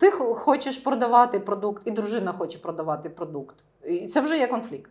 ти 0.00 0.10
хочеш 0.10 0.78
продавати 0.78 1.40
продукт, 1.40 1.82
і 1.86 1.90
дружина 1.90 2.32
хоче 2.32 2.58
продавати 2.58 3.10
продукт. 3.10 3.56
І 3.84 4.06
це 4.06 4.20
вже 4.20 4.38
є 4.38 4.46
конфлікт. 4.46 4.90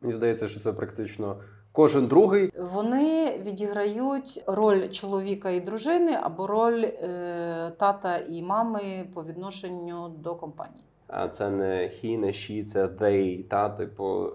Мені 0.00 0.14
здається, 0.14 0.48
що 0.48 0.60
це 0.60 0.72
практично 0.72 1.36
кожен 1.72 2.06
другий. 2.06 2.52
Вони 2.74 3.38
відіграють 3.38 4.44
роль 4.46 4.88
чоловіка 4.88 5.50
і 5.50 5.60
дружини 5.60 6.18
або 6.22 6.46
роль 6.46 6.84
е, 6.84 7.72
тата 7.78 8.18
і 8.18 8.42
мами 8.42 9.06
по 9.14 9.24
відношенню 9.24 10.08
до 10.08 10.34
компанії. 10.34 10.84
А 11.06 11.28
це 11.28 11.50
не 11.50 11.66
he, 11.66 12.18
не 12.18 12.26
she, 12.26 12.64
це 12.64 12.86
they, 12.86 13.42
та 13.42 13.68
типу, 13.68 14.30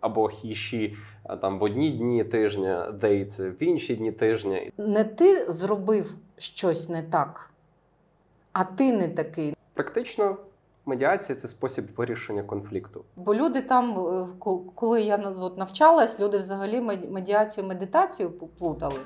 або 0.00 0.24
he, 0.24 0.46
she, 0.46 0.96
а 1.24 1.36
там 1.36 1.58
в 1.58 1.62
одні 1.62 1.90
дні 1.90 2.24
тижня, 2.24 2.94
they– 3.00 3.24
це 3.26 3.50
в 3.50 3.62
інші 3.62 3.96
дні 3.96 4.12
тижня. 4.12 4.60
Не 4.78 5.04
ти 5.04 5.50
зробив 5.50 6.14
щось 6.38 6.88
не 6.88 7.02
так, 7.02 7.51
а 8.52 8.64
ти 8.64 8.92
не 8.92 9.08
такий. 9.08 9.56
Практично 9.74 10.36
медіація 10.86 11.38
це 11.38 11.48
спосіб 11.48 11.84
вирішення 11.96 12.42
конфлікту. 12.42 13.04
Бо 13.16 13.34
люди 13.34 13.62
там, 13.62 13.98
е, 13.98 14.28
коли 14.74 15.02
я 15.02 15.18
навчалась, 15.56 16.20
люди 16.20 16.38
взагалі 16.38 16.80
мед- 16.80 17.10
медіацію, 17.10 17.66
медитацію 17.66 18.30
плутали. 18.30 19.00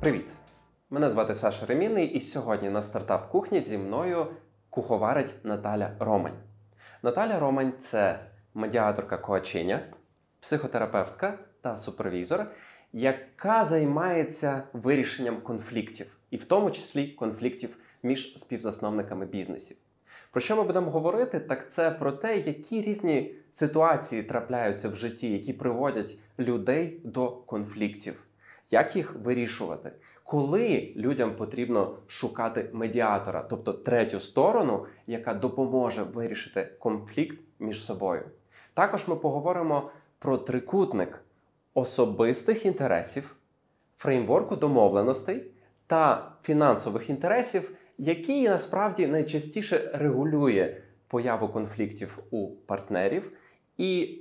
Привіт! 0.00 0.32
Мене 0.90 1.10
звати 1.10 1.34
Саша 1.34 1.66
Ремінний, 1.66 2.06
і 2.06 2.20
сьогодні 2.20 2.70
на 2.70 2.82
стартап 2.82 3.30
кухні 3.30 3.60
зі 3.60 3.78
мною 3.78 4.26
куховарить 4.70 5.34
Наталя 5.44 5.90
Романь. 6.00 6.36
Наталя 7.02 7.38
Романь 7.38 7.72
це 7.80 8.18
медіаторка 8.54 9.18
коачиня, 9.18 9.80
психотерапевтка 10.40 11.38
та 11.60 11.76
супервізор, 11.76 12.46
яка 12.94 13.64
займається 13.64 14.62
вирішенням 14.72 15.40
конфліктів, 15.40 16.06
і 16.30 16.36
в 16.36 16.44
тому 16.44 16.70
числі 16.70 17.08
конфліктів 17.08 17.76
між 18.02 18.38
співзасновниками 18.38 19.26
бізнесів. 19.26 19.76
Про 20.30 20.40
що 20.40 20.56
ми 20.56 20.62
будемо 20.62 20.90
говорити? 20.90 21.40
Так 21.40 21.72
це 21.72 21.90
про 21.90 22.12
те, 22.12 22.38
які 22.38 22.82
різні 22.82 23.34
ситуації 23.52 24.22
трапляються 24.22 24.88
в 24.88 24.94
житті, 24.94 25.32
які 25.32 25.52
приводять 25.52 26.18
людей 26.38 27.00
до 27.04 27.30
конфліктів, 27.30 28.22
як 28.70 28.96
їх 28.96 29.14
вирішувати, 29.14 29.92
коли 30.24 30.92
людям 30.96 31.36
потрібно 31.36 31.96
шукати 32.06 32.70
медіатора, 32.72 33.42
тобто 33.42 33.72
третю 33.72 34.20
сторону, 34.20 34.86
яка 35.06 35.34
допоможе 35.34 36.02
вирішити 36.02 36.68
конфлікт 36.78 37.38
між 37.58 37.84
собою. 37.84 38.22
Також 38.74 39.08
ми 39.08 39.16
поговоримо 39.16 39.90
про 40.18 40.38
трикутник 40.38 41.23
особистих 41.74 42.66
інтересів, 42.66 43.36
фреймворку 43.96 44.56
домовленостей 44.56 45.50
та 45.86 46.32
фінансових 46.42 47.10
інтересів, 47.10 47.76
який 47.98 48.48
насправді 48.48 49.06
найчастіше 49.06 49.90
регулює 49.94 50.76
появу 51.08 51.48
конфліктів 51.48 52.18
у 52.30 52.48
партнерів, 52.48 53.32
і 53.76 54.20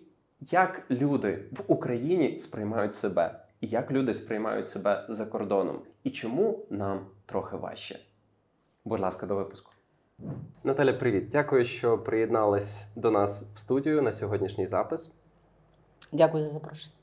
як 0.52 0.82
люди 0.92 1.46
в 1.52 1.64
Україні 1.68 2.38
сприймають 2.38 2.96
себе, 2.96 3.40
і 3.62 3.68
як 3.68 3.92
люди 3.92 4.14
сприймають 4.14 4.70
себе 4.70 5.06
за 5.10 5.26
кордоном, 5.26 5.80
і 6.04 6.12
чому 6.12 6.66
нам 6.70 7.06
трохи 7.26 7.58
важче. 7.58 8.00
Будь 8.86 9.00
ласка, 9.00 9.26
до 9.26 9.36
випуску. 9.36 9.72
Наталя, 10.64 10.94
привіт. 10.94 11.30
Дякую, 11.30 11.66
що 11.66 11.98
приєдналась 11.98 12.84
до 12.96 13.12
нас 13.12 13.44
в 13.56 13.60
студію 13.60 14.02
на 14.02 14.12
сьогоднішній 14.12 14.68
запис. 14.68 15.12
Дякую 16.12 16.44
за 16.44 16.50
запрошення. 16.50 17.03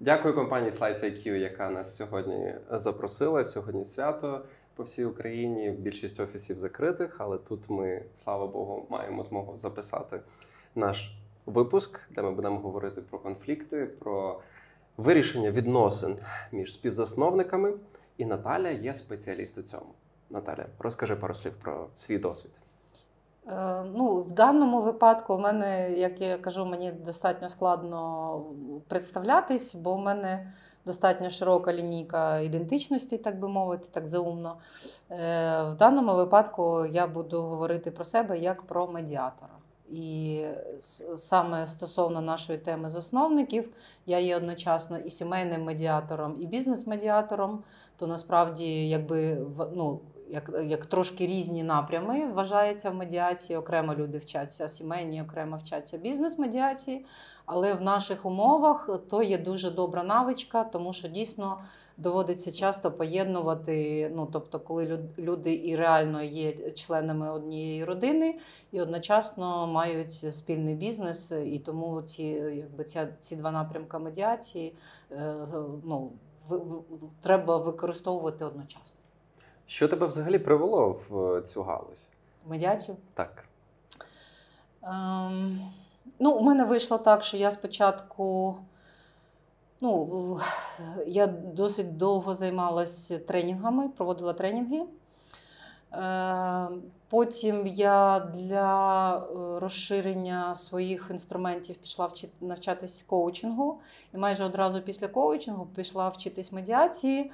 Дякую 0.00 0.34
компанії 0.34 0.70
SliceIQ, 0.70 1.28
яка 1.28 1.70
нас 1.70 1.96
сьогодні 1.96 2.54
запросила. 2.70 3.44
Сьогодні 3.44 3.84
свято 3.84 4.44
по 4.74 4.82
всій 4.82 5.04
Україні. 5.04 5.70
Більшість 5.70 6.20
офісів 6.20 6.58
закритих, 6.58 7.16
але 7.18 7.38
тут 7.38 7.70
ми, 7.70 8.02
слава 8.24 8.46
Богу, 8.46 8.86
маємо 8.90 9.22
змогу 9.22 9.58
записати 9.58 10.20
наш 10.74 11.16
випуск, 11.46 12.00
де 12.10 12.22
ми 12.22 12.30
будемо 12.30 12.58
говорити 12.58 13.00
про 13.00 13.18
конфлікти, 13.18 13.86
про 13.86 14.40
вирішення 14.96 15.50
відносин 15.50 16.18
між 16.52 16.72
співзасновниками. 16.72 17.74
І 18.16 18.24
Наталя 18.24 18.68
є 18.68 18.94
спеціаліст 18.94 19.58
у 19.58 19.62
цьому. 19.62 19.94
Наталя, 20.30 20.66
розкажи 20.78 21.16
пару 21.16 21.34
слів 21.34 21.52
про 21.62 21.88
свій 21.94 22.18
досвід. 22.18 22.63
Е, 23.48 23.82
Ну, 23.94 24.22
в 24.22 24.32
даному 24.32 24.80
випадку, 24.82 25.34
у 25.34 25.38
мене, 25.38 25.92
як 25.92 26.20
я 26.20 26.38
кажу, 26.38 26.66
мені 26.66 26.92
достатньо 26.92 27.48
складно 27.48 28.42
представлятись, 28.88 29.74
бо 29.74 29.94
в 29.94 29.98
мене 29.98 30.52
достатньо 30.86 31.30
широка 31.30 31.72
лінійка 31.72 32.38
ідентичності, 32.38 33.18
так 33.18 33.38
би 33.38 33.48
мовити, 33.48 33.88
так 33.90 34.08
заумно. 34.08 34.56
Е, 35.10 35.62
В 35.62 35.74
даному 35.76 36.14
випадку 36.14 36.86
я 36.86 37.06
буду 37.06 37.42
говорити 37.42 37.90
про 37.90 38.04
себе 38.04 38.38
як 38.38 38.62
про 38.62 38.86
медіатора. 38.86 39.52
І 39.90 40.44
саме 41.16 41.66
стосовно 41.66 42.20
нашої 42.20 42.58
теми 42.58 42.90
засновників, 42.90 43.70
я 44.06 44.18
є 44.18 44.36
одночасно 44.36 44.98
і 44.98 45.10
сімейним 45.10 45.64
медіатором, 45.64 46.36
і 46.40 46.46
бізнес-медіатором. 46.46 47.62
То 47.96 48.06
насправді, 48.06 48.88
якби 48.88 49.46
ну, 49.74 50.00
як, 50.34 50.50
як 50.64 50.86
трошки 50.86 51.26
різні 51.26 51.62
напрями 51.62 52.26
вважається 52.26 52.90
в 52.90 52.94
медіації. 52.94 53.58
Окремо 53.58 53.94
люди 53.94 54.18
вчаться 54.18 54.68
сімейні, 54.68 55.22
окремо 55.22 55.56
вчаться 55.56 55.98
бізнес-медіації. 55.98 57.06
Але 57.46 57.74
в 57.74 57.80
наших 57.80 58.26
умовах 58.26 58.90
то 59.10 59.22
є 59.22 59.38
дуже 59.38 59.70
добра 59.70 60.02
навичка, 60.02 60.64
тому 60.64 60.92
що 60.92 61.08
дійсно 61.08 61.58
доводиться 61.96 62.52
часто 62.52 62.92
поєднувати. 62.92 64.10
Ну 64.14 64.28
тобто, 64.32 64.60
коли 64.60 64.98
люди 65.18 65.54
і 65.64 65.76
реально 65.76 66.22
є 66.22 66.70
членами 66.70 67.32
однієї 67.32 67.84
родини, 67.84 68.38
і 68.72 68.80
одночасно 68.80 69.66
мають 69.66 70.12
спільний 70.12 70.74
бізнес, 70.74 71.32
і 71.44 71.58
тому 71.58 72.02
ці, 72.02 72.22
якби 72.56 72.84
ця, 72.84 73.08
ці 73.20 73.36
два 73.36 73.50
напрямки 73.50 73.98
медіації 73.98 74.74
е, 75.12 75.46
ну, 75.84 76.12
треба 77.20 77.56
використовувати 77.56 78.44
одночасно. 78.44 79.03
Що 79.66 79.88
тебе 79.88 80.06
взагалі 80.06 80.38
привело 80.38 81.00
в 81.08 81.42
цю 81.42 81.62
галузь? 81.62 82.08
Медіацію. 82.46 82.96
Так. 83.14 83.44
Ем, 84.82 85.72
ну, 86.18 86.32
у 86.32 86.42
мене 86.42 86.64
вийшло 86.64 86.98
так, 86.98 87.22
що 87.22 87.36
я 87.36 87.50
спочатку. 87.50 88.56
Ну, 89.80 90.40
я 91.06 91.26
досить 91.26 91.96
довго 91.96 92.34
займалася 92.34 93.18
тренінгами, 93.18 93.88
проводила 93.88 94.32
тренінги. 94.32 94.84
Е, 95.92 96.68
Потім 97.08 97.66
я 97.66 98.20
для 98.34 99.16
е, 99.16 99.60
розширення 99.60 100.54
своїх 100.54 101.06
інструментів 101.10 101.76
пішла 101.76 102.10
навчатись 102.40 103.04
коучингу. 103.06 103.80
І 104.14 104.16
майже 104.16 104.44
одразу 104.44 104.80
після 104.80 105.08
коучингу 105.08 105.66
пішла 105.66 106.08
вчитись 106.08 106.52
медіації. 106.52 107.30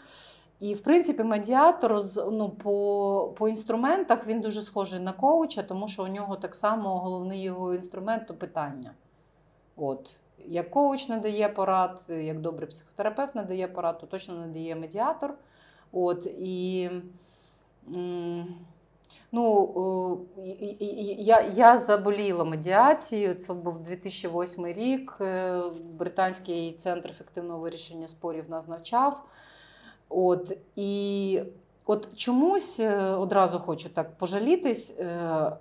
І, 0.60 0.74
в 0.74 0.80
принципі, 0.82 1.24
медіатор 1.24 2.02
ну, 2.32 2.48
по, 2.48 3.34
по 3.38 3.48
інструментах 3.48 4.26
він 4.26 4.40
дуже 4.40 4.62
схожий 4.62 5.00
на 5.00 5.12
коуча, 5.12 5.62
тому 5.62 5.88
що 5.88 6.04
у 6.04 6.08
нього 6.08 6.36
так 6.36 6.54
само 6.54 6.98
головний 6.98 7.42
його 7.42 7.74
інструмент 7.74 8.26
то 8.26 8.34
питання. 8.34 8.90
От. 9.76 10.16
Як 10.46 10.70
коуч 10.70 11.08
надає 11.08 11.48
порад, 11.48 12.00
як 12.08 12.40
добрий 12.40 12.68
психотерапевт 12.68 13.34
надає 13.34 13.68
порад, 13.68 13.98
то 13.98 14.06
точно 14.06 14.34
надає 14.34 14.76
медіатор. 14.76 15.34
От, 15.92 16.26
і, 16.26 16.90
ну, 19.32 20.20
я, 21.18 21.40
я 21.40 21.78
заболіла 21.78 22.44
медіацією. 22.44 23.34
Це 23.34 23.54
був 23.54 23.82
2008 23.82 24.66
рік. 24.66 25.16
е, 25.20 25.62
Британський 25.98 26.72
центр 26.72 27.10
ефективного 27.10 27.58
вирішення 27.58 28.08
спорів 28.08 28.50
нас 28.50 28.68
навчав. 28.68 29.24
От, 30.10 30.58
і 30.76 31.42
от 31.86 32.08
чомусь 32.16 32.80
е, 32.80 33.00
одразу 33.00 33.58
хочу 33.58 33.88
так 33.88 34.18
пожалітись. 34.18 34.96
е, 34.98 35.52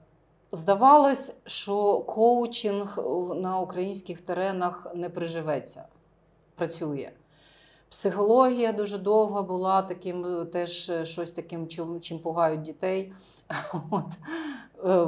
Здавалось, 0.51 1.35
що 1.45 1.99
коучинг 1.99 2.97
на 3.35 3.59
українських 3.59 4.21
теренах 4.21 4.87
не 4.95 5.09
приживеться, 5.09 5.83
працює. 6.55 7.09
Психологія 7.89 8.71
дуже 8.71 8.97
довго 8.97 9.43
була 9.43 9.81
таким, 9.81 10.25
е, 10.25 10.45
теж 10.45 10.91
щось 11.03 11.31
таким, 11.31 11.67
чим, 11.67 11.99
чим 12.01 12.19
пугають 12.19 12.61
дітей. 12.61 13.13
От, 13.89 14.05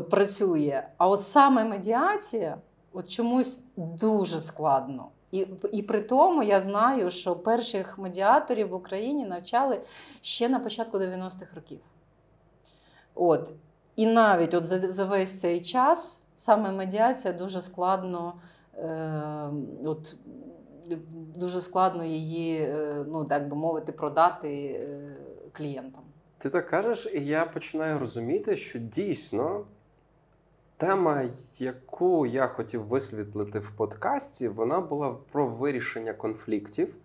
працює. 0.10 0.84
А 0.98 1.08
от 1.08 1.24
саме 1.24 1.64
медіація 1.64 2.58
от 2.94 3.10
чомусь 3.10 3.60
дуже 3.78 4.40
складно. 4.40 5.11
І, 5.32 5.48
і 5.72 5.82
при 5.82 6.02
тому 6.02 6.44
я 6.44 6.62
знаю, 6.62 7.10
що 7.10 7.36
перших 7.36 7.98
медіаторів 7.98 8.70
в 8.70 8.74
Україні 8.74 9.26
навчали 9.26 9.82
ще 10.22 10.50
на 10.50 10.60
початку 10.60 10.98
90-х 10.98 11.56
років. 11.56 11.80
От. 13.16 13.52
І 13.96 14.06
навіть 14.06 14.54
от 14.54 14.66
за, 14.66 14.78
за 14.78 15.06
весь 15.06 15.40
цей 15.40 15.62
час 15.62 16.22
саме 16.36 16.72
медіація 16.72 17.34
дуже 17.34 17.62
складно 17.62 18.34
е, 18.78 19.50
от, 19.86 20.16
дуже 21.36 21.62
складно 21.62 22.04
її, 22.04 22.76
ну 23.08 23.26
так 23.26 23.48
би 23.48 23.56
мовити, 23.56 23.92
продати 23.92 24.82
клієнтам. 25.52 26.02
Ти 26.38 26.50
так 26.50 26.70
кажеш, 26.70 27.08
і 27.14 27.26
я 27.26 27.46
починаю 27.46 28.00
розуміти, 28.00 28.58
що 28.58 28.80
дійсно 28.80 29.66
тема, 30.82 31.24
яку 31.60 32.26
я 32.26 32.48
хотів 32.48 32.84
висвітлити 32.84 33.60
в 33.60 33.72
подкасті, 33.72 34.48
вона 34.48 34.82
була 34.82 35.16
про 35.32 35.48
вирішення 35.48 36.14
конфліктів. 36.14 36.96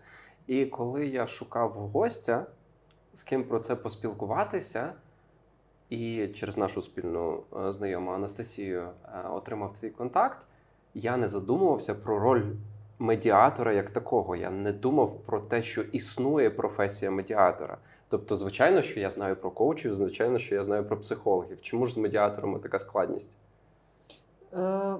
І 0.46 0.67
коли 0.67 1.06
я 1.06 1.26
шукав 1.26 1.70
гостя, 1.70 2.46
з 3.12 3.23
ким 3.23 3.44
про 3.44 3.58
це 3.58 3.76
поспілкуватися, 3.76 4.93
і 5.90 6.28
через 6.28 6.58
нашу 6.58 6.82
спільну 6.82 7.43
е, 7.67 7.73
знайому 7.73 8.11
Анастасію 8.11 8.81
е, 8.82 9.28
отримав 9.28 9.78
твій 9.78 9.90
контакт, 9.90 10.46
я 10.94 11.17
не 11.17 11.28
задумувався 11.28 11.94
про 11.94 12.19
роль 12.19 12.43
медіатора 12.99 13.73
як 13.73 13.90
такого. 13.90 14.37
Я 14.37 14.50
не 14.50 14.73
думав 14.73 15.20
про 15.20 15.40
те, 15.40 15.62
що 15.62 15.82
існує 15.82 16.50
професія 16.50 17.11
медіатора. 17.11 17.78
Тобто, 18.08 18.37
звичайно, 18.37 18.82
що 18.82 19.00
я 19.00 19.11
знаю 19.11 19.37
про 19.37 19.50
коучів, 19.50 19.94
звичайно, 19.94 20.38
що 20.38 20.55
я 20.55 20.64
знаю 20.64 20.84
про 20.84 20.96
психологів. 20.96 21.61
Чому 21.61 21.87
ж 21.87 21.94
з 21.94 21.96
медіаторами 21.96 22.58
така 22.58 22.78
складність? 22.78 23.37
Е, 24.56 24.96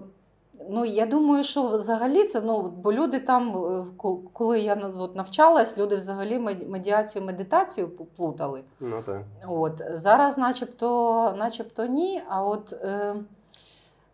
Ну, 0.69 0.85
я 0.85 1.07
думаю, 1.07 1.45
що 1.45 1.69
взагалі 1.69 2.25
це 2.25 2.41
ну, 2.41 2.63
бо 2.63 2.93
люди 2.93 3.21
там, 3.21 3.57
е, 3.57 3.87
коли 4.33 4.61
я 4.61 4.75
от, 4.75 5.17
навчалась, 5.17 5.79
люди 5.79 5.97
взагалі 5.97 6.39
медіацію, 6.69 7.25
медитацію 7.25 7.89
плутали. 7.89 8.65
Ну, 8.81 9.03
так. 9.07 9.23
От, 9.47 9.83
Зараз, 9.93 10.39
начебто, 10.39 11.35
начебто 11.39 11.87
ні. 11.87 12.23
А 12.29 12.45
от 12.45 12.73
е, 12.73 13.15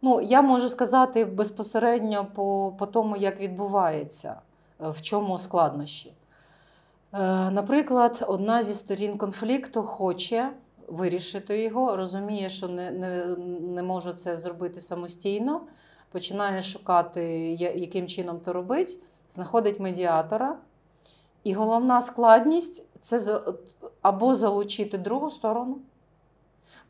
ну, 0.02 0.20
я 0.20 0.42
можу 0.42 0.68
сказати 0.68 1.24
безпосередньо 1.24 2.26
по, 2.34 2.74
по 2.78 2.86
тому, 2.86 3.16
як 3.16 3.40
відбувається, 3.40 4.34
е, 4.80 4.90
в 4.90 5.02
чому 5.02 5.38
складнощі. 5.38 6.12
Е, 7.12 7.50
Наприклад, 7.50 8.24
одна 8.28 8.62
зі 8.62 8.74
сторін 8.74 9.18
конфлікту 9.18 9.82
хоче. 9.82 10.50
Вирішити 10.92 11.62
його, 11.62 11.96
розуміє, 11.96 12.50
що 12.50 12.68
не 12.68 12.90
не, 12.90 13.36
не 13.60 13.82
може 13.82 14.12
це 14.12 14.36
зробити 14.36 14.80
самостійно, 14.80 15.60
починає 16.10 16.62
шукати, 16.62 17.22
яким 17.76 18.06
чином 18.06 18.40
то 18.40 18.52
робить, 18.52 18.98
знаходить 19.30 19.80
медіатора. 19.80 20.56
І 21.44 21.54
головна 21.54 22.02
складність 22.02 22.86
це 23.00 23.40
або 24.02 24.34
залучити 24.34 24.98
другу 24.98 25.30
сторону. 25.30 25.78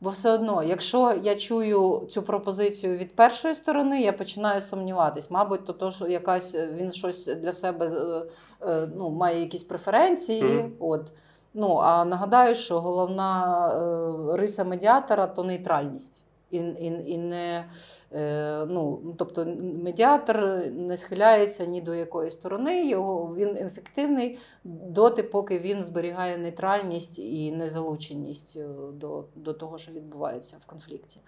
Бо 0.00 0.10
все 0.10 0.31
одно, 0.31 0.62
якщо 0.62 1.20
я 1.22 1.37
чую 1.37 2.06
цю 2.10 2.22
пропозицію 2.22 2.96
від 2.96 3.16
першої 3.16 3.54
сторони, 3.54 4.02
я 4.02 4.12
починаю 4.12 4.60
сумніватись. 4.60 5.31
Мабуть, 5.31 5.66
то, 5.66 5.72
то 5.72 5.90
що 5.90 6.06
якась 6.06 6.54
він 6.54 6.93
щось 6.93 7.26
для 7.26 7.52
себе 7.52 7.87
е, 7.87 8.26
е, 8.69 8.88
ну, 8.96 9.10
має 9.10 9.40
якісь 9.40 9.62
преференції. 9.62 10.43
Mm. 10.43 10.70
От. 10.78 11.12
Ну, 11.54 11.76
А 11.76 12.04
нагадаю, 12.04 12.54
що 12.54 12.81
головна 12.81 13.69
е, 13.69 14.37
риса 14.37 14.64
медіатора 14.64 15.26
то 15.26 15.44
нейтральність 15.44 16.25
і 16.52 16.56
і, 16.58 17.12
і 17.12 17.19
не 17.19 17.64
е, 18.12 18.66
ну, 18.69 19.14
тобто 19.19 19.46
медіатор 19.84 20.66
не 20.72 20.96
схиляється 20.96 21.66
ні 21.66 21.81
до 21.81 21.94
якої 21.94 22.31
сторони, 22.31 22.88
його 22.88 23.34
він 23.34 23.56
ефективний 23.56 24.38
доти, 24.64 25.22
поки 25.22 25.58
він 25.58 25.84
зберігає 25.84 26.38
нейтральність 26.38 27.19
і 27.19 27.52
незалученість 27.52 28.56
е, 28.56 28.69
до, 28.93 29.25
до 29.37 29.52
того, 29.52 29.78
що 29.78 29.93
відбувається 29.93 30.56
в 30.60 30.66
конфлікті. 30.66 31.20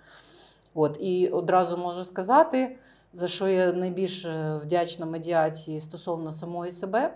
От, 0.75 0.97
І 1.01 1.29
одразу 1.29 1.77
можу 1.77 2.05
сказати, 2.05 2.77
за 3.13 3.29
що 3.29 3.49
я 3.49 3.73
найбільш 3.73 4.27
вдячна 4.63 5.07
медіації 5.07 5.81
стосовно 5.81 6.33
самої 6.33 6.71
себе. 6.71 7.15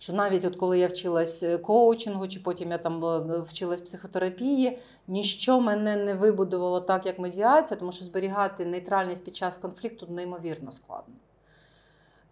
Що 0.00 0.12
навіть 0.12 0.44
от 0.44 0.56
коли 0.56 0.78
я 0.78 0.86
вчилась 0.86 1.42
е, 1.42 1.58
коучингу, 1.58 2.28
чи 2.28 2.40
потім 2.40 2.70
я 2.70 2.78
там 2.78 3.04
е, 3.04 3.40
вчилась 3.40 3.80
психотерапії, 3.80 4.78
ніщо 5.08 5.60
мене 5.60 5.96
не 5.96 6.14
вибудувало 6.14 6.80
так, 6.80 7.06
як 7.06 7.18
медіація, 7.18 7.80
тому 7.80 7.92
що 7.92 8.04
зберігати 8.04 8.66
нейтральність 8.66 9.24
під 9.24 9.36
час 9.36 9.56
конфлікту 9.56 10.06
неймовірно 10.10 10.72
складно 10.72 11.14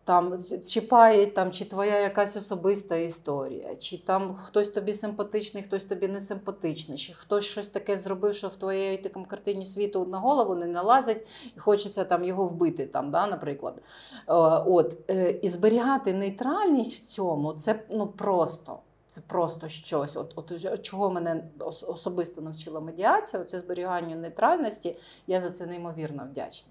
там 0.09 0.39
чіпає, 0.69 1.27
там, 1.27 1.53
чи 1.53 1.65
твоя 1.65 2.01
якась 2.01 2.37
особиста 2.37 2.97
історія, 2.97 3.77
чи 3.77 3.99
там 3.99 4.35
хтось 4.35 4.69
тобі 4.69 4.93
симпатичний, 4.93 5.63
хтось 5.63 5.85
тобі 5.85 6.09
не 6.09 6.21
симпатичний, 6.21 6.99
чи 6.99 7.13
хтось 7.13 7.45
щось 7.45 7.69
таке 7.69 7.97
зробив, 7.97 8.35
що 8.35 8.49
в 8.49 8.57
твоїй 8.57 8.97
такому 8.97 9.27
картині 9.27 9.65
світу 9.65 10.07
на 10.07 10.19
голову 10.19 10.55
не 10.55 10.67
налазить, 10.67 11.27
і 11.57 11.61
хочеться 11.61 12.05
там 12.05 12.25
його 12.25 12.47
вбити, 12.47 12.87
там, 12.87 13.11
да, 13.11 13.27
наприклад. 13.27 13.83
Е, 14.29 14.33
от, 14.67 14.97
е, 15.11 15.31
І 15.31 15.49
зберігати 15.49 16.15
нейтральність 16.15 16.95
в 16.95 17.07
цьому 17.07 17.53
це 17.53 17.83
ну, 17.91 18.07
просто. 18.07 18.79
Це 19.09 19.21
просто 19.21 19.69
щось. 19.69 20.17
От, 20.17 20.33
от 20.37 20.83
чого 20.83 21.11
мене 21.11 21.45
особисто 21.87 22.41
навчила 22.41 22.81
медіація, 22.81 23.43
оце 23.43 23.59
зберігання 23.59 24.17
нейтральності. 24.17 24.97
Я 25.27 25.41
за 25.41 25.51
це 25.51 25.67
неймовірно 25.67 26.27
вдячна. 26.31 26.71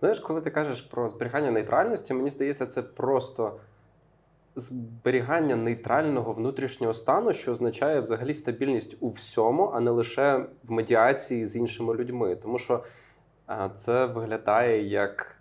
Знаєш, 0.00 0.20
коли 0.20 0.40
ти 0.40 0.50
кажеш 0.50 0.80
про 0.80 1.08
зберігання 1.08 1.50
нейтральності, 1.50 2.14
мені 2.14 2.30
здається, 2.30 2.66
це 2.66 2.82
просто 2.82 3.52
зберігання 4.56 5.56
нейтрального 5.56 6.32
внутрішнього 6.32 6.94
стану, 6.94 7.32
що 7.32 7.52
означає 7.52 8.00
взагалі 8.00 8.34
стабільність 8.34 8.96
у 9.00 9.08
всьому, 9.08 9.70
а 9.74 9.80
не 9.80 9.90
лише 9.90 10.44
в 10.64 10.72
медіації 10.72 11.46
з 11.46 11.56
іншими 11.56 11.94
людьми. 11.94 12.36
Тому 12.36 12.58
що 12.58 12.84
це 13.74 14.06
виглядає 14.06 14.88
як 14.88 15.36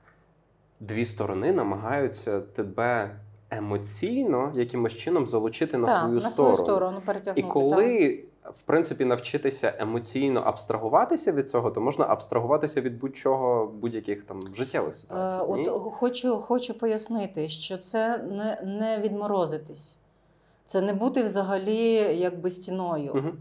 дві 0.79 1.05
сторони 1.05 1.51
намагаються 1.51 2.41
тебе 2.41 3.15
емоційно 3.49 4.51
якимось 4.55 4.93
чином 4.93 5.27
залучити 5.27 5.77
на 5.77 5.87
так, 5.87 5.99
свою 5.99 6.13
на 6.13 6.31
сторону. 6.31 6.55
свою 6.55 6.69
сторону 6.69 7.01
перетягнути. 7.05 7.47
І 7.47 7.51
коли 7.51 8.23
в 8.57 8.61
принципі 8.61 9.05
навчитися 9.05 9.73
емоційно 9.79 10.39
абстрагуватися 10.39 11.31
від 11.31 11.49
цього, 11.49 11.71
то 11.71 11.81
можна 11.81 12.05
абстрагуватися 12.05 12.81
від 12.81 12.99
будь-чого 12.99 13.67
будь-яких 13.67 14.23
там 14.23 14.39
життєвих 14.55 14.95
ситуацій. 14.95 15.53
Е, 15.53 15.57
Ні? 15.57 15.69
От 15.69 15.93
хочу 15.93 16.37
хочу 16.37 16.73
пояснити, 16.73 17.47
що 17.47 17.77
це 17.77 18.17
не 18.17 18.61
не 18.63 18.99
відморозитись, 18.99 19.97
це 20.65 20.81
не 20.81 20.93
бути 20.93 21.23
взагалі 21.23 21.91
якби 22.19 22.49
стіною. 22.49 23.11
Угу. 23.11 23.31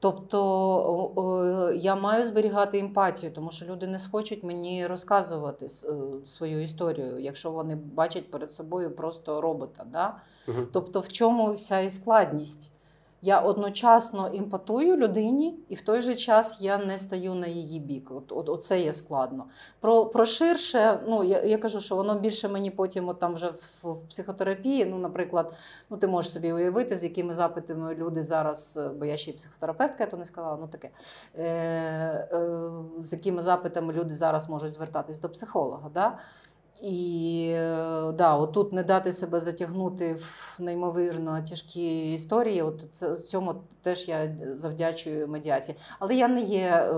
Тобто 0.00 1.72
я 1.76 1.96
маю 1.96 2.24
зберігати 2.24 2.78
емпатію, 2.78 3.32
тому 3.32 3.50
що 3.50 3.66
люди 3.66 3.86
не 3.86 3.98
схочуть 3.98 4.44
мені 4.44 4.86
розказувати 4.86 5.66
е, 5.66 5.68
свою 6.26 6.62
історію, 6.62 7.18
якщо 7.18 7.50
вони 7.50 7.74
бачать 7.74 8.30
перед 8.30 8.52
собою 8.52 8.90
просто 8.90 9.40
робота. 9.40 9.84
Да? 9.92 10.14
Угу. 10.48 10.58
Тобто, 10.72 11.00
в 11.00 11.08
чому 11.08 11.54
вся 11.54 11.80
і 11.80 11.90
складність? 11.90 12.72
Я 13.22 13.40
одночасно 13.40 14.28
імпатую 14.28 14.96
людині, 14.96 15.58
і 15.68 15.74
в 15.74 15.80
той 15.80 16.02
же 16.02 16.14
час 16.14 16.60
я 16.60 16.78
не 16.78 16.98
стаю 16.98 17.34
на 17.34 17.46
її 17.46 17.80
бік. 17.80 18.10
От, 18.10 18.32
от 18.32 18.48
Оце 18.48 18.80
є 18.80 18.92
складно. 18.92 19.44
Про 19.80 20.06
про 20.06 20.26
ширше, 20.26 21.00
ну 21.08 21.24
я 21.24 21.42
я 21.42 21.58
кажу, 21.58 21.80
що 21.80 21.96
воно 21.96 22.18
більше 22.18 22.48
мені 22.48 22.70
потім 22.70 23.08
от 23.08 23.18
там 23.18 23.34
вже 23.34 23.48
в, 23.48 23.90
в 23.90 24.08
психотерапії. 24.08 24.84
Ну, 24.84 24.98
наприклад, 24.98 25.54
ну 25.90 25.96
ти 25.96 26.06
можеш 26.06 26.32
собі 26.32 26.52
уявити, 26.52 26.96
з 26.96 27.04
якими 27.04 27.34
запитами 27.34 27.94
люди 27.94 28.22
зараз, 28.22 28.80
бо 28.98 29.04
я 29.04 29.16
ще 29.16 29.30
й 29.30 29.34
психотерапевтка, 29.34 30.04
я 30.04 30.10
то 30.10 30.16
не 30.16 30.24
сказала, 30.24 30.58
ну 30.60 30.68
таке, 30.68 30.90
е, 31.38 31.44
е, 31.44 32.70
з 32.98 33.12
якими 33.12 33.42
запитами 33.42 33.92
люди 33.92 34.14
зараз 34.14 34.48
можуть 34.50 34.72
звертатись 34.72 35.20
до 35.20 35.28
психолога. 35.28 35.90
Да? 35.94 36.18
І 36.82 37.46
е, 37.54 38.12
да, 38.12 38.36
отут 38.36 38.72
не 38.72 38.82
дати 38.82 39.12
себе 39.12 39.40
затягнути 39.40 40.14
в 40.14 40.56
неймовірно 40.58 41.42
тяжкі 41.48 42.12
історії. 42.12 42.62
От 42.62 42.94
цьому 43.24 43.54
теж 43.82 44.08
я 44.08 44.36
завдячую 44.54 45.28
медіації. 45.28 45.78
Але 45.98 46.14
я 46.14 46.28
не 46.28 46.40
є 46.40 46.68
е, 46.68 46.92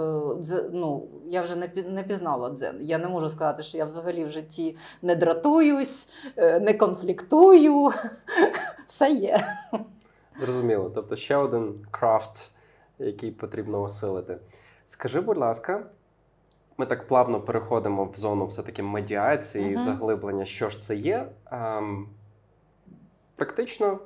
ну, 0.73 1.09
я 1.27 1.43
вже 1.43 1.57
не 1.89 2.03
пізнала 2.03 2.51
дзен. 2.51 2.79
Я 2.81 2.99
не 2.99 3.09
можу 3.09 3.29
сказати, 3.29 3.63
що 3.63 3.79
я 3.79 3.85
взагалі 3.85 4.25
в 4.25 4.31
житті 4.31 4.77
не 5.03 5.17
дратуюсь, 5.17 6.09
е, 6.37 6.61
не 6.61 6.75
конфліктую. 6.75 7.91
Все 8.87 9.11
є. 9.11 9.45
Зрозуміло. 10.41 10.93
Тобто 10.95 11.17
ще 11.17 11.37
один 11.37 11.87
крафт, 11.91 12.51
який 12.99 13.31
потрібно 13.31 13.83
осилити. 13.83 14.39
Скажи, 14.87 15.21
будь 15.21 15.39
ласка. 15.39 15.87
Ми 16.83 16.87
так 16.87 17.07
плавно 17.07 17.41
переходимо 17.41 18.05
в 18.05 18.17
зону 18.17 18.47
все-таки 18.47 18.83
медіації, 18.83 19.77
uh 19.77 19.85
заглиблення, 19.85 20.45
що 20.45 20.71
ж 20.71 20.81
це 20.81 20.97
є. 20.97 21.27
Ем, 21.51 22.09
Практично 23.37 23.99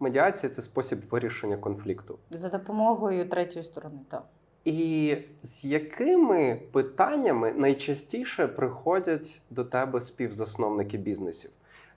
медіація 0.00 0.52
це 0.52 0.62
спосіб 0.62 0.98
вирішення 1.10 1.56
конфлікту. 1.56 2.18
За 2.30 2.48
допомогою 2.48 3.28
третьої 3.28 3.64
сторони, 3.64 3.98
так. 4.08 4.24
І 4.64 5.16
з 5.42 5.64
якими 5.64 6.60
питаннями 6.72 7.52
найчастіше 7.52 8.46
приходять 8.46 9.40
до 9.50 9.64
тебе 9.64 10.00
співзасновники 10.00 10.98
бізнесів? 10.98 11.50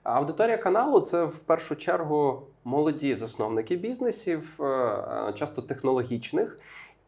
Аудиторія 0.03 0.57
каналу 0.57 0.99
це 0.99 1.25
в 1.25 1.39
першу 1.39 1.75
чергу 1.75 2.41
молоді 2.63 3.15
засновники 3.15 3.75
бізнесів, 3.75 4.59
е, 4.59 5.33
часто 5.35 5.61
технологічних. 5.61 6.59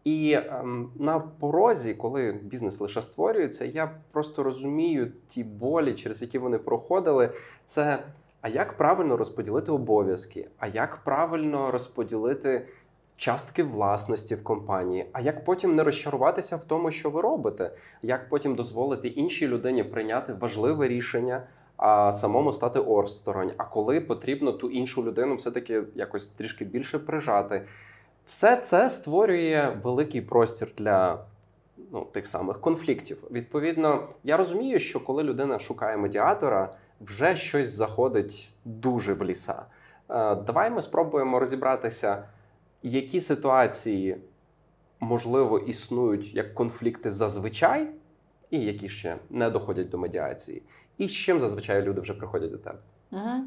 І 0.04 0.34
ем, 0.34 0.92
на 1.00 1.20
порозі, 1.20 1.94
коли 1.94 2.40
бізнес 2.44 2.82
лише 2.82 3.02
створюється, 3.02 3.66
я 3.66 3.92
просто 4.12 4.44
розумію 4.44 5.12
ті 5.28 5.44
болі, 5.44 5.94
через 5.94 6.22
які 6.22 6.38
вони 6.38 6.58
проходили. 6.58 7.30
Це 7.66 8.04
а 8.42 8.50
як 8.50 8.74
правильно 8.74 9.18
розподілити 9.18 9.72
обов'язки, 9.72 10.48
а 10.60 10.68
як 10.68 10.98
правильно 10.98 11.72
розподілити 11.72 12.68
частки 13.16 13.64
власності 13.64 14.36
в 14.36 14.44
компанії, 14.44 15.06
а 15.12 15.22
як 15.22 15.46
потім 15.46 15.76
не 15.76 15.84
розчаруватися 15.84 16.56
в 16.56 16.64
тому, 16.64 16.92
що 16.92 17.10
ви 17.10 17.22
робите, 17.22 17.72
як 18.02 18.30
потім 18.30 18.56
дозволити 18.56 19.08
іншій 19.08 19.48
людині 19.48 19.84
прийняти 19.84 20.34
важливе 20.34 20.88
рішення, 20.88 21.44
а 21.78 22.14
самому 22.14 22.54
стати 22.54 22.80
орсторонь, 22.80 23.52
а 23.58 23.64
коли 23.64 24.02
потрібно 24.02 24.52
ту 24.52 24.70
іншу 24.70 25.04
людину 25.04 25.36
все-таки 25.36 25.84
якось 25.96 26.26
трішки 26.26 26.66
більше 26.66 27.00
прижати. 27.00 27.66
Все 28.30 28.58
це 28.58 28.90
створює 28.90 29.78
великий 29.84 30.22
простір 30.22 30.72
для 30.78 31.26
ну, 31.92 32.08
тих 32.12 32.28
самих 32.28 32.62
конфліктів. 32.62 33.24
Відповідно, 33.32 34.08
я 34.24 34.38
розумію, 34.38 34.80
що 34.80 35.00
коли 35.00 35.24
людина 35.24 35.60
шукає 35.60 35.98
медіатора, 35.98 36.74
вже 37.02 37.36
щось 37.36 37.70
заходить 37.70 38.50
дуже 38.66 39.14
в 39.14 39.24
ліса. 39.24 39.66
Е, 40.10 40.36
давай 40.36 40.72
ми 40.72 40.82
спробуємо 40.82 41.40
розібратися, 41.40 42.24
які 42.84 43.22
ситуації 43.22 44.18
можливо 45.00 45.60
існують 45.60 46.34
як 46.34 46.54
конфлікти 46.54 47.12
зазвичай, 47.12 47.88
і 48.50 48.60
які 48.60 48.90
ще 48.90 49.18
не 49.30 49.50
доходять 49.50 49.90
до 49.90 49.98
медіації, 49.98 50.62
і 50.98 51.08
з 51.08 51.12
чим 51.12 51.40
зазвичай 51.40 51.82
люди 51.82 52.02
вже 52.02 52.14
приходять 52.14 52.52
до 52.52 52.58
тебе. 52.58 52.80
Угу. 53.12 53.44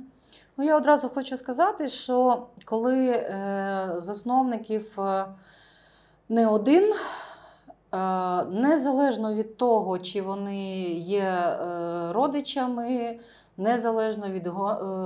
Ну, 0.56 0.64
я 0.64 0.76
одразу 0.76 1.08
хочу 1.08 1.36
сказати, 1.36 1.88
що 1.88 2.46
коли 2.64 3.08
е, 3.08 3.94
засновників 3.98 5.00
е, 5.00 5.26
не 6.28 6.46
один, 6.46 6.92
е, 6.92 6.96
незалежно 8.44 9.34
від 9.34 9.56
того, 9.56 9.98
чи 9.98 10.22
вони 10.22 10.82
є 10.94 11.56
родичами, 12.10 13.18
незалежно 13.56 14.28
від 14.28 14.48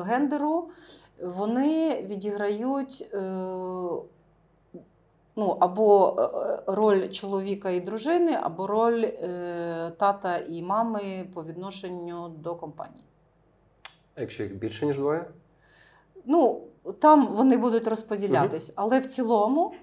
гендеру, 0.07 0.71
вони 1.21 2.03
відіграють 2.03 3.09
ну, 5.37 5.57
або 5.61 6.17
роль 6.67 7.09
чоловіка 7.09 7.71
і 7.71 7.81
дружини, 7.81 8.39
або 8.43 8.67
роль 8.67 9.05
е, 9.05 9.93
тата 9.99 10.39
і 10.39 10.63
мами 10.63 11.29
по 11.35 11.45
відношенню 11.45 12.29
до 12.29 12.55
компанії. 12.55 13.03
А 14.17 14.21
якщо 14.21 14.43
їх 14.43 14.55
більше, 14.55 14.87
ніж 14.87 14.97
двоє? 14.97 15.25
Ну, 16.25 16.61
там 16.99 17.27
вони 17.27 17.57
будуть 17.57 17.89
розподілятись, 17.89 18.73
але 18.77 19.01
в 19.01 19.07
цілому, 19.07 19.75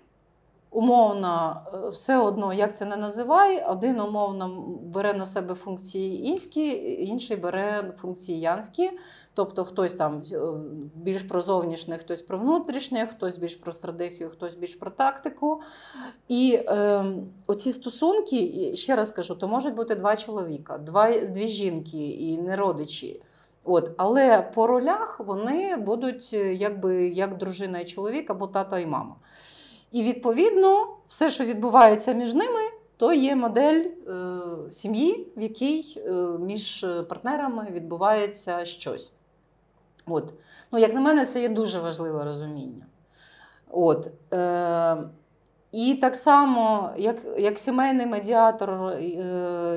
умовно, 0.69 1.61
е, 1.73 1.89
все 1.89 2.17
одно, 2.17 2.53
як 2.53 2.77
це 2.77 2.85
не 2.85 2.95
називай, 2.95 3.63
один 3.63 3.99
умовно 3.99 4.65
бере 4.83 5.13
на 5.13 5.25
себе 5.25 5.53
функції 5.53 6.27
інські, 6.27 6.67
інший 7.05 7.37
бере 7.37 7.93
функції 7.97 8.39
янські. 8.39 8.91
Тобто 9.35 9.63
хтось 9.63 9.93
там 9.93 10.21
е, 10.31 10.37
більш 10.95 11.21
про 11.21 11.41
зовнішнє, 11.41 11.97
хтось 11.97 12.21
про 12.21 12.37
внутрішнє, 12.37 13.07
хтось 13.07 13.37
більш 13.37 13.55
про 13.55 13.71
стратегію, 13.71 14.29
хтось 14.29 14.55
більш 14.55 14.75
про 14.75 14.91
тактику. 14.91 15.61
І 16.27 16.59
е, 16.67 17.05
оці 17.47 17.71
стосунки, 17.71 18.71
ще 18.75 18.95
раз 18.95 19.11
кажу, 19.11 19.35
то 19.35 19.47
можуть 19.47 19.75
бути 19.75 19.95
два 19.95 20.15
чоловіка, 20.15 20.77
два, 20.77 21.19
дві 21.19 21.47
жінки 21.47 22.09
і 22.09 22.37
не 22.37 22.55
родичі. 22.55 23.21
От, 23.63 23.91
Але 23.97 24.41
по 24.41 24.67
ролях 24.67 25.19
вони 25.19 25.75
будуть 25.75 26.29
е, 26.33 26.53
якби 26.53 27.07
як 27.07 27.37
дружина 27.37 27.79
і 27.79 27.85
чоловік 27.85 28.29
або 28.29 28.47
тато 28.47 28.77
і 28.77 28.85
мама. 28.85 29.15
І 29.91 30.03
відповідно, 30.03 30.87
все, 31.07 31.29
що 31.29 31.45
відбувається 31.45 32.13
між 32.13 32.33
ними, 32.33 32.59
то 32.97 33.13
є 33.13 33.35
модель 33.35 33.83
е, 33.83 34.39
сім'ї, 34.71 35.27
в 35.37 35.41
якій 35.41 36.01
е, 36.05 36.11
між 36.39 36.85
партнерами 37.09 37.67
відбувається 37.71 38.65
щось. 38.65 39.13
От. 40.05 40.33
Ну, 40.71 40.79
Як 40.79 40.93
на 40.93 41.01
мене, 41.01 41.25
це 41.25 41.41
є 41.41 41.49
дуже 41.49 41.79
важливе 41.79 42.23
розуміння. 42.23 42.85
От. 43.71 44.11
Е, 44.33 44.97
і 45.73 45.95
так 45.95 46.15
само, 46.15 46.89
як 46.97 47.17
як 47.37 47.59
сімейний 47.59 48.05
медіатор, 48.05 48.69
е, 48.69 49.03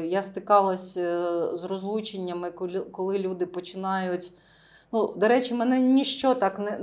я 0.07 0.23
стикалася 0.23 1.01
е, 1.01 1.57
з 1.57 1.65
розлученнями, 1.65 2.51
коли, 2.93 3.19
люди 3.19 3.47
починають. 3.47 4.33
Ну, 4.93 5.15
До 5.17 5.29
речі, 5.29 5.55
мене 5.55 5.81
ніщо 5.81 6.35
так 6.35 6.59
не, 6.59 6.79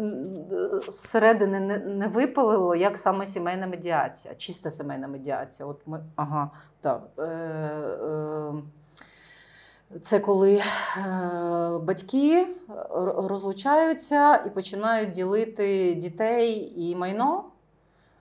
зсередини 0.87 1.59
не 1.59 1.77
не 1.77 2.07
випалило, 2.07 2.75
як 2.75 2.97
саме 2.97 3.25
сімейна 3.25 3.67
медіація, 3.67 4.35
чиста 4.35 4.71
сімейна 4.71 5.07
медіація. 5.07 5.69
От 5.69 5.81
ми, 5.85 6.03
ага, 6.15 6.49
так. 6.81 7.03
Е, 7.19 8.53
це 10.01 10.19
коли 10.19 10.61
батьки 11.81 12.47
розлучаються 13.17 14.35
і 14.35 14.49
починають 14.49 15.11
ділити 15.11 15.93
дітей 15.93 16.73
і 16.77 16.95
майно. 16.95 17.52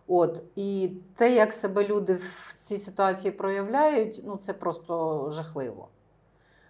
От, 0.06 0.42
І 0.56 0.90
те, 1.16 1.34
як 1.34 1.52
себе 1.52 1.88
люди 1.88 2.14
в 2.14 2.54
цій 2.56 2.76
ситуації 2.76 3.32
проявляють, 3.32 4.22
ну 4.24 4.36
це 4.36 4.52
просто 4.52 5.26
жахливо. 5.30 5.88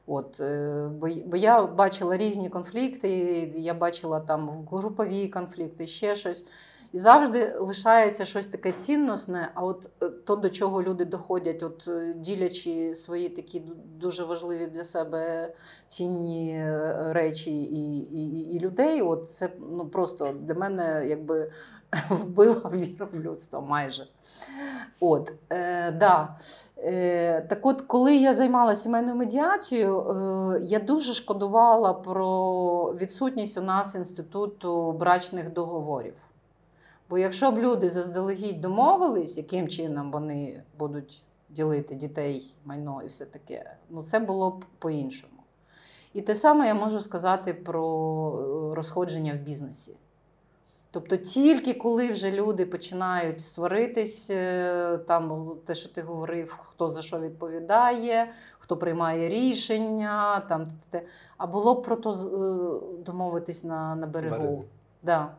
От, 0.07 0.41
е, 0.41 0.89
Бо 0.93 1.09
бо 1.27 1.37
я 1.37 1.63
бачила 1.63 2.17
різні 2.17 2.49
конфлікти, 2.49 3.11
я 3.57 3.75
бачила 3.75 4.21
там 4.21 4.69
групові 4.71 5.29
конфлікти, 5.29 5.87
ще 5.87 6.15
щось. 6.15 6.45
І 6.93 6.99
завжди 6.99 7.57
лишається 7.61 8.25
щось 8.25 8.47
таке 8.47 8.73
цінностне, 8.73 9.51
а 9.55 9.65
от 9.65 9.91
е, 10.03 10.09
то, 10.09 10.37
до 10.37 10.51
чого 10.51 10.83
люди 10.83 11.05
доходять, 11.05 11.63
от 11.63 11.89
е, 11.89 12.15
ділячи 12.17 12.95
свої 12.95 13.29
такі 13.29 13.63
дуже 14.01 14.25
важливі 14.25 14.67
для 14.67 14.85
себе 14.85 15.53
цінні 15.87 16.53
е, 16.53 17.13
речі 17.13 17.63
і 17.63 17.99
і, 17.99 18.55
і 18.57 18.61
людей, 18.61 19.03
от 19.03 19.31
це 19.31 19.49
ну, 19.71 19.87
просто 19.87 20.33
для 20.41 20.55
мене 20.55 21.07
якби 21.09 21.53
вбило 22.11 22.71
віру 22.75 23.09
в 23.13 23.21
людство 23.21 23.63
майже. 23.63 24.07
От, 25.01 25.33
е, 25.51 25.91
да. 25.91 26.37
Е, 26.79 27.41
Так 27.41 27.67
от, 27.67 27.83
коли 27.83 28.17
я 28.17 28.35
займалася 28.35 28.83
сімейною 28.83 29.17
медіацією, 29.17 30.01
е, 30.01 30.61
я 30.63 30.79
дуже 30.79 31.15
шкодувала 31.15 31.93
про 31.93 32.95
відсутність 33.01 33.59
у 33.59 33.63
нас 33.63 33.95
інституту 33.95 34.93
брачних 34.93 35.53
договорів. 35.53 36.32
Бо 37.13 37.19
якщо 37.19 37.51
б 37.51 37.59
люди 37.59 37.91
заздалегідь 37.91 38.61
домовились, 38.61 39.37
яким 39.37 39.69
чином 39.69 40.11
вони 40.11 40.63
будуть 40.79 41.23
ділити 41.51 41.95
дітей, 41.95 42.55
майно 42.65 43.03
і 43.03 43.07
все 43.07 43.25
таке, 43.25 43.77
ну 43.91 44.03
це 44.03 44.19
було 44.19 44.51
б 44.51 44.65
по-іншому. 44.79 45.43
І 46.13 46.23
те 46.23 46.35
саме 46.35 46.67
я 46.67 46.75
можу 46.75 47.01
сказати 47.01 47.55
про 47.55 47.85
е, 48.73 48.75
розходження 48.75 49.33
в 49.33 49.37
бізнесі. 49.37 49.97
Тобто, 50.91 51.17
тільки 51.17 51.75
коли 51.75 52.11
вже 52.11 52.31
люди 52.31 52.67
починають 52.67 53.41
сваритись, 53.41 54.31
е, 54.31 54.99
там 55.07 55.53
те, 55.65 55.75
що 55.75 55.89
ти 55.89 56.03
говорив, 56.03 56.57
хто 56.61 56.91
за 56.91 57.03
що 57.03 57.21
відповідає, 57.21 58.33
хто 58.59 58.77
приймає 58.77 59.29
рішення, 59.29 60.41
там, 60.41 60.67
а 61.37 61.47
було 61.47 61.75
б 61.75 61.83
про 61.83 61.97
то 61.97 62.11
е, 62.11 63.03
домовитись 63.05 63.65
на 63.65 63.95
на 63.95 64.07
берегу. 64.07 64.65
Да. 65.03 65.35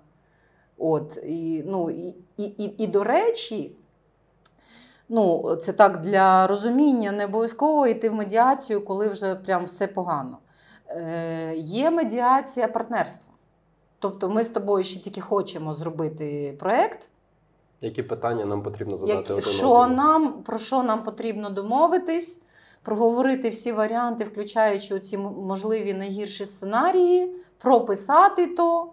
От, 0.77 1.17
І 1.23 1.63
ну, 1.67 1.89
і, 1.89 2.15
і, 2.37 2.43
і, 2.43 2.83
і 2.83 2.87
до 2.87 3.03
речі, 3.03 3.75
ну, 5.09 5.55
це 5.55 5.73
так 5.73 6.01
для 6.01 6.47
розуміння, 6.47 7.11
не 7.11 7.25
обов'язково 7.25 7.87
йти 7.87 8.09
в 8.09 8.13
медіацію, 8.13 8.85
коли 8.85 9.09
вже 9.09 9.35
прям 9.35 9.65
все 9.65 9.87
погано. 9.87 10.37
Е, 10.89 11.53
Є 11.57 11.91
медіація 11.91 12.67
партнерства. 12.67 13.33
Тобто 13.99 14.29
ми 14.29 14.43
з 14.43 14.49
тобою 14.49 14.83
ще 14.83 14.99
тільки 14.99 15.21
хочемо 15.21 15.73
зробити 15.73 16.57
проєкт. 16.59 17.09
Які 17.81 18.03
питання 18.03 18.45
нам 18.45 18.63
потрібно 18.63 18.97
задати? 18.97 19.33
Як, 19.33 19.43
що 19.43 19.87
нам, 19.87 20.33
Про 20.33 20.57
що 20.57 20.83
нам 20.83 21.03
потрібно 21.03 21.49
домовитись, 21.49 22.41
проговорити 22.81 23.49
всі 23.49 23.71
варіанти, 23.71 24.23
включаючи 24.23 24.99
ці 24.99 25.17
можливі 25.17 25.93
найгірші 25.93 26.45
сценарії, 26.45 27.35
прописати 27.57 28.47
то. 28.47 28.89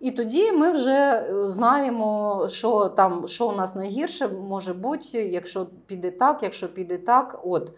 І 0.00 0.10
тоді 0.10 0.52
ми 0.52 0.72
вже 0.72 0.90
е, 0.90 1.48
знаємо, 1.48 2.46
що 2.50 2.88
там, 2.88 3.28
що 3.28 3.48
у 3.48 3.52
нас 3.52 3.74
найгірше 3.74 4.28
може 4.28 4.74
бути, 4.74 5.28
якщо 5.28 5.66
піде 5.86 6.10
так, 6.10 6.42
якщо 6.42 6.74
піде 6.74 6.98
так. 6.98 7.40
От. 7.44 7.72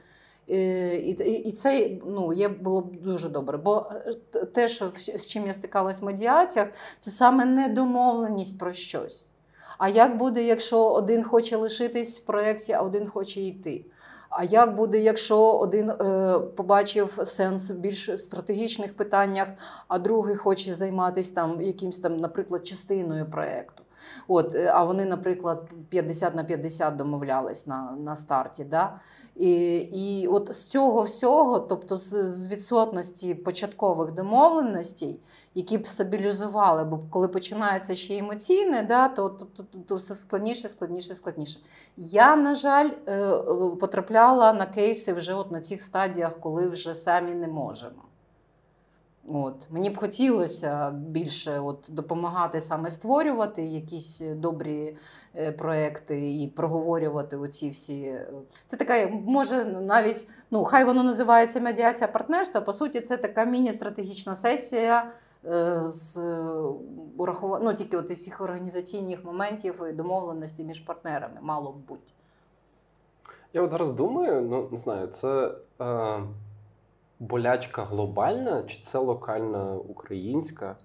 Е, 0.50 0.96
і 0.96 1.10
і 1.48 1.52
це 1.52 1.90
ну, 2.06 2.32
є, 2.32 2.48
було 2.48 2.80
б 2.80 2.96
дуже 2.96 3.28
добре. 3.28 3.58
Бо 3.58 3.86
е, 4.34 4.44
те, 4.44 4.68
що 4.68 4.92
з 4.96 5.26
чим 5.26 5.46
я 5.46 5.54
стикалась 5.54 6.00
в 6.00 6.04
медіаціях, 6.04 6.68
це 6.98 7.10
саме 7.10 7.44
недомовленість 7.44 8.58
про 8.58 8.72
щось. 8.72 9.26
А 9.78 9.88
як 9.88 10.16
буде, 10.16 10.44
якщо 10.44 10.92
один 10.92 11.22
хоче 11.24 11.56
лишитись 11.56 12.20
в 12.20 12.24
проєкті, 12.24 12.72
а 12.72 12.80
один 12.80 13.08
хоче 13.08 13.40
йти? 13.40 13.84
А 14.34 14.44
як 14.44 14.74
буде, 14.74 14.98
якщо 14.98 15.52
один 15.52 15.90
е, 15.90 16.38
побачив 16.56 17.18
сенс 17.24 17.70
в 17.70 17.74
більш 17.74 18.10
стратегічних 18.16 18.96
питаннях, 18.96 19.48
а 19.88 19.98
другий 19.98 20.36
хоче 20.36 20.74
займатися 20.74 21.34
там 21.34 21.62
якимсь 21.62 21.98
там, 21.98 22.16
наприклад, 22.16 22.66
частиною 22.66 23.30
проєкту? 23.30 23.81
От, 24.28 24.54
е, 24.54 24.72
А 24.74 24.84
вони, 24.84 25.04
наприклад, 25.04 25.70
50 25.88 26.34
на 26.34 26.44
50 26.44 26.96
домовлялись 26.96 27.66
на 27.66 27.96
на 28.04 28.16
старті. 28.16 28.64
Да? 28.64 29.00
І 29.36 29.74
і 29.76 30.26
от 30.28 30.52
з 30.52 30.64
цього 30.64 31.02
всього, 31.02 31.60
тобто 31.60 31.96
з, 31.96 32.08
з 32.32 32.46
відсотності 32.46 33.34
початкових 33.34 34.12
домовленостей, 34.12 35.20
які 35.54 35.78
б 35.78 35.86
стабілізували, 35.86 36.84
бо 36.84 37.00
коли 37.10 37.28
починається 37.28 37.94
ще 37.94 38.16
емоційне, 38.16 38.82
да, 38.82 39.08
то, 39.08 39.28
то, 39.28 39.44
то, 39.44 39.78
то 39.88 39.96
все 39.96 40.14
складніше, 40.14 40.68
складніше, 40.68 41.14
складніше. 41.14 41.60
Я, 41.96 42.36
на 42.36 42.54
жаль, 42.54 42.90
е, 43.08 43.38
потрапляла 43.80 44.52
на 44.52 44.66
кейси 44.66 45.12
вже 45.12 45.34
от 45.34 45.50
на 45.50 45.60
цих 45.60 45.82
стадіях, 45.82 46.40
коли 46.40 46.68
вже 46.68 46.94
самі 46.94 47.34
не 47.34 47.48
можемо. 47.48 48.02
От. 49.28 49.66
Мені 49.70 49.90
б 49.90 49.96
хотілося 49.96 50.90
більше 50.90 51.58
от, 51.58 51.86
допомагати 51.88 52.60
саме 52.60 52.90
створювати 52.90 53.62
якісь 53.62 54.20
добрі 54.20 54.96
е, 55.36 55.52
проекти 55.52 56.42
і 56.42 56.48
проговорювати 56.48 57.36
оці 57.36 57.70
всі. 57.70 58.02
Е, 58.02 58.28
це 58.66 58.76
така, 58.76 59.06
може, 59.06 59.64
навіть, 59.64 60.26
ну, 60.50 60.64
хай 60.64 60.84
воно 60.84 61.02
називається 61.02 61.60
медіація 61.60 62.08
партнерства. 62.08 62.60
По 62.60 62.72
суті, 62.72 63.00
це 63.00 63.16
така 63.16 63.44
міні-стратегічна 63.44 64.34
сесія 64.34 65.12
е, 65.44 65.80
з 65.84 66.16
ну, 67.62 67.74
тільки 67.78 67.96
от 67.96 68.18
цих 68.18 68.40
організаційних 68.40 69.24
моментів 69.24 69.82
і 69.90 69.92
домовленості 69.92 70.64
між 70.64 70.80
партнерами, 70.80 71.38
мало 71.42 71.72
б 71.72 71.76
бути. 71.76 72.12
Я 73.52 73.62
от 73.62 73.70
зараз 73.70 73.92
думаю, 73.92 74.42
ну 74.42 74.68
не 74.70 74.78
знаю, 74.78 75.06
це. 75.06 75.54
Е 75.80 76.22
болячка 77.22 77.84
глобальна 77.84 78.62
чи 78.62 78.82
це 78.82 78.98
локальна 78.98 79.74
українська, 79.74 80.76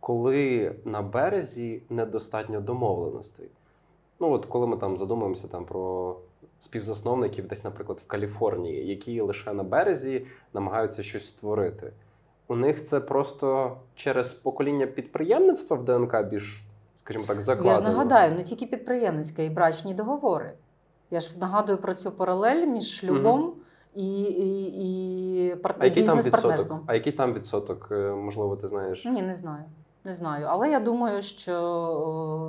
коли 0.00 0.74
на 0.84 1.02
березі 1.02 1.82
недостатньо 1.90 2.60
домовленостей? 2.60 3.48
Ну, 4.20 4.32
от 4.32 4.46
коли 4.46 4.66
ми 4.66 4.76
там 4.76 4.98
задумуємося 4.98 5.48
там 5.48 5.64
про 5.64 6.16
співзасновників, 6.58 7.48
десь, 7.48 7.64
наприклад, 7.64 7.98
в 7.98 8.06
Каліфорнії, 8.06 8.86
які 8.86 9.20
лише 9.20 9.52
на 9.52 9.62
березі 9.62 10.26
намагаються 10.54 11.02
щось 11.02 11.28
створити. 11.28 11.92
У 12.48 12.56
них 12.56 12.84
це 12.84 13.00
просто 13.00 13.76
через 13.94 14.32
покоління 14.32 14.86
підприємництва 14.86 15.76
в 15.76 15.84
ДНК 15.84 16.22
більш, 16.22 16.64
скажімо 16.94 17.24
так, 17.28 17.40
закладено? 17.40 17.86
Я 17.86 17.90
ж 17.90 17.96
нагадаю, 17.96 18.34
не 18.34 18.42
тільки 18.42 18.66
підприємницьке 18.66 19.46
і 19.46 19.50
брачні 19.50 19.94
договори. 19.94 20.52
Я 21.10 21.20
ж 21.20 21.38
нагадую 21.38 21.78
про 21.78 21.94
цю 21.94 22.12
паралель 22.12 22.66
між 22.66 22.94
шлюбом. 22.94 23.40
Угу 23.40 23.54
і 23.94 24.22
і, 24.22 24.64
і 25.48 25.56
а 25.78 25.84
який 25.84 26.04
там 26.04 26.18
відсоток? 26.22 26.82
А 26.86 26.94
який 26.94 27.12
там 27.12 27.34
відсоток? 27.34 27.88
Е, 27.90 28.10
можливо, 28.10 28.56
ти 28.56 28.68
знаєш? 28.68 29.04
Ні, 29.04 29.22
не 29.22 29.34
знаю. 29.34 29.64
Не 30.04 30.12
знаю, 30.12 30.46
але 30.48 30.70
я 30.70 30.80
думаю, 30.80 31.22
що 31.22 31.52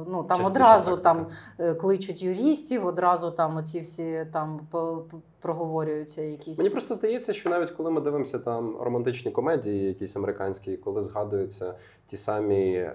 ну 0.07 0.23
там 0.23 0.37
Частіше 0.37 0.49
одразу 0.49 0.85
практика. 0.85 1.13
там 1.13 1.27
е, 1.59 1.73
кличуть 1.73 2.23
юристів, 2.23 2.85
одразу 2.85 3.31
там 3.31 3.57
оці 3.57 3.79
всі 3.79 4.27
там 4.33 4.59
проговорюються. 5.39 6.21
Якісь 6.21 6.57
мені 6.57 6.69
просто 6.69 6.95
здається, 6.95 7.33
що 7.33 7.49
навіть 7.49 7.71
коли 7.71 7.91
ми 7.91 8.01
дивимося 8.01 8.39
там 8.39 8.77
романтичні 8.81 9.31
комедії, 9.31 9.87
якісь 9.87 10.15
американські, 10.15 10.77
коли 10.77 11.01
згадуються 11.03 11.73
ті 12.07 12.17
самі 12.17 12.75
е, 12.75 12.91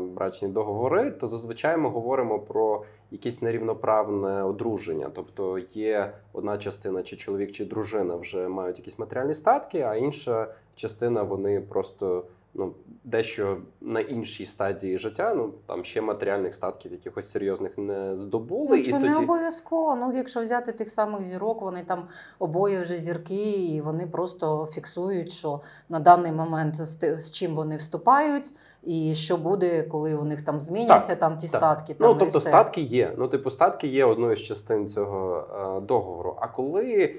брачні 0.00 0.48
договори, 0.48 1.10
то 1.10 1.28
зазвичай 1.28 1.76
ми 1.76 1.88
говоримо 1.88 2.38
про 2.38 2.84
якесь 3.10 3.42
нерівноправне 3.42 4.42
одруження. 4.42 5.10
Тобто 5.14 5.58
є 5.58 6.12
одна 6.32 6.58
частина, 6.58 7.02
чи 7.02 7.16
чоловік, 7.16 7.52
чи 7.52 7.64
дружина 7.64 8.16
вже 8.16 8.48
мають 8.48 8.78
якісь 8.78 8.98
матеріальні 8.98 9.34
статки, 9.34 9.80
а 9.80 9.94
інша 9.94 10.48
частина 10.74 11.22
вони 11.22 11.60
просто 11.60 12.24
ну 12.58 12.74
дещо 13.04 13.58
на 13.80 14.00
іншій 14.00 14.46
стадії 14.46 14.98
життя. 14.98 15.34
Ну 15.34 15.52
там 15.66 15.84
ще 15.84 16.00
матеріальних 16.00 16.54
статків, 16.54 16.92
якихось 16.92 17.30
серйозних 17.30 17.78
не 17.78 18.16
здобули. 18.16 18.68
Ну, 18.68 18.76
і 18.76 18.92
не 18.92 19.00
тоді... 19.00 19.24
обов'язково. 19.24 19.96
Ну, 19.96 20.12
якщо 20.16 20.40
взяти 20.40 20.72
тих 20.72 20.88
самих 20.88 21.22
зірок, 21.22 21.62
вони 21.62 21.84
там 21.84 22.08
обоє 22.38 22.80
вже 22.80 22.96
зірки, 22.96 23.52
і 23.52 23.80
вони 23.80 24.06
просто 24.06 24.68
фіксують, 24.72 25.32
що 25.32 25.60
на 25.88 26.00
даний 26.00 26.32
момент 26.32 26.74
з, 26.74 27.18
з 27.18 27.30
чим 27.30 27.54
вони 27.54 27.76
вступають. 27.76 28.54
І 28.82 29.14
що 29.14 29.36
буде, 29.36 29.82
коли 29.82 30.14
у 30.14 30.24
них 30.24 30.42
там 30.42 30.60
зміняться 30.60 31.08
так, 31.08 31.18
там 31.18 31.36
ті 31.36 31.48
так. 31.48 31.60
статки? 31.60 31.96
Ну, 31.98 32.06
там, 32.06 32.12
Ну 32.14 32.18
тобто, 32.18 32.38
все. 32.38 32.48
статки 32.48 32.80
є. 32.80 33.14
Ну, 33.18 33.28
типу, 33.28 33.50
статки 33.50 33.86
є 33.88 34.04
одною 34.04 34.36
з 34.36 34.42
частин 34.42 34.88
цього 34.88 35.44
е, 35.78 35.80
договору. 35.80 36.36
А 36.40 36.48
коли 36.48 37.16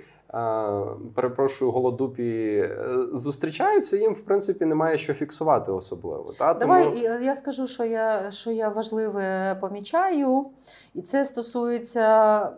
перепрошую, 1.15 1.71
голодупі 1.71 2.57
е, 2.57 2.97
зустрічаються, 3.13 3.97
їм 3.97 4.13
в 4.13 4.25
принципі 4.25 4.65
немає 4.65 4.97
що 4.97 5.13
фіксувати 5.13 5.71
особливо. 5.71 6.25
Та? 6.39 6.53
Давай 6.53 6.83
Тому... 6.83 6.97
я 6.97 7.35
скажу, 7.35 7.67
що 7.67 7.83
я 7.83 8.31
що 8.31 8.51
я 8.51 8.69
важливе 8.69 9.57
помічаю, 9.61 10.45
і 10.93 11.01
це 11.01 11.25
стосується. 11.25 12.49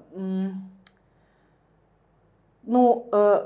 Ну, 2.64 3.06
е, 3.14 3.40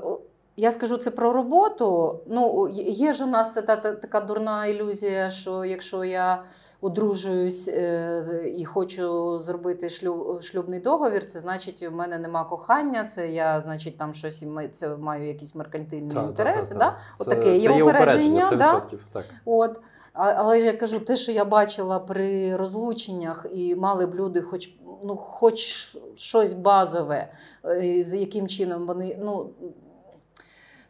я 0.58 0.72
скажу 0.72 0.98
це 0.98 1.12
про 1.12 1.34
роботу. 1.34 2.20
Ну, 2.28 2.70
Є 2.88 3.14
ж 3.14 3.24
у 3.24 3.28
нас 3.28 3.54
та, 3.54 3.62
та, 3.62 3.94
така 3.94 4.20
дурна 4.20 4.66
ілюзія, 4.66 5.30
що 5.30 5.66
якщо 5.66 6.04
я 6.04 6.44
одружуюсь 6.82 7.68
е, 7.68 8.54
і 8.58 8.66
хочу 8.66 9.40
зробити 9.40 9.90
шлюб, 9.90 10.42
шлюбний 10.42 10.80
договір, 10.80 11.26
це 11.26 11.40
значить, 11.40 11.82
в 11.82 11.92
мене 11.92 12.18
нема 12.18 12.44
кохання, 12.44 13.04
це 13.04 13.32
я, 13.32 13.62
значить, 13.62 13.98
там 13.98 14.14
щось 14.14 14.46
це 14.72 14.98
маю 14.98 15.28
якісь 15.28 15.56
меркантильні 15.56 16.12
та, 16.14 16.24
інтереси. 16.24 16.74
Та, 16.74 16.80
та, 16.80 16.86
да? 16.86 16.98
Отаке 17.20 17.44
це, 17.44 17.58
є 17.58 17.84
упередження. 17.84 18.52
Да? 18.52 18.82
Так. 19.14 19.24
От. 19.46 19.80
Але 20.14 20.60
я 20.60 20.74
кажу, 20.74 21.00
те, 21.00 21.16
що 21.16 21.32
я 21.32 21.46
бачила 21.46 22.00
при 22.00 22.56
розлученнях, 22.56 23.46
і 23.54 23.76
мали 23.76 24.06
б 24.06 24.16
люди, 24.16 24.42
хоч 24.42 24.70
ну, 25.04 25.16
хоч 25.16 25.88
щось 26.16 26.54
базове, 26.54 27.34
е, 27.66 28.04
з 28.04 28.16
яким 28.16 28.48
чином 28.48 28.88
вони. 28.88 29.18
ну, 29.22 29.50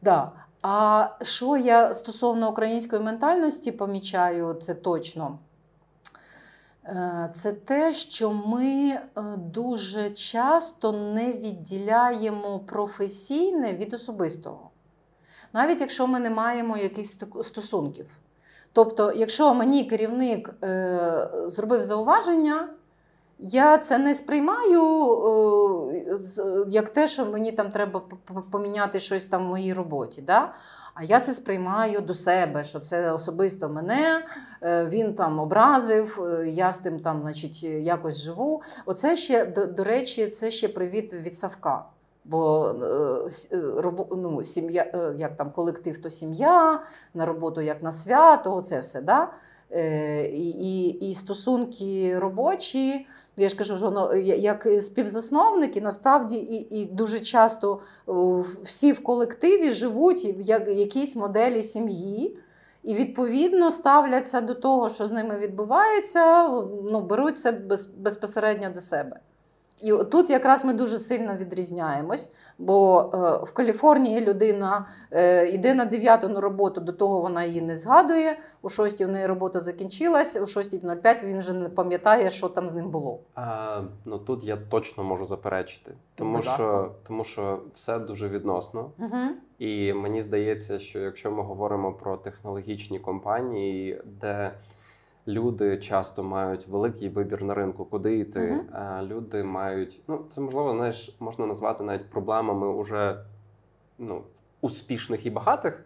Да. 0.03 0.31
А 0.61 1.07
що 1.21 1.57
я 1.57 1.93
стосовно 1.93 2.51
української 2.51 3.01
ментальності 3.01 3.71
помічаю, 3.71 4.53
це 4.53 4.73
точно. 4.73 5.39
Е, 6.85 7.29
це 7.33 7.53
те, 7.53 7.93
що 7.93 8.31
ми 8.31 8.65
е, 8.65 9.01
дуже 9.37 10.09
часто 10.09 10.91
не 10.91 11.33
відділяємо 11.33 12.59
професійне 12.59 13.73
від 13.73 13.93
особистого, 13.93 14.69
навіть 15.53 15.81
якщо 15.81 16.07
ми 16.07 16.19
не 16.19 16.29
маємо 16.29 16.77
якихось 16.77 17.19
стосунків. 17.43 18.19
Тобто, 18.73 19.11
якщо 19.11 19.53
мені 19.53 19.83
керівник 19.83 20.55
е, 20.63 21.29
зробив 21.45 21.81
зауваження, 21.81 22.69
я 23.45 23.77
це 23.77 23.97
не 23.97 24.13
сприймаю 24.13 24.81
як 26.67 26.89
те, 26.89 27.07
що 27.07 27.25
мені 27.25 27.51
там 27.51 27.71
треба 27.71 28.01
поміняти 28.51 28.99
щось 28.99 29.25
там 29.25 29.45
в 29.45 29.49
моїй 29.49 29.73
роботі. 29.73 30.21
Да? 30.21 30.53
А 30.93 31.03
я 31.03 31.19
це 31.19 31.33
сприймаю 31.33 32.01
до 32.01 32.13
себе, 32.13 32.63
що 32.63 32.79
це 32.79 33.11
особисто 33.11 33.69
мене, 33.69 34.25
е, 34.61 34.85
він 34.85 35.13
там 35.13 35.39
образив, 35.39 36.23
е, 36.23 36.49
я 36.49 36.71
з 36.71 36.79
тим 36.79 36.99
там, 36.99 37.21
значить, 37.21 37.63
якось 37.63 38.21
живу. 38.21 38.61
Оце 38.85 39.17
ще, 39.17 39.45
до, 39.45 39.65
до 39.65 39.83
речі, 39.83 40.27
це 40.27 40.51
ще 40.51 40.67
привіт 40.67 41.13
від 41.13 41.35
Савка. 41.35 41.85
Бо 42.25 42.69
е, 43.51 43.91
ну, 44.11 44.43
сім'я, 44.43 45.13
як 45.17 45.37
там 45.37 45.51
колектив, 45.51 46.01
то 46.01 46.09
сім'я, 46.09 46.83
на 47.13 47.25
роботу 47.25 47.61
як 47.61 47.83
на 47.83 47.91
свято, 47.91 48.55
оце 48.55 48.79
все. 48.79 49.01
Да? 49.01 49.29
Е, 49.75 50.25
і 50.25 50.87
і, 50.87 51.13
стосунки 51.13 52.19
робочі. 52.19 53.07
Я 53.37 53.49
ж 53.49 53.55
кажу, 53.55 53.77
що 53.77 53.85
воно 53.85 54.15
як 54.15 54.67
співзасновники, 54.81 55.81
насправді 55.81 56.35
і 56.35 56.79
і 56.79 56.85
дуже 56.85 57.19
часто 57.19 57.79
всі 58.63 58.91
в 58.91 59.03
колективі 59.03 59.71
живуть 59.71 60.23
як 60.39 60.67
якісь 60.67 61.15
моделі 61.15 61.63
сім'ї. 61.63 62.37
І 62.83 62.95
відповідно 62.95 63.71
ставляться 63.71 64.41
до 64.41 64.55
того, 64.55 64.89
що 64.89 65.05
з 65.05 65.11
ними 65.11 65.37
відбувається, 65.37 66.47
ну 66.91 67.01
беруться 67.01 67.51
без, 67.51 67.85
безпосередньо 67.85 68.69
до 68.69 68.81
себе. 68.81 69.19
І 69.81 69.91
тут 70.11 70.29
якраз 70.29 70.65
ми 70.65 70.73
дуже 70.73 70.99
сильно 70.99 71.35
відрізняємось, 71.35 72.33
бо 72.57 72.99
е, 73.13 73.45
в 73.45 73.51
Каліфорнії 73.51 74.21
людина 74.21 74.87
е, 75.11 75.47
йде 75.47 75.73
на 75.73 75.85
9 75.85 76.23
на 76.23 76.41
роботу, 76.41 76.81
до 76.81 76.91
того 76.91 77.21
вона 77.21 77.43
її 77.43 77.61
не 77.61 77.75
згадує. 77.75 78.39
У 78.61 78.69
6 78.69 79.01
в 79.01 79.07
неї 79.07 79.25
робота 79.25 79.59
закінчилась, 79.59 80.35
у 80.35 80.39
6.05 80.39 81.25
він 81.25 81.39
вже 81.39 81.53
не 81.53 81.69
пам'ятає, 81.69 82.29
що 82.29 82.49
там 82.49 82.67
з 82.67 82.73
ним 82.73 82.89
було. 82.89 83.19
А, 83.35 83.81
Ну 84.05 84.19
тут 84.19 84.43
я 84.43 84.57
точно 84.57 85.03
можу 85.03 85.25
заперечити, 85.25 85.91
тому 86.15 86.41
що 86.41 86.91
тому 87.07 87.23
що 87.23 87.59
все 87.75 87.99
дуже 87.99 88.29
відносно. 88.29 88.91
Угу. 88.99 89.17
І 89.59 89.93
мені 89.93 90.21
здається, 90.21 90.79
що 90.79 90.99
якщо 90.99 91.31
ми 91.31 91.43
говоримо 91.43 91.93
про 91.93 92.17
технологічні 92.17 92.99
компанії, 92.99 94.01
де 94.05 94.51
Люди 95.27 95.77
часто 95.77 96.23
мають 96.23 96.67
великий 96.67 97.09
вибір 97.09 97.43
на 97.43 97.53
ринку, 97.53 97.85
куди 97.85 98.17
йти. 98.17 98.39
Uh-huh. 98.39 99.07
Люди 99.07 99.43
мають, 99.43 100.01
ну 100.07 100.25
це 100.29 100.41
можливо, 100.41 100.71
знаєш, 100.71 101.15
можна 101.19 101.45
назвати 101.45 101.83
навіть 101.83 102.09
проблемами 102.09 102.67
уже 102.67 103.25
ну, 103.97 104.23
успішних 104.61 105.25
і 105.25 105.29
багатих. 105.29 105.85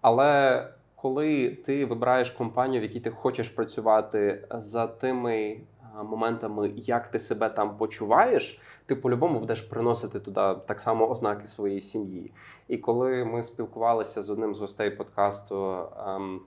Але 0.00 0.68
коли 0.96 1.50
ти 1.50 1.86
вибираєш 1.86 2.30
компанію, 2.30 2.80
в 2.80 2.82
якій 2.82 3.00
ти 3.00 3.10
хочеш 3.10 3.48
працювати 3.48 4.48
за 4.50 4.86
тими 4.86 5.60
моментами, 6.04 6.72
як 6.76 7.08
ти 7.08 7.18
себе 7.18 7.48
там 7.48 7.76
почуваєш, 7.76 8.60
ти 8.86 8.96
по-любому 8.96 9.40
будеш 9.40 9.60
приносити 9.60 10.20
туди 10.20 10.40
так 10.66 10.80
само 10.80 11.10
ознаки 11.10 11.46
своєї 11.46 11.80
сім'ї. 11.80 12.32
І 12.68 12.78
коли 12.78 13.24
ми 13.24 13.42
спілкувалися 13.42 14.22
з 14.22 14.30
одним 14.30 14.54
з 14.54 14.58
гостей 14.58 14.90
подкасту. 14.90 15.86
Ем, 16.06 16.40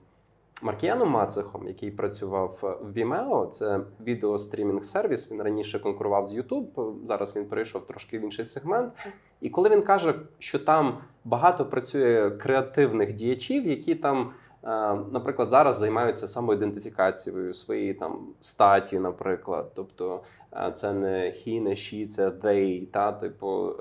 Маркіяном 0.61 1.09
Мацехом, 1.09 1.67
який 1.67 1.91
працював 1.91 2.57
в 2.61 2.97
Vimeo, 2.97 3.49
це 3.49 3.79
відеострімінг 4.03 4.83
сервіс. 4.83 5.31
Він 5.31 5.41
раніше 5.41 5.79
конкурував 5.79 6.25
з 6.25 6.33
YouTube, 6.33 6.93
Зараз 7.05 7.35
він 7.35 7.45
перейшов 7.45 7.85
трошки 7.85 8.19
в 8.19 8.21
інший 8.21 8.45
сегмент. 8.45 8.93
І 9.41 9.49
коли 9.49 9.69
він 9.69 9.81
каже, 9.81 10.15
що 10.39 10.59
там 10.59 10.97
багато 11.25 11.65
працює 11.65 12.31
креативних 12.31 13.13
діячів, 13.13 13.67
які 13.67 13.95
там, 13.95 14.31
е, 14.63 14.67
наприклад, 15.11 15.49
зараз 15.49 15.77
займаються 15.77 16.27
самоідентифікацією 16.27 17.53
своєї 17.53 17.93
там 17.93 18.19
статі, 18.39 18.99
наприклад, 18.99 19.71
тобто 19.75 20.21
е, 20.53 20.73
це 20.75 20.93
не 20.93 21.17
he, 21.17 21.61
не 21.61 21.69
she, 21.69 22.07
це 22.07 22.29
they, 22.29 22.85
та 22.85 23.11
типу. 23.11 23.73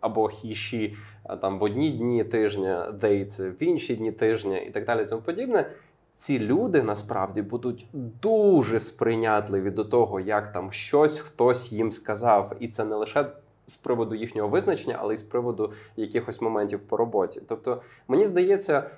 Або 0.00 0.24
he, 0.24 0.50
she, 0.50 0.96
там 1.40 1.58
в 1.58 1.62
одні 1.62 1.90
дні 1.90 2.24
тижня, 2.24 2.94
they– 3.00 3.24
це 3.26 3.50
в 3.50 3.62
інші 3.62 3.96
дні 3.96 4.12
тижня 4.12 4.58
і 4.58 4.70
так 4.70 4.86
далі, 4.86 5.06
тому 5.06 5.22
подібне 5.22 5.70
ці 6.18 6.38
люди 6.38 6.82
насправді 6.82 7.42
будуть 7.42 7.86
дуже 8.22 8.80
сприйнятливі 8.80 9.70
до 9.70 9.84
того, 9.84 10.20
як 10.20 10.52
там 10.52 10.72
щось 10.72 11.20
хтось 11.20 11.72
їм 11.72 11.92
сказав, 11.92 12.52
і 12.60 12.68
це 12.68 12.84
не 12.84 12.96
лише 12.96 13.26
з 13.66 13.76
приводу 13.76 14.14
їхнього 14.14 14.48
визначення, 14.48 14.96
але 15.00 15.14
й 15.14 15.16
з 15.16 15.22
приводу 15.22 15.72
якихось 15.96 16.40
моментів 16.40 16.80
по 16.80 16.96
роботі. 16.96 17.42
Тобто, 17.48 17.82
мені 18.08 18.26
здається, 18.26 18.90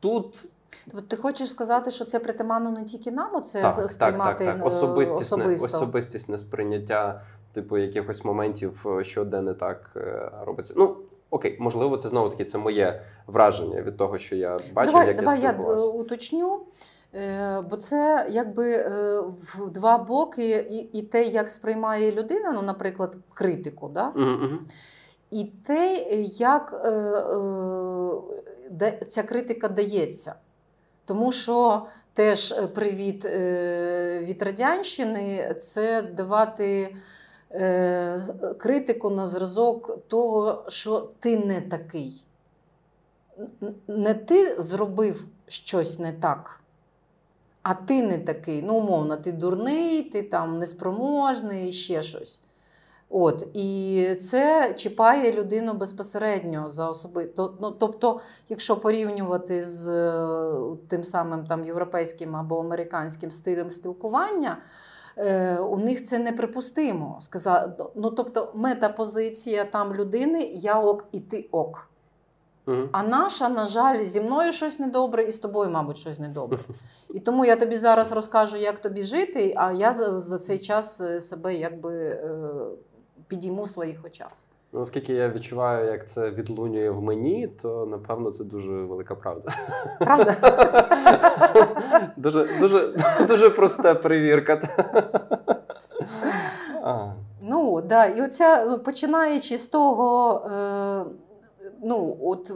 тут. 0.00 0.48
Тобто 0.90 1.06
ти 1.06 1.16
хочеш 1.16 1.50
сказати, 1.50 1.90
що 1.90 2.04
це 2.04 2.20
притаманно 2.20 2.70
не 2.70 2.84
тільки 2.84 3.10
нам, 3.10 3.42
це 3.42 3.62
так, 3.62 3.90
сприймати 3.90 4.44
так, 4.44 4.54
так, 4.54 4.64
так. 4.64 4.66
Особистісне, 4.66 5.44
особисто. 5.44 5.76
особистісне 5.76 6.38
сприйняття, 6.38 7.22
типу, 7.52 7.78
якихось 7.78 8.24
моментів, 8.24 8.86
е, 8.86 9.04
що 9.04 9.24
де 9.24 9.40
не 9.40 9.54
так 9.54 9.90
е, 9.96 10.30
робиться. 10.44 10.74
Ну, 10.76 10.96
окей, 11.34 11.56
можливо, 11.60 11.96
це 11.96 12.08
знову 12.08 12.28
таки 12.28 12.44
це 12.44 12.58
моє 12.58 13.02
враження 13.26 13.82
від 13.82 13.96
того, 13.96 14.18
що 14.18 14.36
я 14.36 14.50
бачив, 14.52 14.92
давай, 14.92 15.06
як 15.06 15.16
давай 15.16 15.40
я 15.40 15.44
я 15.46 15.68
е, 15.68 15.74
уточню. 15.74 16.60
Е, 17.14 17.62
бо 17.70 17.76
це 17.76 18.26
якби 18.30 18.72
е, 18.72 19.20
в 19.40 19.70
два 19.70 19.98
боки, 19.98 20.66
і 20.70 20.98
і 20.98 21.02
те, 21.02 21.24
як 21.24 21.48
сприймає 21.48 22.12
людина, 22.12 22.52
ну, 22.52 22.62
наприклад, 22.62 23.16
критику, 23.34 23.88
да? 23.88 24.12
Mm-hmm. 24.16 24.58
і 25.30 25.44
те, 25.44 26.04
як 26.38 26.82
е, 26.84 26.88
е, 28.80 29.06
ця 29.08 29.22
критика 29.22 29.68
дається. 29.68 30.34
Тому 31.04 31.32
що 31.32 31.86
теж 32.14 32.54
привіт 32.74 33.24
е, 33.24 34.20
від 34.22 34.42
радянщини 34.42 35.54
це 35.60 36.02
давати 36.02 36.96
критику 38.58 39.10
на 39.10 39.26
зразок 39.26 39.98
того, 40.08 40.64
що 40.68 41.08
ти 41.20 41.38
не 41.38 41.60
такий. 41.60 42.24
Не 43.88 44.14
ти 44.14 44.60
зробив 44.60 45.26
щось 45.46 45.98
не 45.98 46.12
так, 46.12 46.60
а 47.62 47.74
ти 47.74 48.02
не 48.02 48.18
такий. 48.18 48.62
Ну, 48.62 48.74
умовно, 48.74 49.16
ти 49.16 49.32
дурний, 49.32 50.02
ти 50.02 50.22
там 50.22 50.58
неспроможний, 50.58 51.72
ще 51.72 52.02
щось. 52.02 52.44
От, 53.10 53.48
І 53.54 54.14
це 54.20 54.74
чіпає 54.74 55.32
людину 55.32 55.74
безпосередньо 55.74 56.68
за 56.68 56.88
особи. 56.88 57.28
Ну, 57.36 57.70
Тобто, 57.78 58.20
якщо 58.48 58.76
порівнювати 58.76 59.62
з 59.62 59.88
е, 59.88 60.76
тим 60.88 61.04
самим 61.04 61.46
там 61.46 61.64
європейським 61.64 62.36
або 62.36 62.60
американським 62.60 63.30
стилем 63.30 63.70
спілкування. 63.70 64.56
Е, 65.16 65.58
у 65.58 65.78
них 65.78 66.02
це 66.02 66.18
неприпустимо. 66.18 67.16
Сказав, 67.20 67.92
ну 67.94 68.10
тобто, 68.10 68.52
метапозиція 68.54 69.64
там 69.64 69.94
людини 69.94 70.50
я 70.54 70.80
ок 70.80 71.04
і 71.12 71.20
ти 71.20 71.48
ок. 71.50 71.88
А 72.92 73.02
наша, 73.02 73.48
на 73.48 73.66
жаль, 73.66 74.04
зі 74.04 74.20
мною 74.20 74.52
щось 74.52 74.78
недобре, 74.78 75.24
і 75.24 75.30
з 75.30 75.38
тобою, 75.38 75.70
мабуть, 75.70 75.98
щось 75.98 76.18
недобре. 76.18 76.58
І 77.10 77.20
тому 77.20 77.44
я 77.44 77.56
тобі 77.56 77.76
зараз 77.76 78.12
розкажу, 78.12 78.56
як 78.56 78.80
тобі 78.80 79.02
жити, 79.02 79.54
а 79.56 79.72
я 79.72 79.92
за, 79.92 80.18
за 80.18 80.38
цей 80.38 80.58
час 80.58 81.00
е, 81.00 81.20
себе 81.20 81.54
якби 81.54 81.96
е, 81.96 82.40
підійму 83.28 83.62
в 83.62 83.68
своїх 83.68 84.04
очах. 84.04 84.30
Ну, 84.74 84.80
Оскільки 84.80 85.12
я 85.12 85.28
відчуваю, 85.28 85.86
як 85.86 86.10
це 86.10 86.30
відлунює 86.30 86.90
в 86.90 87.02
мені, 87.02 87.48
то 87.62 87.86
напевно 87.86 88.30
це 88.30 88.44
дуже 88.44 88.70
велика 88.70 89.14
правда. 89.14 89.50
Правда? 89.98 90.36
Дуже 92.16 92.48
дуже, 92.60 92.92
дуже 93.28 93.50
проста 93.50 93.94
перевірка. 93.94 94.62
Ну, 97.42 97.80
да, 97.80 98.06
і 98.06 98.22
оця, 98.22 98.64
ну, 98.64 98.78
починаючи 98.78 99.58
з 99.58 99.66
того, 99.66 100.38
е, 100.52 101.04
ну, 101.82 102.16
от. 102.22 102.52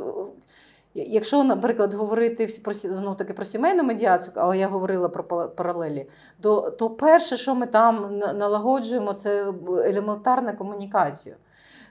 Якщо, 0.95 1.45
наприклад, 1.45 1.95
говорити 1.95 2.49
про 2.65 2.75
знов 2.75 3.17
таки 3.17 3.35
про 3.35 3.45
сімейну 3.45 3.83
медіацію, 3.83 4.33
але 4.37 4.59
я 4.59 4.69
говорила 4.69 5.09
про 5.09 5.25
паралелі, 5.49 6.09
то 6.41 6.71
то 6.71 6.91
перше, 6.91 7.37
що 7.37 7.55
ми 7.55 7.67
там 7.67 8.19
налагоджуємо, 8.19 9.13
це 9.13 9.53
елементарна 9.85 10.53
комунікація. 10.53 11.37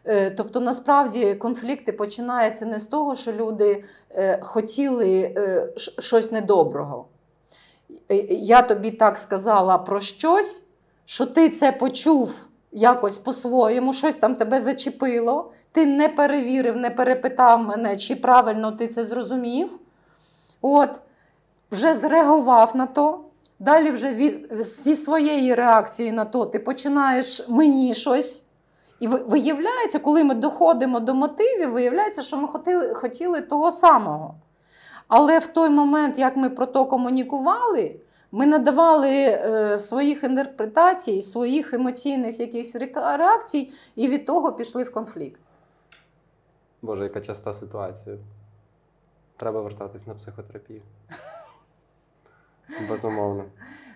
Е, 0.08 0.32
тобто, 0.32 0.60
насправді 0.60 1.36
конфлікти 1.36 1.92
починаються 1.92 2.66
не 2.66 2.80
з 2.80 2.86
того, 2.86 3.16
що 3.16 3.32
люди 3.32 3.84
е, 4.12 4.40
хотіли 4.42 5.34
е, 5.38 5.70
щось 5.78 6.32
недоброго. 6.32 7.06
Я 8.30 8.62
тобі 8.62 8.92
так 8.92 9.18
сказала 9.18 9.78
про 9.78 10.00
щось, 10.00 10.64
що 11.06 11.26
ти 11.26 11.50
це 11.50 11.72
почув 11.72 12.48
якось 12.72 13.18
по-своєму, 13.18 13.94
щось 13.94 14.18
там 14.18 14.36
тебе 14.36 14.60
зачепило. 14.60 15.52
Ти 15.72 15.86
не 15.86 16.10
перевірив, 16.10 16.78
не 16.78 16.90
перепитав 16.90 17.64
мене, 17.64 17.98
чи 17.98 18.16
правильно 18.16 18.72
ти 18.72 18.88
це 18.88 19.06
зрозумів. 19.06 19.80
От, 20.62 20.90
вже 21.72 21.96
зреагував 21.96 22.76
на 22.76 22.86
то. 22.86 23.20
Далі 23.60 23.92
вже 23.92 24.14
від, 24.14 24.48
зі 24.60 24.96
своєї 24.96 25.56
реакції 25.56 26.12
на 26.12 26.26
то 26.26 26.46
ти 26.46 26.60
починаєш 26.60 27.46
мені 27.50 27.94
щось 27.94 28.44
і 29.00 29.08
виявляється, 29.08 30.00
коли 30.00 30.24
ми 30.24 30.34
доходимо 30.34 31.00
до 31.00 31.14
мотивів, 31.14 31.72
виявляється, 31.72 32.22
що 32.22 32.38
ми 32.38 32.48
хотіли, 32.48 32.94
хотіли 32.94 33.42
того 33.42 33.72
самого. 33.72 34.36
Але 35.08 35.40
в 35.40 35.48
той 35.48 35.70
момент, 35.70 36.20
як 36.20 36.38
ми 36.38 36.50
про 36.50 36.66
то 36.66 36.86
комунікували, 36.86 38.00
ми 38.32 38.46
надавали 38.46 39.10
е, 39.10 39.80
своїх 39.80 40.24
інтерпретацій, 40.24 41.22
своїх 41.22 41.74
емоційних 41.74 42.40
якихось 42.40 42.76
реакцій, 42.96 43.72
і 43.96 44.08
від 44.08 44.26
того 44.26 44.54
пішли 44.54 44.84
в 44.84 44.94
конфлікт. 44.94 45.42
Боже, 46.82 47.04
яка 47.04 47.22
часта 47.22 47.54
ситуація. 47.54 48.18
Треба 49.38 49.62
вертатись 49.62 50.08
на 50.08 50.14
психотерапію. 50.14 50.82
Безумовно. 52.90 53.46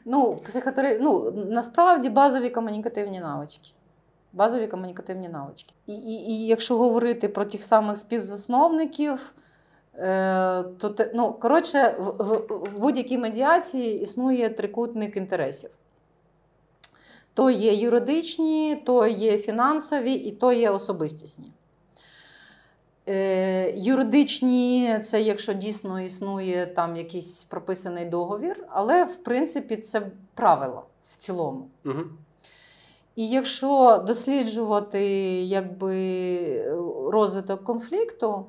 Ну, 0.06 0.36
психотери... 0.36 1.00
ну, 1.02 1.32
насправді 1.32 2.10
базові 2.10 2.50
комунікативні 2.50 3.20
навички 3.20 3.72
базові 4.34 4.68
комунікативні 4.68 5.30
навички. 5.30 5.74
І, 5.88 5.94
і, 5.94 6.32
і 6.32 6.48
якщо 6.48 6.78
говорити 6.78 7.30
про 7.30 7.46
тих 7.46 7.64
самих 7.64 7.98
співзасновників, 7.98 9.34
е, 9.96 10.64
то 10.64 10.90
те, 10.90 11.12
ну, 11.16 11.34
коротше, 11.34 11.96
в, 12.00 12.04
в, 12.04 12.38
в 12.50 12.80
будь-якій 12.80 13.18
медіації 13.18 14.02
існує 14.02 14.50
трикутник 14.50 15.18
інтересів. 15.18 15.70
То 17.34 17.50
є 17.50 17.74
юридичні, 17.74 18.84
то 18.86 19.08
є 19.08 19.38
фінансові 19.38 20.14
і 20.14 20.32
то 20.32 20.52
є 20.52 20.70
особистісні. 20.70 21.52
Е, 23.08 23.74
Юридичні 23.78 25.00
це 25.04 25.22
якщо 25.22 25.54
дійсно 25.54 26.02
існує 26.02 26.66
там 26.66 26.96
якийсь 26.96 27.44
прописаний 27.44 28.06
договір, 28.06 28.66
але 28.70 29.06
в 29.06 29.16
принципі 29.16 29.78
це 29.78 30.02
правило 30.36 30.86
в 31.12 31.18
цілому. 31.18 31.68
Угу. 31.86 32.02
І 33.16 33.28
якщо 33.28 34.04
досліджувати 34.08 35.02
якби, 35.44 36.72
розвиток 37.12 37.64
конфлікту, 37.64 38.46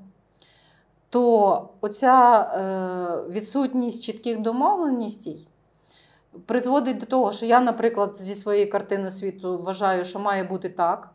то 1.11 1.68
оця 1.81 2.40
е, 2.40 3.31
відсутність 3.33 4.03
чітких 4.03 4.40
домовленостей 4.40 5.48
призводить 6.46 6.98
до 6.98 7.07
того, 7.07 7.33
що 7.33 7.46
я, 7.46 7.61
наприклад, 7.61 8.16
зі 8.20 8.35
своєї 8.35 8.66
картини 8.66 9.11
світу 9.11 9.59
вважаю, 9.59 10.05
що 10.05 10.18
має 10.18 10.44
бути 10.44 10.68
так. 10.68 11.11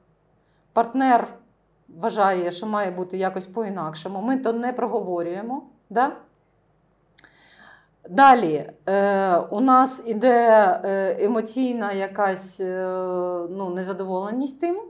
Партнер 0.74 1.28
вважає, 1.88 2.52
що 2.52 2.68
має 2.68 2.92
бути 2.92 3.18
якось 3.18 3.48
по-інакшому. 3.48 4.22
Ми 4.22 4.38
то 4.38 4.54
не 4.54 4.74
проговорюємо. 4.74 5.64
Да? 5.90 6.12
Далі 8.10 8.72
е, 8.86 9.38
у 9.38 9.60
нас 9.60 10.04
іде 10.06 10.32
е, 10.84 11.18
емоційна 11.26 11.92
якась 11.92 12.60
е, 12.60 12.86
ну, 13.50 13.70
незадоволеність 13.70 14.62
тим. 14.62 14.82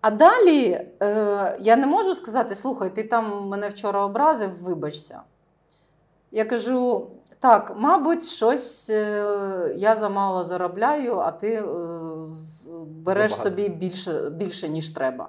А 0.00 0.10
далі 0.10 0.80
е, 1.02 1.56
я 1.60 1.76
не 1.76 1.86
можу 1.86 2.14
сказати, 2.14 2.54
слухай, 2.54 2.94
ти 2.94 3.02
там 3.02 3.48
мене 3.48 3.68
вчора 3.68 4.04
образив, 4.04 4.50
вибачся. 4.62 5.20
Я 6.30 6.44
кажу, 6.44 7.06
Так, 7.40 7.72
мабуть, 7.76 8.24
щось 8.24 8.90
е, 8.90 9.72
я 9.76 9.96
замало 9.96 10.44
заробляю, 10.44 11.18
а 11.18 11.30
ти 11.30 11.54
е, 11.54 11.62
береш 12.86 13.30
Забагато. 13.32 13.50
собі 13.50 13.68
більше, 13.68 14.30
більше, 14.30 14.68
ніж 14.68 14.88
треба. 14.88 15.28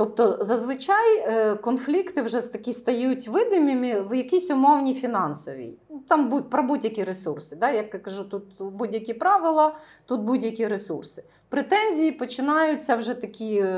Тобто, 0.00 0.38
зазвичай 0.40 1.18
е, 1.18 1.54
конфлікти 1.54 2.22
вже 2.22 2.52
такі 2.52 2.72
стають 2.72 3.28
видимими 3.28 4.00
в 4.00 4.14
якійсь 4.14 4.50
умовній 4.50 4.94
фінансовій. 4.94 5.78
Там 6.08 6.42
про 6.42 6.62
будь-які 6.62 7.04
ресурси. 7.04 7.56
Да? 7.56 7.70
Як 7.70 7.94
я 7.94 8.00
кажу, 8.00 8.24
тут 8.24 8.42
будь-які 8.58 9.14
правила, 9.14 9.76
тут 10.06 10.20
будь-які 10.20 10.68
ресурси. 10.68 11.24
Претензії 11.48 12.12
починаються 12.12 12.96
вже 12.96 13.14
такі 13.14 13.58
е, 13.58 13.74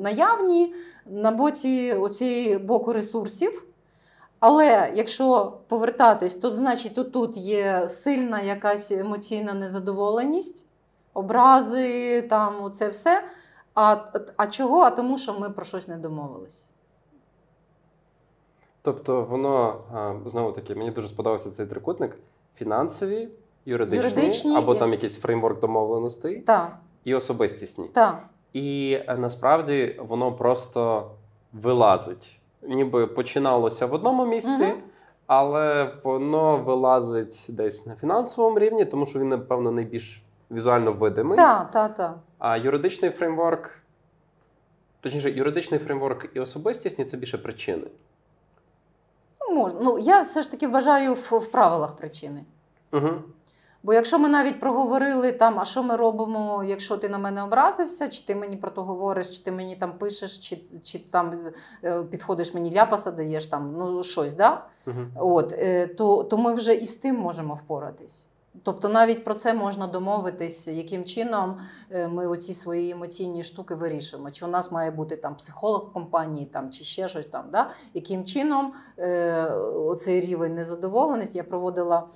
наявні 0.00 0.74
на 1.06 1.30
боці 1.30 1.96
оцієї 2.00 2.58
боку 2.58 2.92
ресурсів. 2.92 3.66
Але 4.38 4.92
якщо 4.94 5.58
повертатись, 5.68 6.34
то 6.34 6.50
значить 6.50 6.94
тут, 6.94 7.12
тут 7.12 7.36
є 7.36 7.88
сильна 7.88 8.40
якась 8.40 8.92
емоційна 8.92 9.54
незадоволеність, 9.54 10.66
образи, 11.14 12.22
там 12.22 12.72
це 12.72 12.88
все. 12.88 13.22
А, 13.74 13.96
а 14.36 14.46
чого? 14.46 14.80
А 14.80 14.90
тому, 14.90 15.18
що 15.18 15.38
ми 15.40 15.50
про 15.50 15.64
щось 15.64 15.88
не 15.88 15.96
домовились. 15.96 16.70
Тобто, 18.82 19.22
воно 19.24 19.76
знову 20.26 20.52
таки, 20.52 20.74
мені 20.74 20.90
дуже 20.90 21.08
сподобався 21.08 21.50
цей 21.50 21.66
трикутник: 21.66 22.18
фінансові, 22.56 23.28
юридичні, 23.66 24.08
Юридичні 24.08 24.56
або 24.56 24.74
і- 24.74 24.78
там 24.78 24.92
якийсь 24.92 25.18
фреймворк 25.20 25.60
домовленостей 25.60 26.40
Так, 26.40 26.76
і 27.04 27.14
особистісні. 27.14 27.84
так. 27.92 28.22
І 28.52 28.98
е, 29.08 29.16
насправді 29.16 30.00
воно 30.08 30.32
просто 30.32 31.10
вилазить. 31.52 32.40
Ніби 32.62 33.06
починалося 33.06 33.86
в 33.86 33.92
одному 33.94 34.26
місці, 34.26 34.62
Мгм. 34.62 34.72
але 35.26 35.94
воно 36.04 36.56
вилазить 36.56 37.46
десь 37.48 37.86
на 37.86 37.94
фінансовому 37.94 38.58
рівні, 38.58 38.84
тому 38.84 39.06
що 39.06 39.18
він, 39.18 39.28
напевно, 39.28 39.70
найбільш 39.70 40.22
візуально 40.50 40.92
видимий. 40.92 41.36
Так, 41.36 41.70
так, 41.70 41.94
так. 41.94 42.18
А 42.38 42.56
юридичний 42.56 43.10
фреймворк, 43.10 43.70
точніше, 45.00 45.30
юридичний 45.30 45.80
фреймворк 45.80 46.28
і 46.34 46.40
особистісні 46.40 47.04
це 47.04 47.16
більше 47.16 47.38
причини. 47.38 47.86
Ну, 49.50 49.78
ну, 49.80 49.98
я 49.98 50.20
все 50.20 50.42
ж 50.42 50.50
таки 50.50 50.68
вважаю 50.68 51.14
в, 51.14 51.38
в 51.38 51.50
правилах 51.50 51.96
причини. 51.96 52.44
Угу. 52.92 53.10
Бо 53.82 53.94
якщо 53.94 54.18
ми 54.18 54.28
навіть 54.28 54.60
проговорили 54.60 55.32
там, 55.32 55.58
а 55.58 55.64
що 55.64 55.82
ми 55.82 55.96
робимо, 55.96 56.64
якщо 56.64 56.96
ти 56.96 57.08
на 57.08 57.18
мене 57.18 57.42
образився, 57.42 58.08
чи 58.08 58.24
ти 58.24 58.34
мені 58.34 58.56
про 58.56 58.70
то 58.70 58.82
говориш, 58.82 59.36
чи 59.36 59.44
ти 59.44 59.52
мені 59.52 59.76
там 59.76 59.92
пишеш, 59.92 60.38
чи, 60.38 60.58
чи 60.82 60.98
там 60.98 61.38
е, 61.84 62.02
підходиш 62.02 62.54
мені 62.54 62.72
ляпаса, 62.72 63.10
даєш 63.10 63.46
там 63.46 63.74
ну 63.78 64.02
щось, 64.02 64.34
да? 64.34 64.64
Угу. 64.86 64.96
От, 65.16 65.52
е, 65.52 65.86
то, 65.86 66.24
то 66.24 66.36
ми 66.36 66.54
вже 66.54 66.74
і 66.74 66.86
з 66.86 66.96
тим 66.96 67.16
можемо 67.16 67.54
впоратись. 67.54 68.26
Тобто 68.62 68.88
навіть 68.88 69.24
про 69.24 69.34
це 69.34 69.54
можна 69.54 69.86
домовитись, 69.86 70.68
яким 70.68 71.04
чином 71.04 71.58
е, 71.90 72.08
ми 72.08 72.26
оці 72.26 72.54
свої 72.54 72.90
емоційні 72.90 73.42
штуки 73.42 73.74
вирішимо. 73.74 74.30
Чи 74.30 74.44
у 74.44 74.48
нас 74.48 74.72
має 74.72 74.90
бути 74.90 75.16
там 75.16 75.36
психолог 75.36 75.86
в 75.90 75.92
компанії, 75.92 76.46
там, 76.46 76.70
чи 76.70 76.84
ще 76.84 77.08
щось 77.08 77.26
там, 77.26 77.44
да? 77.52 77.70
яким 77.94 78.24
чином 78.24 78.72
е, 78.98 79.44
оцей 79.74 80.20
рівень 80.20 80.54
незадоволеності. 80.54 81.38
Я 81.38 81.44
проводила 81.44 82.08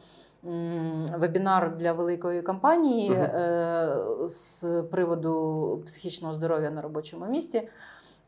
вебінар 1.18 1.76
для 1.76 1.92
великої 1.92 2.42
компанії 2.42 3.10
Мгм. 3.10 3.20
е, 3.22 3.96
з 4.28 4.82
приводу 4.90 5.82
психічного 5.86 6.34
здоров'я 6.34 6.70
на 6.70 6.82
робочому 6.82 7.26
місці. 7.26 7.68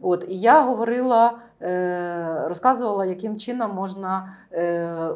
От, 0.00 0.24
і 0.28 0.38
я 0.38 0.60
говорила, 0.60 1.38
е, 1.62 2.44
розказувала, 2.48 3.04
яким 3.06 3.36
чином 3.36 3.74
можна 3.74 4.36
е, 4.52 5.08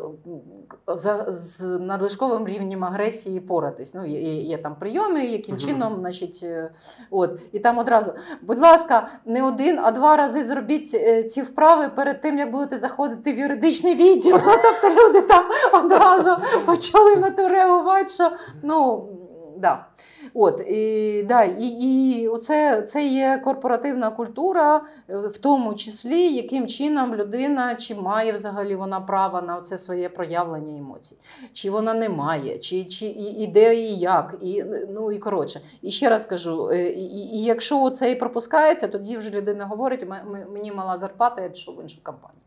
з 1.29 1.61
надлишковим 1.79 2.47
рівнем 2.49 2.85
агресії 2.85 3.41
поратись. 3.41 3.95
Ну, 3.95 4.07
є, 4.07 4.43
є, 4.43 4.59
там 4.59 4.75
прийоми, 4.75 5.25
яким 5.25 5.57
чином, 5.57 5.97
значить, 6.01 6.41
е, 6.43 6.71
от, 7.11 7.41
і 7.53 7.59
там 7.59 7.79
одразу, 7.79 8.13
будь 8.43 8.59
ласка, 8.59 9.09
не 9.25 9.43
один, 9.43 9.79
а 9.83 9.91
два 9.91 10.17
рази 10.17 10.45
зробіть 10.45 10.91
ці 11.31 11.43
вправи 11.43 11.89
перед 11.89 12.21
тим, 12.21 12.39
як 12.39 12.51
будете 12.51 12.77
заходити 12.77 13.33
в 13.33 13.39
юридичний 13.39 13.95
відділ. 13.95 14.39
Тобто 14.63 15.03
люди 15.03 15.23
там 15.23 15.45
одразу 15.85 16.37
почали 16.67 17.17
на 17.17 17.31
то 17.31 17.49
реагувати, 17.49 18.09
що 18.09 18.31
ну. 18.63 19.09
Да. 19.61 19.87
От, 20.35 20.61
і, 20.61 21.23
да, 21.29 21.43
і, 21.43 21.67
і 21.67 22.29
оце, 22.29 22.83
це 22.83 23.07
є 23.07 23.41
корпоративна 23.45 24.11
культура, 24.11 24.81
е, 25.09 25.17
в 25.17 25.39
тому 25.39 25.75
числі, 25.75 26.35
яким 26.35 26.67
чином 26.67 27.15
людина 27.15 27.75
чи 27.75 27.95
має 27.95 28.33
взагалі 28.33 28.75
вона 28.75 29.01
право 29.01 29.43
на 29.43 29.61
це 29.61 29.79
своє 29.79 30.09
проявлення 30.09 30.79
емоцій, 30.79 31.17
чи 31.53 31.71
вона 31.71 31.95
не 31.95 32.09
має, 32.09 32.59
чи, 32.59 32.85
чи 32.85 33.07
і, 33.07 33.43
і 33.43 33.47
де 33.47 33.75
і 33.75 33.97
як. 33.97 34.35
І, 34.41 34.65
ну, 34.89 35.13
і 35.13 35.19
коротше. 35.19 35.61
І 35.83 35.91
ще 35.91 36.09
раз 36.09 36.27
кажу: 36.27 36.71
е, 36.71 36.91
і, 36.91 37.05
і, 37.37 37.43
якщо 37.43 37.91
це 37.91 38.11
і 38.11 38.15
пропускається, 38.17 38.89
тоді 38.89 39.17
вже 39.17 39.31
людина 39.31 39.67
говорить: 39.67 40.03
«М- 40.03 40.13
м- 40.13 40.47
мені 40.53 40.73
мала 40.73 40.97
зарплата, 40.97 41.43
я 41.43 41.49
пішов 41.49 41.77
в 41.77 41.83
іншу 41.83 41.99
компанію. 42.03 42.41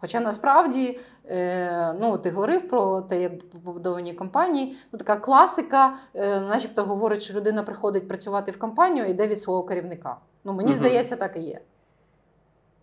Хоча 0.00 0.20
насправді, 0.20 1.00
е, 1.30 1.92
ну, 2.00 2.18
ти 2.18 2.30
говорив 2.30 2.68
про 2.68 3.00
те, 3.00 3.22
як 3.22 3.50
побудовані 3.50 4.14
компанії, 4.14 4.76
ну, 4.92 4.98
така 4.98 5.16
класика, 5.16 5.94
е, 6.14 6.40
начебто 6.40 6.82
говорить, 6.84 7.22
що 7.22 7.34
людина 7.34 7.62
приходить 7.62 8.08
працювати 8.08 8.50
в 8.50 8.58
компанію 8.58 9.06
і 9.06 9.10
йде 9.10 9.26
від 9.26 9.40
свого 9.40 9.62
керівника. 9.62 10.16
Ну, 10.44 10.52
мені 10.52 10.70
Мгм. 10.70 10.78
здається, 10.78 11.16
так 11.16 11.36
і 11.36 11.40
є. 11.40 11.60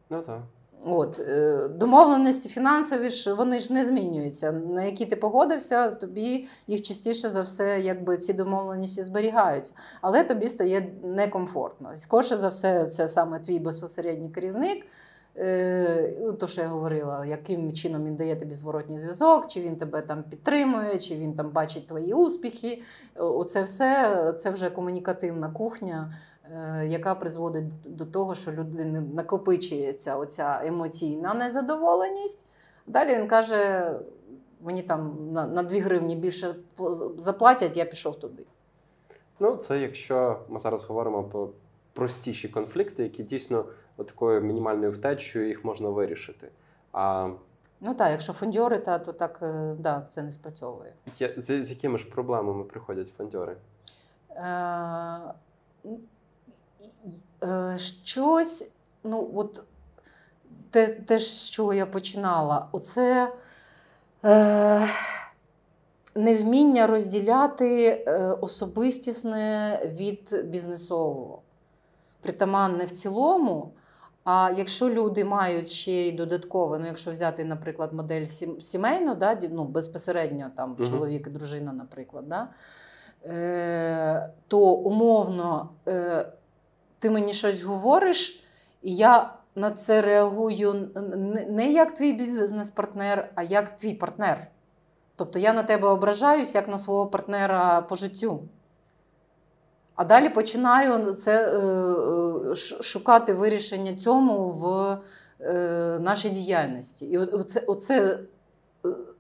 Ну 0.09 0.21
так. 0.21 0.39
От, 0.85 1.19
е, 1.19 1.67
домовленості 1.67 2.49
фінансові 2.49 3.09
ж 3.09 3.33
вони 3.33 3.59
ж 3.59 3.73
не 3.73 3.85
змінюються. 3.85 4.51
На 4.51 4.83
які 4.83 5.05
ти 5.05 5.15
погодився, 5.15 5.91
тобі 5.91 6.47
їх 6.67 6.81
частіше 6.81 7.29
за 7.29 7.41
все, 7.41 7.81
якби 7.81 8.17
ці 8.17 8.33
домовленості 8.33 9.01
зберігаються, 9.01 9.73
але 10.01 10.23
тобі 10.23 10.47
стає 10.47 10.91
некомфортно. 11.03 11.91
Скорше 11.95 12.37
за 12.37 12.47
все, 12.47 12.85
це 12.85 13.07
саме 13.07 13.39
твій 13.39 13.59
безпосередній 13.59 14.29
керівник. 14.29 14.85
Е, 15.37 16.13
ну, 16.21 16.33
то, 16.33 16.47
що 16.47 16.61
я 16.61 16.67
говорила, 16.67 17.25
яким 17.25 17.73
чином 17.73 18.05
він 18.05 18.15
дає 18.15 18.35
тобі 18.35 18.53
зворотній 18.53 18.99
зв'язок, 18.99 19.47
чи 19.47 19.61
він 19.61 19.75
тебе 19.75 20.01
там 20.01 20.23
підтримує, 20.23 20.99
чи 20.99 21.15
він 21.15 21.33
там 21.33 21.49
бачить 21.49 21.87
твої 21.87 22.13
успіхи. 22.13 22.81
Оце 23.15 23.63
все 23.63 24.33
це 24.39 24.49
вже 24.51 24.69
комунікативна 24.69 25.49
кухня, 25.49 26.17
е, 26.51 26.87
яка 26.87 27.15
призводить 27.15 27.65
до 27.85 28.05
того, 28.05 28.35
що 28.35 28.51
людини 28.51 29.01
накопичується 29.01 30.15
оця 30.15 30.61
емоційна 30.63 31.33
незадоволеність. 31.33 32.47
Далі 32.87 33.15
він 33.15 33.27
каже: 33.27 33.91
мені 34.61 34.81
там 34.83 35.17
на 35.31 35.63
2 35.63 35.81
гривні 35.81 36.15
більше 36.15 36.55
заплатять, 37.17 37.77
я 37.77 37.85
пішов 37.85 38.19
туди. 38.19 38.45
Ну, 39.39 39.55
це 39.55 39.79
якщо 39.79 40.39
ми 40.49 40.59
зараз 40.59 40.83
говоримо 40.83 41.23
про 41.23 41.49
простіші 41.93 42.47
конфлікти, 42.47 43.03
які 43.03 43.23
дійсно 43.23 43.65
от 43.97 44.07
такою 44.07 44.41
мінімальною 44.41 44.91
втечею 44.91 45.47
їх 45.47 45.65
можна 45.65 45.89
вирішити. 45.89 46.47
А 46.91 47.29
Ну 47.83 47.93
так, 47.93 48.11
якщо 48.11 48.33
фондьори, 48.33 48.79
та, 48.79 48.99
то 48.99 49.13
так 49.13 49.39
е, 49.41 49.75
да, 49.79 50.05
це 50.09 50.21
не 50.23 50.31
спрацьовує. 50.31 50.93
є- 51.19 51.33
з, 51.37 51.63
з 51.63 51.69
якими 51.69 51.97
ж 51.97 52.05
проблемами 52.09 52.63
приходять 52.63 53.13
фондьори? 53.17 53.55
Е, 54.35 55.19
е, 57.43 57.77
щось, 57.77 58.71
ну, 59.03 59.29
от 59.35 59.63
те, 60.69 60.87
те, 60.87 61.19
з 61.19 61.49
чого 61.49 61.73
я 61.73 61.85
починала, 61.85 62.67
оце 62.71 63.33
е, 64.25 64.87
невміння 66.15 66.87
розділяти 66.87 67.85
е, 68.07 68.17
особистісне 68.41 69.79
від 69.85 70.45
бізнесового. 70.45 71.41
Притаманне 72.21 72.85
в 72.85 72.91
цілому. 72.91 73.71
А 74.23 74.51
якщо 74.57 74.89
люди 74.89 75.25
мають 75.25 75.69
ще 75.69 75.91
й 75.91 76.11
додатково, 76.11 76.79
ну 76.79 76.85
якщо 76.85 77.11
взяти, 77.11 77.45
наприклад, 77.45 77.93
модель 77.93 78.25
сімейну, 78.59 79.15
да, 79.15 79.39
ну, 79.51 79.63
безпосередньо 79.63 80.51
там 80.55 80.75
Мгм. 80.79 80.89
чоловік 80.89 81.27
і 81.27 81.29
дружина, 81.29 81.73
наприклад, 81.73 82.29
да, 82.29 82.47
е, 83.25 84.29
то 84.47 84.59
умовно 84.59 85.69
е, 85.87 86.25
ти 86.99 87.09
мені 87.09 87.33
щось 87.33 87.63
говориш, 87.63 88.43
і 88.81 88.95
я 88.95 89.33
на 89.55 89.71
це 89.71 90.01
реагую 90.01 90.89
не 91.47 91.71
як 91.71 91.93
твій 91.93 92.13
бізнес-партнер, 92.13 93.31
а 93.35 93.43
як 93.43 93.75
твій 93.75 93.93
партнер. 93.93 94.47
Тобто 95.15 95.39
я 95.39 95.53
на 95.53 95.63
тебе 95.63 95.87
ображаюсь 95.87 96.55
як 96.55 96.67
на 96.67 96.77
свого 96.77 97.07
партнера 97.07 97.81
по 97.81 97.95
життю. 97.95 98.43
А 99.95 100.03
далі 100.03 100.29
починаю 100.29 101.13
це 101.13 101.47
е, 101.47 101.57
е, 102.51 102.55
шукати 102.83 103.33
вирішення 103.33 103.95
цьому 103.95 104.49
в 104.49 104.97
е, 105.39 105.99
нашій 105.99 106.29
діяльності. 106.29 107.05
І 107.05 107.17
оце, 107.17 107.59
оце 107.59 108.19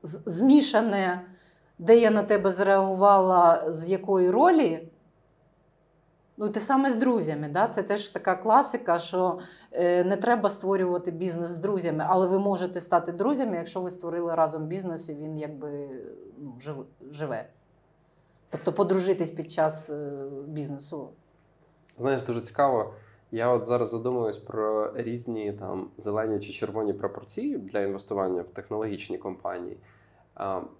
змішане, 0.03 1.21
де 1.79 1.97
я 1.97 2.11
на 2.11 2.23
тебе 2.23 2.51
зреагувала, 2.51 3.71
з 3.71 3.89
якої 3.89 4.29
ролі. 4.29 4.87
Ну, 6.37 6.49
те 6.49 6.59
саме 6.59 6.91
з 6.91 6.95
друзями. 6.95 7.49
Да? 7.53 7.67
Це 7.67 7.83
теж 7.83 8.07
така 8.07 8.35
класика, 8.35 8.99
що 8.99 9.39
не 9.79 10.17
треба 10.21 10.49
створювати 10.49 11.11
бізнес 11.11 11.49
з 11.49 11.57
друзями, 11.57 12.05
але 12.09 12.27
ви 12.27 12.39
можете 12.39 12.81
стати 12.81 13.11
друзями, 13.11 13.55
якщо 13.57 13.81
ви 13.81 13.89
створили 13.89 14.35
разом 14.35 14.67
бізнес 14.67 15.09
і 15.09 15.15
він 15.15 15.37
якби 15.37 15.89
ну, 16.37 16.53
живе. 17.11 17.45
Тобто 18.51 18.73
подружитись 18.73 19.31
під 19.31 19.51
час 19.51 19.89
е, 19.89 20.27
бізнесу. 20.47 21.09
Знаєш, 21.97 22.23
дуже 22.23 22.41
цікаво. 22.41 22.93
Я 23.31 23.49
от 23.49 23.67
зараз 23.67 23.89
задумуюсь 23.89 24.37
про 24.37 24.91
різні 24.95 25.53
там 25.53 25.89
зелені 25.97 26.39
чи 26.39 26.53
червоні 26.53 26.93
пропорції 26.93 27.57
для 27.57 27.79
інвестування 27.79 28.41
в 28.41 28.49
технологічні 28.49 29.17
компанії. 29.17 29.77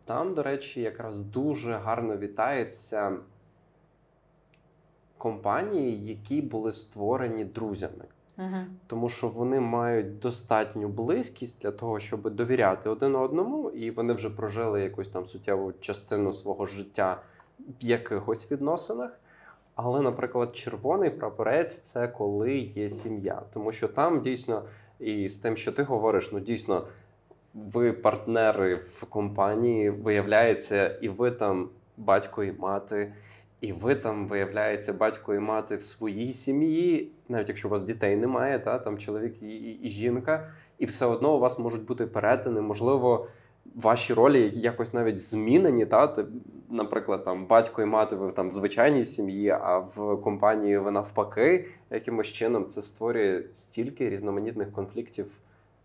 Там, 0.06 0.34
до 0.34 0.44
речі, 0.44 0.82
якраз 0.82 1.22
дуже 1.22 1.74
гарно 1.74 2.18
вітається 2.18 3.18
компанії, 5.18 6.06
які 6.06 6.42
були 6.42 6.72
створені 6.72 7.46
друзями. 7.46 8.06
Угу. 8.38 8.58
Тому 8.88 9.10
що 9.10 9.28
вони 9.28 9.60
мають 9.60 10.20
достатню 10.20 10.88
близькість 10.88 11.62
для 11.62 11.72
того, 11.72 12.00
щоб 12.00 12.30
довіряти 12.30 12.90
один 12.90 13.16
одному, 13.16 13.70
і 13.70 13.92
вони 13.92 14.14
вже 14.14 14.30
прожили 14.30 14.82
якусь 14.82 15.10
там 15.10 15.26
суттєву 15.26 15.74
частину 15.80 16.34
свого 16.34 16.66
життя 16.66 17.22
в 17.82 17.86
якихось 17.86 18.52
відносинах. 18.52 19.20
Але, 19.76 20.02
наприклад, 20.02 20.56
червоний 20.56 21.10
прапорець 21.10 21.78
це 21.78 22.08
коли 22.08 22.54
є 22.58 22.90
сім'я, 22.90 23.42
тому 23.54 23.72
що 23.72 23.88
там 23.88 24.22
дійсно 24.22 24.64
і 25.00 25.30
з 25.30 25.38
тим, 25.38 25.58
що 25.58 25.72
ти 25.72 25.84
говориш, 25.84 26.32
ну 26.32 26.40
дійсно, 26.40 26.88
ви 27.54 27.94
партнери 27.94 28.76
в 28.76 29.06
компанії, 29.06 29.90
виявляється, 29.90 30.88
і 30.88 31.10
ви 31.10 31.32
там 31.32 31.70
батько 31.98 32.44
і 32.44 32.52
мати, 32.52 33.14
і 33.62 33.74
ви 33.74 33.96
там 33.96 34.28
виявляється 34.28 34.94
батько 34.94 35.36
і 35.36 35.40
мати 35.40 35.76
в 35.76 35.84
своїй 35.84 36.34
сім'ї, 36.34 37.12
навіть 37.30 37.50
якщо 37.50 37.68
у 37.68 37.72
вас 37.72 37.82
дітей 37.82 38.16
немає, 38.16 38.60
та 38.60 38.80
там 38.80 38.98
чоловік 38.98 39.42
і, 39.42 39.48
і, 39.48 39.88
і 39.88 39.90
жінка, 39.90 40.52
і 40.80 40.86
все 40.86 41.06
одно 41.06 41.36
у 41.36 41.40
вас 41.40 41.60
можуть 41.60 41.86
бути 41.86 42.06
перетини, 42.06 42.62
можливо. 42.62 43.28
Ваші 43.76 44.14
ролі 44.14 44.52
якось 44.56 44.94
навіть 44.94 45.20
змінені, 45.20 45.86
та 45.86 46.26
наприклад, 46.70 47.26
там 47.26 47.46
батько 47.46 47.82
і 47.82 47.86
мати 47.86 48.16
ви 48.16 48.32
там 48.32 48.50
в 48.50 48.54
звичайній 48.54 49.04
сім'ї, 49.04 49.50
а 49.50 49.78
в 49.78 50.22
компанії 50.22 50.78
ви 50.78 50.92
навпаки, 50.92 51.68
якимось 51.90 52.28
чином 52.28 52.68
це 52.68 52.82
створює 52.82 53.44
стільки 53.54 54.10
різноманітних 54.10 54.72
конфліктів 54.72 55.32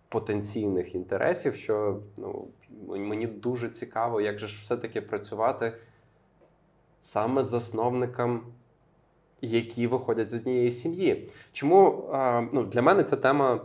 потенційних 0.08 0.94
інтересів, 0.94 1.54
що 1.54 2.00
ну 2.16 2.48
мені 2.86 3.26
дуже 3.26 3.68
цікаво, 3.68 4.20
як 4.20 4.38
же 4.38 4.46
ж 4.46 4.58
все-таки 4.62 5.00
працювати 5.00 5.72
саме 7.02 7.44
з 7.44 7.48
засновникам, 7.48 8.42
які 9.40 9.86
виходять 9.86 10.30
з 10.30 10.34
однієї 10.34 10.70
сім'ї. 10.70 11.30
Чому 11.52 12.08
ну, 12.52 12.62
для 12.62 12.82
мене 12.82 13.02
ця 13.02 13.16
тема 13.16 13.60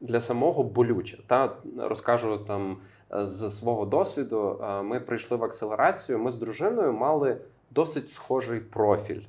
для 0.00 0.20
самого 0.20 0.62
болюча? 0.62 1.18
Та 1.26 1.56
розкажу 1.78 2.38
там 2.38 2.76
з 3.14 3.50
свого 3.50 3.84
досвіду. 3.84 4.64
Ми 4.84 5.00
прийшли 5.00 5.36
в 5.36 5.44
акселерацію. 5.44 6.18
Ми 6.18 6.30
з 6.30 6.36
дружиною 6.36 6.92
мали 6.92 7.36
досить 7.70 8.10
схожий 8.10 8.60
профіль 8.60 9.22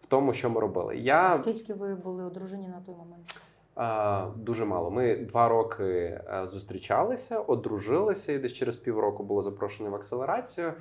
в 0.00 0.06
тому, 0.06 0.32
що 0.32 0.50
ми 0.50 0.60
робили. 0.60 0.96
Я 0.96 1.32
Скільки 1.32 1.74
ви 1.74 1.94
були 1.94 2.24
одружені 2.24 2.68
на 2.68 2.80
той 2.86 2.94
момент? 2.94 3.40
дуже 4.36 4.64
мало. 4.64 4.90
Ми 4.90 5.16
два 5.16 5.48
роки 5.48 6.20
зустрічалися, 6.44 7.38
одружилися, 7.38 8.32
і 8.32 8.38
десь 8.38 8.52
через 8.52 8.76
півроку 8.76 9.22
було 9.22 9.42
запрошені 9.42 9.88
в 9.88 9.94
акселерацію. 9.94 10.72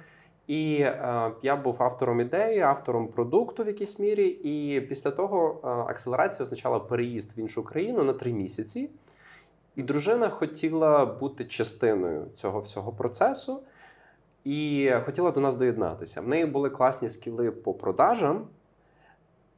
І 0.48 0.76
е, 0.82 1.32
я 1.42 1.56
був 1.56 1.84
автором 1.84 2.22
ідеї, 2.22 2.60
автором 2.60 3.08
продукту 3.08 3.64
в 3.64 3.68
якійсь 3.68 4.00
мірі. 4.00 4.28
І 4.28 4.82
після 4.82 5.12
того 5.12 5.60
е, 5.64 5.68
акселерація 5.68 6.44
означала 6.44 6.80
переїзд 6.80 7.38
в 7.38 7.40
іншу 7.40 7.64
країну 7.64 8.04
на 8.04 8.14
три 8.14 8.34
місяці. 8.34 8.90
І 9.78 9.84
дружина 9.84 10.30
хотіла 10.30 11.06
бути 11.06 11.46
частиною 11.46 12.26
цього 12.34 12.60
всього 12.60 12.92
процесу 12.92 13.60
і 14.44 14.92
хотіла 15.06 15.32
до 15.32 15.40
нас 15.40 15.56
доєднатися. 15.56 16.22
В 16.22 16.28
неї 16.28 16.46
були 16.46 16.70
класні 16.70 17.10
скіли 17.10 17.52
по 17.52 17.74
продажам, 17.74 18.48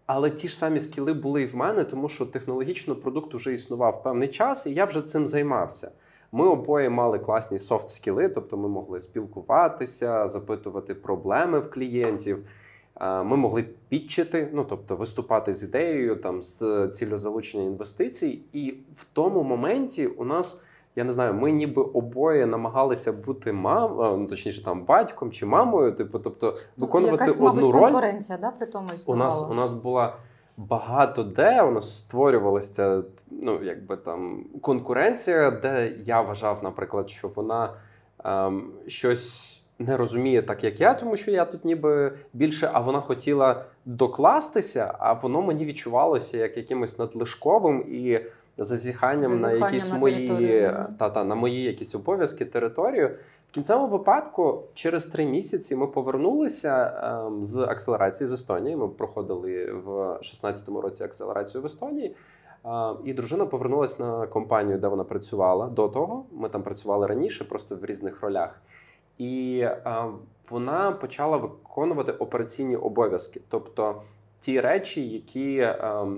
але 0.05 0.29
ті 0.29 0.47
ж 0.47 0.58
самі 0.58 0.79
скіли 0.79 1.13
були 1.13 1.41
і 1.41 1.45
в 1.45 1.55
мене, 1.55 1.84
тому 1.84 2.10
що 2.10 2.25
технологічно 2.25 2.95
продукт 2.95 3.34
вже 3.34 3.53
існував 3.53 4.03
певний 4.03 4.27
час, 4.27 4.65
і 4.65 4.73
я 4.73 4.86
вже 4.86 5.01
цим 5.01 5.27
займався. 5.27 5.91
Ми 6.32 6.47
обоє 6.47 6.89
мали 6.89 7.19
класні 7.19 7.58
софт-скіли, 7.58 8.29
тобто 8.29 8.58
ми 8.58 8.69
могли 8.69 8.99
спілкуватися, 8.99 10.27
запитувати 10.27 10.95
проблеми 10.95 11.60
в 11.60 11.71
клієнтів. 11.71 12.45
Ми 13.02 13.38
могли 13.38 13.66
підчити, 13.90 14.50
ну 14.54 14.66
тобто 14.70 14.96
виступати 14.96 15.54
з 15.54 15.64
ідеєю 15.64 16.16
там 16.16 16.42
з 16.42 16.88
ціллю 16.88 17.18
залучення 17.18 17.64
інвестицій. 17.64 18.42
І 18.54 18.76
в 18.96 19.06
тому 19.14 19.44
моменті 19.44 20.08
у 20.08 20.26
нас, 20.26 20.62
я 20.96 21.04
не 21.04 21.12
знаю, 21.12 21.34
ми 21.34 21.52
ніби 21.52 21.82
обоє 21.82 22.46
намагалися 22.46 23.14
бути 23.14 23.54
мам, 23.54 23.96
ну 24.22 24.28
точніше 24.28 24.64
там 24.64 24.86
батьком 24.86 25.32
чи 25.32 25.46
мамою, 25.46 25.96
типу, 25.96 26.20
тобто 26.20 26.54
виконувати 26.78 27.24
Якась, 27.24 27.36
одну 27.36 27.46
мабуть, 27.46 27.74
роль. 27.76 27.82
конкуренція, 27.82 28.38
да, 28.38 28.52
при 28.52 28.68
тому 28.68 28.88
У 29.06 29.16
нас 29.16 29.48
у 29.50 29.54
нас 29.54 29.74
була 29.74 30.16
багато 30.58 31.24
де 31.24 31.62
у 31.62 31.72
нас 31.72 31.98
створювалася 31.98 33.04
ну, 33.32 33.64
якби 33.64 33.98
там 33.98 34.46
конкуренція, 34.62 35.52
де 35.52 35.94
я 36.06 36.22
вважав, 36.22 36.60
наприклад, 36.64 37.10
що 37.10 37.28
вона 37.28 37.74
ем, 38.24 38.72
щось 38.88 39.59
не 39.80 39.98
розуміє 39.98 40.42
так, 40.42 40.63
як 40.63 40.82
я, 40.82 40.94
тому 40.94 41.18
що 41.18 41.32
я 41.32 41.46
тут 41.46 41.65
ніби 41.65 42.12
більше, 42.34 42.70
а 42.74 42.80
вона 42.80 43.02
хотіла 43.02 43.65
докластися, 43.86 44.96
а 45.00 45.13
воно 45.13 45.42
мені 45.42 45.65
відчувалося 45.65 46.38
як 46.38 46.58
якимось 46.58 47.00
надлишковим 47.00 47.82
і 47.82 48.20
зазіханням, 48.58 49.39
на 49.39 49.52
якісь 49.52 49.89
на 49.89 49.98
мої 49.98 50.28
та, 51.00 51.10
та, 51.10 51.24
на 51.24 51.36
мої 51.36 51.63
якісь 51.63 51.96
обов'язки, 51.96 52.46
територію. 52.46 53.12
В 53.50 53.52
кінцевому 53.52 53.88
випадку, 53.88 54.63
через 54.74 55.06
три 55.06 55.26
місяці, 55.26 55.76
ми 55.76 55.88
повернулися 55.88 57.02
ем, 57.28 57.44
з 57.44 57.58
акселерації 57.58 58.28
з 58.28 58.32
Естонії. 58.32 58.76
Ми 58.76 58.88
проходили 58.88 59.72
в 59.72 59.89
16-му 60.22 60.82
році 60.82 61.04
акселерацію 61.04 61.62
в 61.62 61.65
Естонії. 61.65 62.15
Е, 62.65 62.70
і 63.06 63.13
дружина 63.13 63.46
повернулася 63.46 64.04
на 64.04 64.28
компанію, 64.28 64.78
де 64.78 64.88
вона 64.88 65.04
працювала 65.04 65.68
до 65.68 65.89
того. 65.89 66.26
Ми 66.32 66.50
там 66.50 66.63
працювали 66.63 67.08
раніше, 67.08 67.44
просто 67.44 67.76
в 67.76 67.86
різних 67.86 68.22
ролях. 68.22 68.62
І 69.19 69.67
вона 70.49 70.91
почала 70.91 71.38
виконувати 71.38 72.12
операційні 72.12 72.75
обов'язки. 72.75 73.41
Тобто 73.49 74.01
ті 74.41 74.60
речі, 74.60 75.08
які 75.08 75.67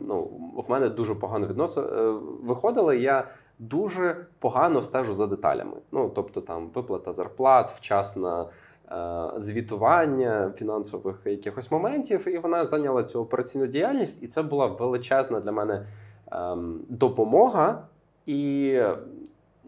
ну, 0.07 0.29
в 0.67 0.71
мене 0.71 0.89
дуже 0.89 1.15
погано 1.15 1.47
відноси 1.47 1.81
е, 1.81 2.11
виходили, 2.43 2.97
я 2.97 3.27
дуже 3.59 4.25
погано 4.39 4.81
стежу 4.81 5.13
за 5.13 5.27
деталями. 5.27 5.77
Ну 5.91 6.11
тобто, 6.15 6.41
там 6.41 6.69
виплата 6.73 7.11
зарплат, 7.11 7.71
вчасна 7.71 8.45
е, 8.91 9.29
звітування 9.35 10.53
фінансових 10.57 11.21
якихось 11.25 11.71
моментів, 11.71 12.27
і 12.27 12.37
вона 12.37 12.65
зайняла 12.65 13.03
цю 13.03 13.21
операційну 13.21 13.67
діяльність, 13.67 14.23
і 14.23 14.27
це 14.27 14.41
була 14.41 14.65
величезна 14.65 15.39
для 15.39 15.51
мене 15.51 15.85
ем, 16.31 16.79
допомога. 16.89 17.83
І 18.25 18.81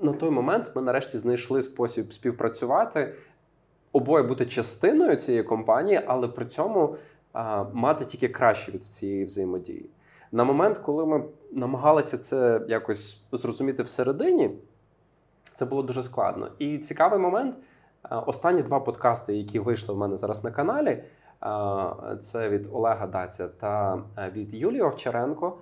на 0.03 0.13
той 0.13 0.29
момент 0.29 0.71
ми 0.75 0.81
нарешті 0.81 1.17
знайшли 1.17 1.61
спосіб 1.61 2.13
співпрацювати, 2.13 3.15
обоє 3.91 4.23
бути 4.23 4.45
частиною 4.45 5.15
цієї 5.15 5.43
компанії, 5.43 6.01
але 6.07 6.27
при 6.27 6.45
цьому 6.45 6.95
а, 7.33 7.63
мати 7.73 8.05
тільки 8.05 8.27
краще 8.27 8.71
від 8.71 8.83
цієї 8.83 9.25
взаємодії. 9.25 9.89
На 10.31 10.43
момент, 10.43 10.77
коли 10.77 11.05
ми 11.05 11.23
намагалися 11.51 12.17
це 12.17 12.61
якось 12.67 13.23
зрозуміти 13.31 13.83
всередині, 13.83 14.51
це 15.55 15.65
було 15.65 15.83
дуже 15.83 16.03
складно. 16.03 16.47
І 16.59 16.77
цікавий 16.77 17.19
момент. 17.19 17.55
Останні 18.09 18.61
два 18.61 18.79
подкасти, 18.79 19.37
які 19.37 19.59
вийшли 19.59 19.95
в 19.95 19.97
мене 19.97 20.17
зараз 20.17 20.43
на 20.43 20.51
каналі, 20.51 21.03
це 22.21 22.49
від 22.49 22.69
Олега 22.71 23.07
Даця 23.07 23.47
та 23.47 24.01
від 24.33 24.53
Юлії 24.53 24.81
Овчаренко. 24.81 25.57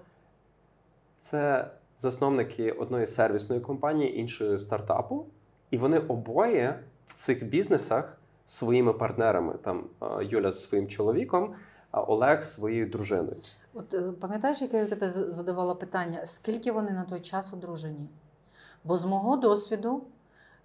Це 1.19 1.67
засновники 2.01 2.71
одної 2.71 3.07
сервісної 3.07 3.61
компанії, 3.61 4.19
іншої 4.19 4.59
стартапу, 4.59 5.25
і 5.71 5.77
вони 5.77 5.99
обоє 5.99 6.83
в 7.07 7.13
цих 7.13 7.45
бізнесах 7.45 8.17
своїми 8.45 8.93
партнерами. 8.93 9.53
Там 9.61 9.83
е, 10.01 10.05
Юля 10.25 10.51
з 10.51 10.63
своїм 10.63 10.87
чоловіком, 10.87 11.53
а 11.91 12.01
Олег 12.01 12.43
своєю 12.43 12.89
дружиною. 12.89 13.37
От 13.73 13.93
е, 13.93 14.11
пам'ятаєш, 14.19 14.61
яке 14.61 14.77
я 14.77 14.85
тебе 14.85 15.09
задавала 15.09 15.75
питання, 15.75 16.25
скільки 16.25 16.71
вони 16.71 16.91
на 16.91 17.03
той 17.03 17.19
час 17.19 17.53
одружені? 17.53 18.07
Бо 18.83 18.97
з 18.97 19.05
мого 19.05 19.37
досвіду, 19.37 20.03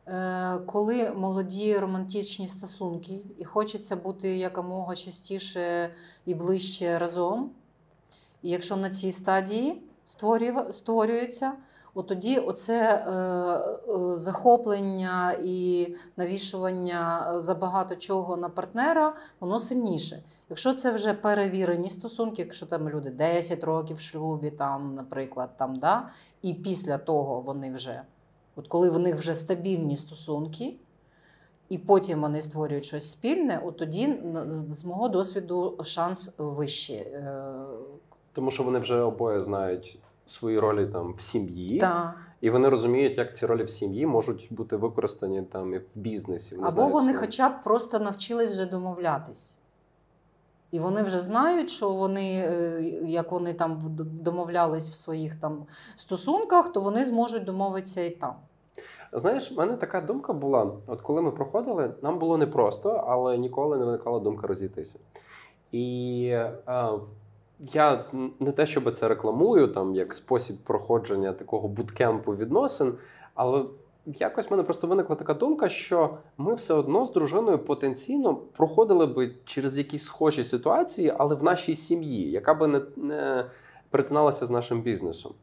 е, 0.06 0.58
коли 0.66 1.10
молоді 1.10 1.78
романтичні 1.78 2.48
стосунки 2.48 3.20
і 3.38 3.44
хочеться 3.44 3.96
бути 3.96 4.36
якомога 4.36 4.94
частіше 4.94 5.90
і 6.24 6.34
ближче 6.34 6.98
разом, 6.98 7.50
і 8.42 8.50
якщо 8.50 8.76
на 8.76 8.90
цій 8.90 9.12
стадії 9.12 9.82
створюється 10.70 11.52
от 11.96 12.06
тоді 12.06 12.38
оце 12.38 12.94
е, 12.94 13.10
е, 13.12 14.16
захоплення 14.16 15.36
і 15.44 15.88
навішування 16.16 17.32
забагато 17.40 17.96
чого 17.96 18.36
на 18.36 18.48
партнера, 18.48 19.14
воно 19.40 19.58
сильніше. 19.58 20.22
Якщо 20.48 20.74
це 20.74 20.90
вже 20.90 21.14
перевірені 21.14 21.90
стосунки, 21.90 22.42
якщо 22.42 22.66
там 22.66 22.88
люди 22.88 23.10
10 23.10 23.64
років 23.64 23.96
в 23.96 24.00
шлюбі, 24.00 24.50
там, 24.50 24.94
наприклад, 24.94 25.50
там, 25.56 25.76
да, 25.76 26.08
і 26.42 26.54
після 26.54 26.98
того 26.98 27.40
вони 27.40 27.72
вже, 27.72 28.02
от 28.56 28.68
коли 28.68 28.90
в 28.90 28.98
них 28.98 29.16
вже 29.16 29.34
стабільні 29.34 29.96
стосунки. 29.96 30.74
І 31.68 31.78
потім 31.78 32.20
вони 32.20 32.40
створюють 32.40 32.84
щось 32.84 33.10
спільне, 33.10 33.60
от 33.64 33.76
тоді 33.76 34.18
з 34.70 34.84
мого 34.84 35.08
досвіду 35.08 35.78
шанс 35.82 36.32
вищий. 36.38 37.06
Е, 38.36 38.38
Тому 38.38 38.50
що 38.50 38.62
вони 38.62 38.78
вже 38.78 39.00
обоє 39.00 39.40
знають 39.40 39.98
свої 40.26 40.58
ролі 40.58 40.86
там 40.86 41.12
в 41.12 41.20
сім'ї, 41.20 41.78
та. 41.78 42.14
і 42.40 42.50
вони 42.50 42.68
розуміють, 42.68 43.18
як 43.18 43.36
ці 43.36 43.46
ролі 43.46 43.64
в 43.64 43.70
сім'ї 43.70 44.06
можуть 44.06 44.48
бути 44.50 44.76
використані 44.76 45.42
там 45.42 45.74
і 45.74 45.78
в 45.78 45.84
бізнесі. 45.94 46.54
Вони 46.54 46.66
Або 46.66 46.72
знають 46.72 46.92
вони 46.92 47.12
свої. 47.12 47.26
хоча 47.26 47.48
б 47.48 47.62
просто 47.64 47.98
навчились 47.98 48.52
вже 48.52 48.66
домовлятись. 48.66 49.56
І 50.70 50.78
вони 50.78 51.02
вже 51.02 51.20
знають, 51.20 51.70
що 51.70 51.90
вони, 51.90 52.44
е, 52.48 52.82
як 53.02 53.32
вони 53.32 53.54
там 53.54 53.96
домовлялись 54.22 54.88
в 54.88 54.92
своїх 54.94 55.34
там 55.34 55.66
стосунках, 55.96 56.72
то 56.72 56.80
вони 56.80 57.04
зможуть 57.04 57.44
домовитися 57.44 58.00
і 58.00 58.10
там. 58.10 58.34
Знаєш, 59.12 59.52
в 59.52 59.58
мене 59.58 59.76
така 59.76 60.00
думка 60.00 60.32
була: 60.32 60.72
от 60.86 61.00
коли 61.00 61.22
ми 61.22 61.30
проходили, 61.30 61.94
нам 62.02 62.18
було 62.18 62.38
непросто, 62.38 62.90
але 62.90 63.38
ніколи 63.38 63.78
не 63.78 63.84
виникала 63.84 64.18
думка 64.18 64.46
розійтися. 64.46 64.98
І 65.72 66.38
а, 66.66 66.98
я 67.58 68.04
не 68.40 68.52
те, 68.52 68.66
щоб 68.66 68.96
це 68.96 69.08
рекламую, 69.08 69.68
там 69.68 69.94
як 69.94 70.14
спосіб 70.14 70.56
проходження 70.56 71.32
такого 71.32 71.68
буткемпу 71.68 72.36
відносин, 72.36 72.94
але 73.34 73.64
якось 74.06 74.48
в 74.48 74.50
мене 74.50 74.62
просто 74.62 74.86
виникла 74.86 75.16
така 75.16 75.34
думка, 75.34 75.68
що 75.68 76.18
ми 76.38 76.54
все 76.54 76.74
одно 76.74 77.06
з 77.06 77.12
дружиною 77.12 77.58
потенційно 77.58 78.34
проходили 78.34 79.06
би 79.06 79.34
через 79.44 79.78
якісь 79.78 80.04
схожі 80.04 80.44
ситуації, 80.44 81.14
але 81.18 81.34
в 81.34 81.42
нашій 81.42 81.74
сім'ї, 81.74 82.30
яка 82.30 82.54
би 82.54 82.66
не, 82.66 82.80
не 82.96 83.44
перетиналася 83.90 84.46
з 84.46 84.50
нашим 84.50 84.82
бізнесом. 84.82 85.34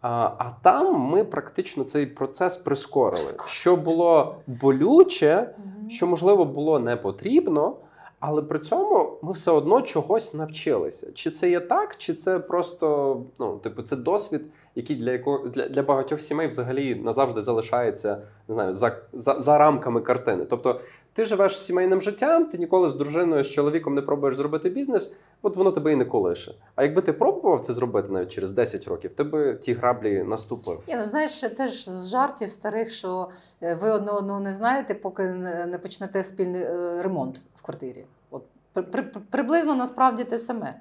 А 0.00 0.30
а 0.38 0.50
там 0.62 1.00
ми 1.00 1.24
практично 1.24 1.84
цей 1.84 2.06
процес 2.06 2.56
прискорили, 2.56 3.34
що 3.46 3.76
було 3.76 4.36
болюче, 4.46 5.54
що 5.88 6.06
можливо 6.06 6.44
було 6.44 6.78
не 6.78 6.96
потрібно, 6.96 7.76
але 8.22 8.42
при 8.42 8.58
цьому 8.58 9.18
ми 9.22 9.32
все 9.32 9.50
одно 9.50 9.82
чогось 9.82 10.34
навчилися. 10.34 11.12
Чи 11.14 11.30
це 11.30 11.50
є 11.50 11.60
так, 11.60 11.96
чи 11.96 12.14
це 12.14 12.38
просто 12.38 13.16
ну, 13.38 13.58
типу, 13.58 13.82
це 13.82 13.96
досвід, 13.96 14.42
який 14.74 14.96
для 14.96 15.10
якого 15.10 15.48
для, 15.48 15.68
для 15.68 15.82
багатьох 15.82 16.20
сімей 16.20 16.48
взагалі 16.48 16.94
назавжди 16.94 17.42
залишається 17.42 18.18
не 18.48 18.54
знаю, 18.54 18.72
за, 18.72 18.96
за, 19.12 19.40
за 19.40 19.58
рамками 19.58 20.00
картини. 20.00 20.44
Тобто 20.50 20.80
ти 21.12 21.24
живеш 21.24 21.58
сімейним 21.58 22.00
життям, 22.00 22.44
ти 22.44 22.58
ніколи 22.58 22.88
з 22.88 22.94
дружиною, 22.94 23.44
з 23.44 23.50
чоловіком 23.50 23.94
не 23.94 24.02
пробуєш 24.02 24.36
зробити 24.36 24.70
бізнес, 24.70 25.12
от 25.42 25.56
воно 25.56 25.72
тебе 25.72 25.92
і 25.92 25.96
не 25.96 26.04
колише. 26.04 26.54
А 26.74 26.82
якби 26.82 27.02
ти 27.02 27.12
пробував 27.12 27.60
це 27.60 27.72
зробити 27.72 28.12
навіть 28.12 28.28
через 28.28 28.52
10 28.52 28.88
років, 28.88 29.12
ти 29.12 29.24
би 29.24 29.54
ті 29.54 29.72
граблі 29.72 30.22
наступив. 30.22 30.80
Ні, 30.88 30.96
ну 30.96 31.04
знаєш, 31.04 31.40
теж 31.40 31.88
з 31.88 32.08
жартів 32.08 32.48
старих, 32.50 32.90
що 32.90 33.28
е, 33.62 33.74
ви 33.74 33.90
одне 33.90 34.12
одного 34.12 34.40
не 34.40 34.52
знаєте, 34.52 34.94
поки 34.94 35.22
не 35.22 35.78
почнете 35.82 36.24
спільний 36.24 36.62
е, 36.62 37.02
ремонт 37.02 37.40
в 37.56 37.62
квартирі. 37.62 38.04
От 38.30 38.42
при, 38.72 39.02
приблизно 39.30 39.74
насправді 39.74 40.24
те 40.24 40.38
саме. 40.38 40.74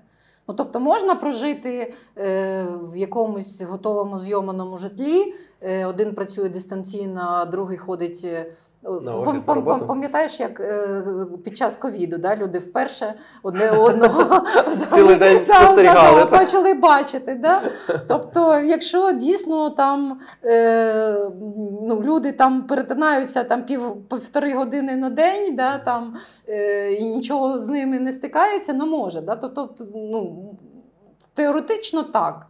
Ну, 0.47 0.53
тобто 0.53 0.79
можна 0.79 1.15
прожити 1.15 1.93
е, 2.17 2.65
в 2.81 2.97
якомусь 2.97 3.61
готовому 3.61 4.19
зйоманому 4.19 4.77
житлі. 4.77 5.33
Е, 5.63 5.85
один 5.85 6.15
працює 6.15 6.49
дистанційно, 6.49 7.21
а 7.21 7.45
другий 7.45 7.77
ходить. 7.77 8.21
Е. 8.25 8.51
Пам'ятаєш, 9.87 10.39
як 10.39 10.59
е, 10.59 11.03
під 11.43 11.57
час 11.57 11.75
ковіду 11.75 12.17
да, 12.17 12.35
люди 12.35 12.59
вперше 12.59 13.13
одне 13.43 13.69
одного 13.71 14.45
цілий 14.91 15.15
день 15.15 15.45
спостерігали. 15.45 16.25
почали 16.25 16.73
бачити. 16.73 17.35
Да? 17.35 17.61
Тобто, 18.07 18.59
якщо 18.59 19.11
дійсно 19.11 19.69
там 19.69 20.19
е, 20.45 21.29
ну, 21.81 22.01
люди 22.03 22.31
там 22.31 22.67
перетинаються 22.67 23.43
там 23.43 23.65
пів 23.65 23.81
півтори 24.09 24.53
години 24.53 24.95
на 24.95 25.09
день, 25.09 25.55
да, 25.55 25.77
там, 25.77 26.15
е, 26.47 26.91
і 26.93 27.03
нічого 27.03 27.59
з 27.59 27.69
ними 27.69 27.99
не 27.99 28.11
стикається, 28.11 28.73
ну 28.73 28.85
може. 28.85 29.21
Да? 29.21 29.35
Тобто, 29.35 29.69
ну, 29.95 30.55
теоретично 31.33 32.03
так. 32.03 32.47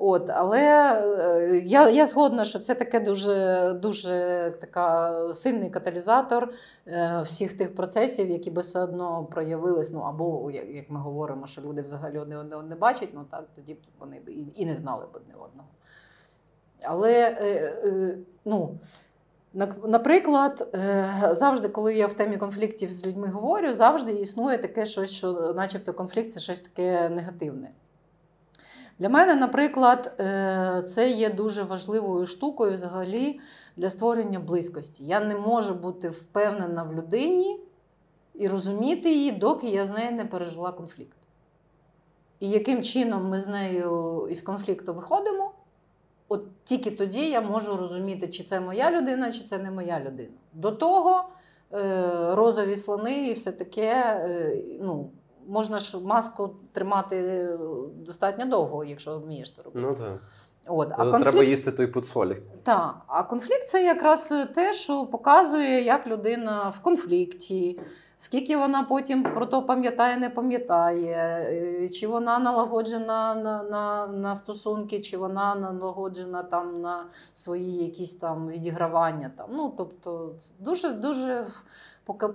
От, 0.00 0.30
Але 0.30 0.60
е, 0.60 1.58
я 1.64 1.90
я 1.90 2.06
згодна, 2.06 2.44
що 2.44 2.58
це 2.58 2.74
таке 2.74 3.00
дуже 3.00 3.72
дуже 3.82 4.54
така 4.60 5.14
сильний 5.34 5.70
каталізатор 5.70 6.52
е, 6.86 7.22
всіх 7.24 7.52
тих 7.52 7.74
процесів, 7.74 8.30
які 8.30 8.50
би 8.50 8.62
все 8.62 8.80
одно 8.80 9.24
проявились. 9.24 9.90
Ну 9.92 10.00
або 10.00 10.50
як 10.50 10.90
ми 10.90 11.00
говоримо, 11.00 11.46
що 11.46 11.62
люди 11.62 11.82
взагалі 11.82 12.18
одне 12.18 12.36
одного 12.36 12.62
не 12.62 12.74
бачать, 12.74 13.08
ну 13.14 13.24
так 13.30 13.44
тоді 13.54 13.74
б 13.74 13.78
вони 13.98 14.20
б 14.20 14.28
і, 14.28 14.52
і 14.56 14.66
не 14.66 14.74
знали 14.74 15.04
б 15.04 15.08
одне 15.12 15.34
одного. 15.34 15.68
Але 16.82 17.12
е, 17.40 18.18
ну. 18.44 18.78
Наприклад, 19.84 20.78
завжди, 21.32 21.68
коли 21.68 21.94
я 21.94 22.06
в 22.06 22.14
темі 22.14 22.36
конфліктів 22.36 22.92
з 22.92 23.06
людьми 23.06 23.28
говорю, 23.28 23.72
завжди 23.72 24.12
існує 24.12 24.58
таке 24.58 24.86
щось, 24.86 25.10
що, 25.10 25.52
начебто, 25.56 25.92
конфлікт 25.92 26.32
це 26.32 26.40
щось 26.40 26.60
таке 26.60 27.08
негативне. 27.08 27.70
Для 28.98 29.08
мене, 29.08 29.34
наприклад, 29.34 30.12
е, 30.20 30.82
це 30.86 31.10
є 31.10 31.30
дуже 31.30 31.62
важливою 31.62 32.26
штукою 32.26 32.72
взагалі 32.72 33.40
для 33.76 33.90
створення 33.90 34.38
близькості. 34.38 35.04
Я 35.04 35.20
не 35.20 35.36
можу 35.36 35.74
бути 35.74 36.08
впевнена 36.08 36.82
в 36.82 36.94
людині 36.94 37.60
і 38.34 38.48
розуміти 38.48 39.14
її, 39.14 39.32
доки 39.32 39.68
я 39.68 39.84
з 39.84 39.92
нею 39.92 40.12
не 40.12 40.24
пережила 40.24 40.72
конфлікт. 40.72 41.16
І 42.40 42.50
яким 42.50 42.82
чином 42.82 43.28
ми 43.28 43.38
з 43.38 43.46
нею 43.46 44.28
із 44.30 44.42
конфлікту 44.42 44.94
виходимо, 44.94 45.52
от 46.28 46.44
тільки 46.64 46.90
тоді 46.90 47.30
я 47.30 47.40
можу 47.40 47.76
розуміти, 47.76 48.28
чи 48.28 48.44
це 48.44 48.60
моя 48.60 48.90
людина, 48.90 49.32
чи 49.32 49.44
це 49.44 49.58
не 49.58 49.70
моя 49.70 50.00
людина. 50.00 50.36
До 50.52 50.70
того 50.70 51.28
е, 51.72 52.34
розові 52.34 52.76
слони 52.76 53.28
і 53.28 53.32
все 53.32 53.52
таке. 53.52 53.92
Е, 54.22 54.62
ну, 54.80 55.10
можна 55.48 55.78
ж 55.78 55.98
маску 55.98 56.50
тримати 56.72 57.16
е, 57.16 57.58
достатньо 57.96 58.46
довго, 58.46 58.84
якщо 58.84 59.18
вмієш 59.18 59.50
то 59.50 59.62
робити. 59.62 59.86
Ну 59.86 59.94
так. 59.94 60.22
От, 60.68 60.92
а 60.92 60.96
конфлікт... 60.96 61.22
Треба 61.22 61.44
їсти 61.44 61.72
той 61.72 61.86
пуд 61.86 62.06
солі. 62.06 62.42
Так, 62.62 62.96
а 63.06 63.22
конфлікт 63.22 63.68
це 63.68 63.84
якраз 63.84 64.34
те, 64.54 64.72
що 64.72 65.06
показує, 65.06 65.82
як 65.82 66.06
людина 66.06 66.68
в 66.68 66.80
конфлікті, 66.80 67.80
скільки 68.18 68.56
вона 68.56 68.82
потім 68.82 69.22
про 69.22 69.46
то 69.46 69.62
пам'ятає, 69.62 70.16
не 70.16 70.30
пам'ятає, 70.30 71.46
е, 71.82 71.88
чи 71.88 72.06
вона 72.06 72.38
налагоджена 72.38 73.34
на 73.34 73.62
на, 73.62 74.06
на 74.06 74.34
стосунки, 74.34 75.00
чи 75.00 75.16
вона 75.16 75.54
налагоджена 75.54 76.42
там 76.42 76.80
на 76.80 77.06
свої 77.32 77.84
якісь 77.84 78.14
там 78.14 78.48
відігравання. 78.48 79.30
Там. 79.36 79.46
Ну, 79.52 79.74
Тобто, 79.76 80.34
це 80.38 80.54
дуже 80.58 80.90
дуже 80.90 81.46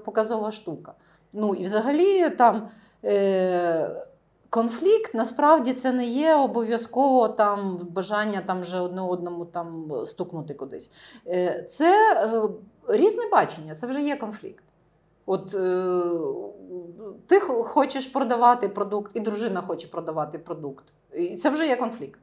показова 0.06 0.52
штука. 0.52 0.94
Ну 1.34 1.56
і 1.56 1.64
взагалі 1.64 2.30
там. 2.30 2.70
Е, 3.06 4.06
конфлікт 4.50 5.14
насправді 5.14 5.74
це 5.74 5.92
не 5.92 6.06
є 6.06 6.36
обов'язково 6.36 7.28
там 7.28 7.88
бажання 7.90 8.42
там 8.42 8.62
вже 8.62 8.80
одне 8.80 9.02
одному 9.02 9.46
там 9.46 9.92
стукнути 10.06 10.54
кудись. 10.54 10.92
Е, 11.28 11.66
це 11.70 12.16
е, 12.16 12.50
різне 12.88 13.24
бачення, 13.32 13.76
це 13.76 13.88
вже 13.88 14.02
є 14.02 14.16
конфлікт. 14.16 14.64
От 15.26 15.52
ти 17.28 17.40
хочеш 17.40 18.08
продавати 18.08 18.70
продукт, 18.70 19.12
і 19.16 19.20
дружина 19.20 19.62
хоче 19.62 19.88
продавати 19.88 20.40
продукт. 20.40 20.86
І 21.14 21.36
це 21.36 21.50
вже 21.50 21.68
є 21.68 21.76
конфлікт. 21.76 22.20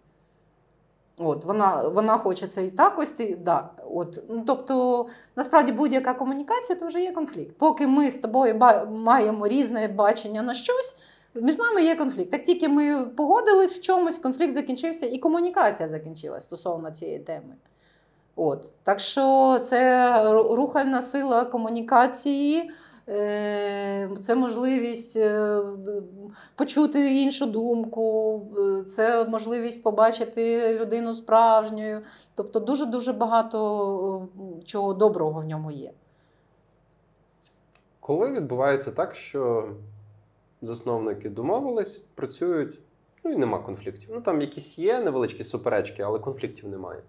От, 1.22 1.44
Вона 1.44 1.88
вона 1.88 2.16
хоче 2.16 2.46
це 2.46 2.66
і 2.66 2.70
так 2.70 2.98
ось 2.98 3.12
ти. 3.12 3.38
Да, 3.44 3.70
от, 3.94 4.18
ну, 4.28 4.42
Тобто, 4.46 5.06
насправді 5.36 5.72
будь-яка 5.72 6.14
комунікація 6.14 6.78
це 6.78 6.86
вже 6.86 7.00
є 7.00 7.12
конфлікт. 7.12 7.58
Поки 7.58 7.86
ми 7.86 8.10
з 8.10 8.18
тобою 8.18 8.60
маємо 8.90 9.48
різне 9.48 9.88
бачення 9.88 10.42
на 10.42 10.54
щось, 10.54 10.96
між 11.34 11.58
нами 11.58 11.84
є 11.84 11.96
конфлікт. 11.96 12.30
Так 12.30 12.42
тільки 12.42 12.68
ми 12.68 13.06
погодились 13.06 13.72
в 13.72 13.80
чомусь, 13.80 14.18
конфлікт 14.18 14.52
закінчився, 14.52 15.06
і 15.06 15.18
комунікація 15.18 15.88
закінчилась 15.88 16.42
стосовно 16.42 16.90
цієї 16.90 17.18
теми. 17.18 17.54
От, 18.36 18.72
Так 18.82 19.00
що 19.00 19.58
це 19.62 20.14
рухальна 20.32 21.02
сила 21.02 21.44
комунікації. 21.44 22.70
Е, 23.08 24.08
це 24.20 24.34
можливість 24.34 25.16
е, 25.16 25.62
почути 26.54 27.22
іншу 27.22 27.46
думку, 27.46 28.46
е, 28.58 28.84
це 28.84 29.24
можливість 29.24 29.82
побачити 29.82 30.74
людину 30.78 31.12
справжньою. 31.12 32.02
Тобто 32.34 32.60
дуже-дуже 32.60 33.12
багато 33.12 34.28
чого 34.64 34.94
доброго 34.94 35.40
в 35.40 35.44
ньому 35.44 35.70
є. 35.70 35.92
Коли 38.00 38.32
відбувається 38.32 38.90
так, 38.90 39.14
що 39.14 39.72
засновники 40.62 41.28
домовились, 41.28 41.98
працюють, 42.14 42.78
ну 43.24 43.32
і 43.32 43.36
нема 43.36 43.58
конфліктів. 43.58 44.10
Ну 44.12 44.20
там 44.20 44.40
якісь 44.40 44.78
є 44.78 45.00
невеличкі 45.00 45.44
суперечки, 45.44 46.02
але 46.02 46.18
конфліктів 46.18 46.68
немає. 46.68 47.02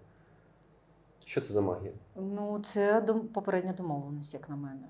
Що 1.26 1.40
це 1.40 1.52
за 1.52 1.60
магія? 1.60 1.92
Ну, 2.16 2.60
це 2.62 3.04
попередня 3.34 3.72
домовленість, 3.72 4.34
як 4.34 4.48
на 4.48 4.56
мене. 4.56 4.88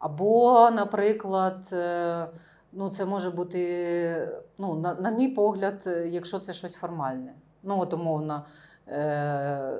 Або, 0.00 0.70
наприклад, 0.70 1.68
е, 1.72 2.26
ну, 2.72 2.88
це 2.88 3.04
може 3.04 3.30
бути, 3.30 4.28
ну, 4.58 4.74
на, 4.74 4.94
на 4.94 5.10
мій 5.10 5.28
погляд, 5.28 5.82
е, 5.86 6.08
якщо 6.08 6.38
це 6.38 6.52
щось 6.52 6.74
формальне. 6.74 7.34
Ну, 7.62 7.80
от 7.80 7.94
умовно, 7.94 8.44
е, 8.88 9.78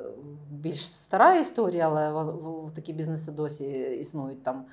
більш 0.51 0.93
стара 0.93 1.35
історія, 1.35 1.89
але 1.89 2.13
в, 2.13 2.25
в, 2.25 2.67
в 2.67 2.71
такі 2.71 2.93
бізнеси 2.93 3.33
досі 3.33 3.67
існують 4.01 4.43
там. 4.43 4.65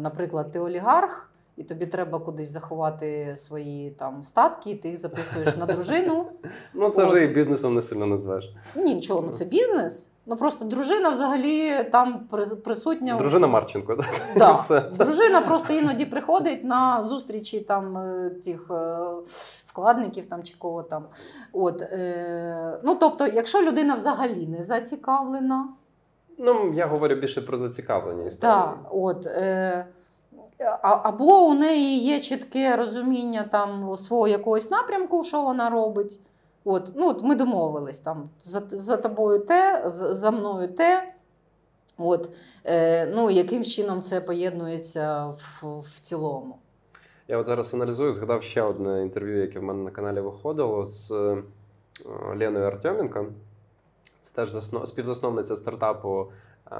Наприклад, 0.00 0.50
ти 0.50 0.60
олігарх, 0.60 1.30
і 1.56 1.62
тобі 1.62 1.86
треба 1.86 2.18
кудись 2.18 2.50
заховати 2.50 3.36
свої 3.36 3.90
там 3.90 4.24
статки, 4.24 4.70
і 4.70 4.76
ти 4.76 4.88
їх 4.88 4.98
записуєш 4.98 5.56
на 5.56 5.66
дружину. 5.66 6.26
Ну, 6.74 6.90
це 6.90 7.04
вже 7.04 7.24
і 7.24 7.34
бізнесом 7.34 7.74
не 7.74 7.82
сильно 7.82 8.06
назвеш. 8.06 8.54
Ні, 8.76 8.94
нічого, 8.94 9.22
ну 9.22 9.30
це 9.32 9.44
бізнес. 9.44 10.11
Ну 10.26 10.36
просто 10.36 10.64
дружина 10.64 11.08
взагалі 11.08 11.84
там 11.92 12.20
присутня. 12.64 13.16
Дружина 13.16 13.46
Марченко, 13.46 13.96
так? 13.96 14.06
Да. 14.36 14.52
Все. 14.52 14.80
Дружина 14.80 15.40
просто 15.40 15.72
іноді 15.72 16.04
приходить 16.06 16.64
на 16.64 17.02
зустрічі 17.02 17.60
там 17.60 17.96
е, 17.98 18.30
тих 18.44 18.70
е, 18.70 18.96
вкладників 19.66 20.24
там 20.26 20.42
чи 20.42 20.54
кого 20.58 20.82
там. 20.82 21.04
От, 21.52 21.82
е, 21.82 22.80
ну, 22.84 22.94
тобто, 22.94 23.26
якщо 23.26 23.62
людина 23.62 23.94
взагалі 23.94 24.46
не 24.46 24.62
зацікавлена, 24.62 25.68
Ну, 26.38 26.72
я 26.74 26.86
говорю 26.86 27.14
більше 27.14 27.40
про 27.42 27.56
зацікавлення 27.56 28.24
історії. 28.26 28.56
да, 28.56 28.74
от, 28.90 29.26
е, 29.26 29.86
а- 30.58 31.00
або 31.02 31.42
у 31.44 31.54
неї 31.54 31.98
є 31.98 32.20
чітке 32.20 32.76
розуміння 32.76 33.48
там 33.52 33.96
свого 33.96 34.28
якогось 34.28 34.70
напрямку, 34.70 35.24
що 35.24 35.42
вона 35.42 35.70
робить. 35.70 36.20
От, 36.64 36.92
ну, 36.94 37.08
от 37.08 37.22
ми 37.22 37.34
домовились 37.34 38.00
там 38.00 38.30
за, 38.40 38.62
за 38.70 38.96
тобою 38.96 39.38
те, 39.38 39.82
за, 39.86 40.14
за 40.14 40.30
мною 40.30 40.68
те. 40.68 41.14
От, 41.98 42.30
е, 42.64 43.06
ну, 43.06 43.30
яким 43.30 43.64
чином 43.64 44.02
це 44.02 44.20
поєднується 44.20 45.26
в, 45.26 45.80
в 45.80 46.00
цілому. 46.00 46.56
Я 47.28 47.38
от 47.38 47.46
зараз 47.46 47.74
аналізую, 47.74 48.12
згадав 48.12 48.42
ще 48.42 48.62
одне 48.62 49.02
інтерв'ю, 49.02 49.40
яке 49.40 49.58
в 49.58 49.62
мене 49.62 49.84
на 49.84 49.90
каналі 49.90 50.20
виходило 50.20 50.84
з 50.84 51.10
е, 51.10 51.42
Леною 52.38 52.66
Артеменко. 52.66 53.26
Це 54.20 54.34
теж 54.34 54.50
засно... 54.50 54.86
співзасновниця 54.86 55.56
стартапу 55.56 56.26
е, 56.72 56.74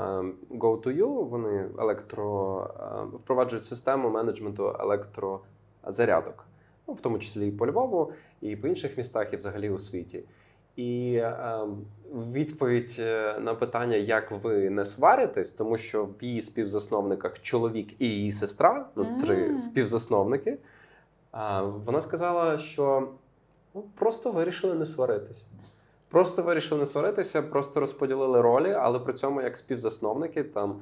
Go2U. 0.51 1.29
Вони 1.29 1.69
електро... 1.79 2.61
е, 2.81 3.17
впроваджують 3.17 3.65
систему 3.65 4.11
менеджменту 4.11 4.77
електрозарядок, 4.81 6.45
в 6.89 7.01
тому 7.01 7.19
числі 7.19 7.49
і 7.49 7.51
по 7.51 7.67
Львову, 7.67 8.13
і 8.41 8.57
по 8.57 8.69
інших 8.69 8.99
містах, 8.99 9.33
і 9.33 9.37
взагалі 9.37 9.71
у 9.71 9.79
світі. 9.79 10.25
І 10.77 11.15
е, 11.15 11.61
відповідь 12.33 12.97
е, 12.99 13.39
на 13.41 13.55
питання, 13.55 13.97
як 13.97 14.31
ви 14.31 14.71
не 14.71 14.85
сваритесь, 14.85 15.51
тому 15.51 15.77
що 15.77 16.05
в 16.05 16.25
її 16.25 16.41
співзасновниках 16.41 17.43
чоловік 17.43 18.01
і 18.03 18.07
її 18.07 18.33
сестра, 18.33 18.87
ну 18.97 19.07
три 19.25 19.59
співзасновники. 19.59 20.59
А, 21.31 21.63
вона 21.63 22.01
сказала, 22.01 22.59
що 22.59 23.09
ну, 23.75 23.85
просто 23.95 24.33
вирішили 24.33 24.75
не 24.75 24.87
сваритись. 24.87 25.47
Просто 26.09 26.43
вирішили 26.43 26.81
не 26.81 26.87
сваритися, 26.87 27.43
просто 27.43 27.81
розподілили 27.81 28.41
ролі, 28.41 28.73
але 28.73 28.99
при 28.99 29.13
цьому 29.13 29.43
як 29.43 29.57
співзасновники, 29.57 30.45
там 30.45 30.71
е, 30.71 30.79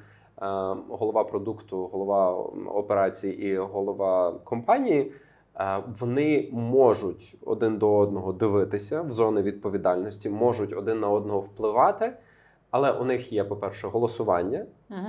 голова 0.88 1.24
продукту, 1.24 1.86
голова 1.86 2.32
операцій 2.66 3.28
і 3.28 3.56
голова 3.56 4.32
компанії. 4.44 5.12
Е, 5.60 5.82
Вони 6.00 6.48
можуть 6.52 7.36
один 7.46 7.78
до 7.78 7.96
одного 7.96 8.32
дивитися 8.32 9.02
в 9.02 9.10
зони 9.12 9.42
відповідальності, 9.42 10.30
можуть 10.30 10.72
один 10.72 11.00
на 11.00 11.08
одного 11.08 11.40
впливати, 11.40 12.16
але 12.70 12.92
у 12.92 13.04
них 13.04 13.32
є, 13.32 13.44
по-перше, 13.44 13.88
голосування, 13.88 14.66
Угу. 14.90 15.08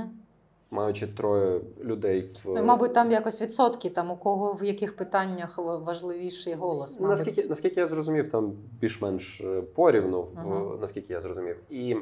маючи 0.72 1.08
троє 1.08 1.62
людей 1.84 2.22
в 2.22 2.50
Ну, 2.54 2.64
мабуть, 2.64 2.94
там 2.94 3.12
якось 3.12 3.42
відсотки, 3.42 3.90
там 3.90 4.12
у 4.12 4.16
кого 4.18 4.54
в 4.54 4.64
яких 4.64 4.96
питаннях 4.96 5.58
важливіший 5.58 6.54
голос. 6.54 7.00
Мабуть. 7.00 7.18
Наскільки, 7.18 7.48
наскільки 7.50 7.80
я 7.80 7.88
зрозумів, 7.88 8.28
там 8.32 8.54
більш-менш 8.80 9.42
е, 9.42 9.62
порівну, 9.62 10.22
в- 10.22 10.28
Ага. 10.38 10.78
наскільки 10.82 11.14
я 11.14 11.22
зрозумів. 11.22 11.58
І 11.70 11.98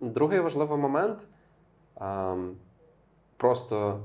другий 0.00 0.40
важливий 0.40 0.78
момент 0.78 1.18
ам, 1.94 2.50
просто 3.36 3.98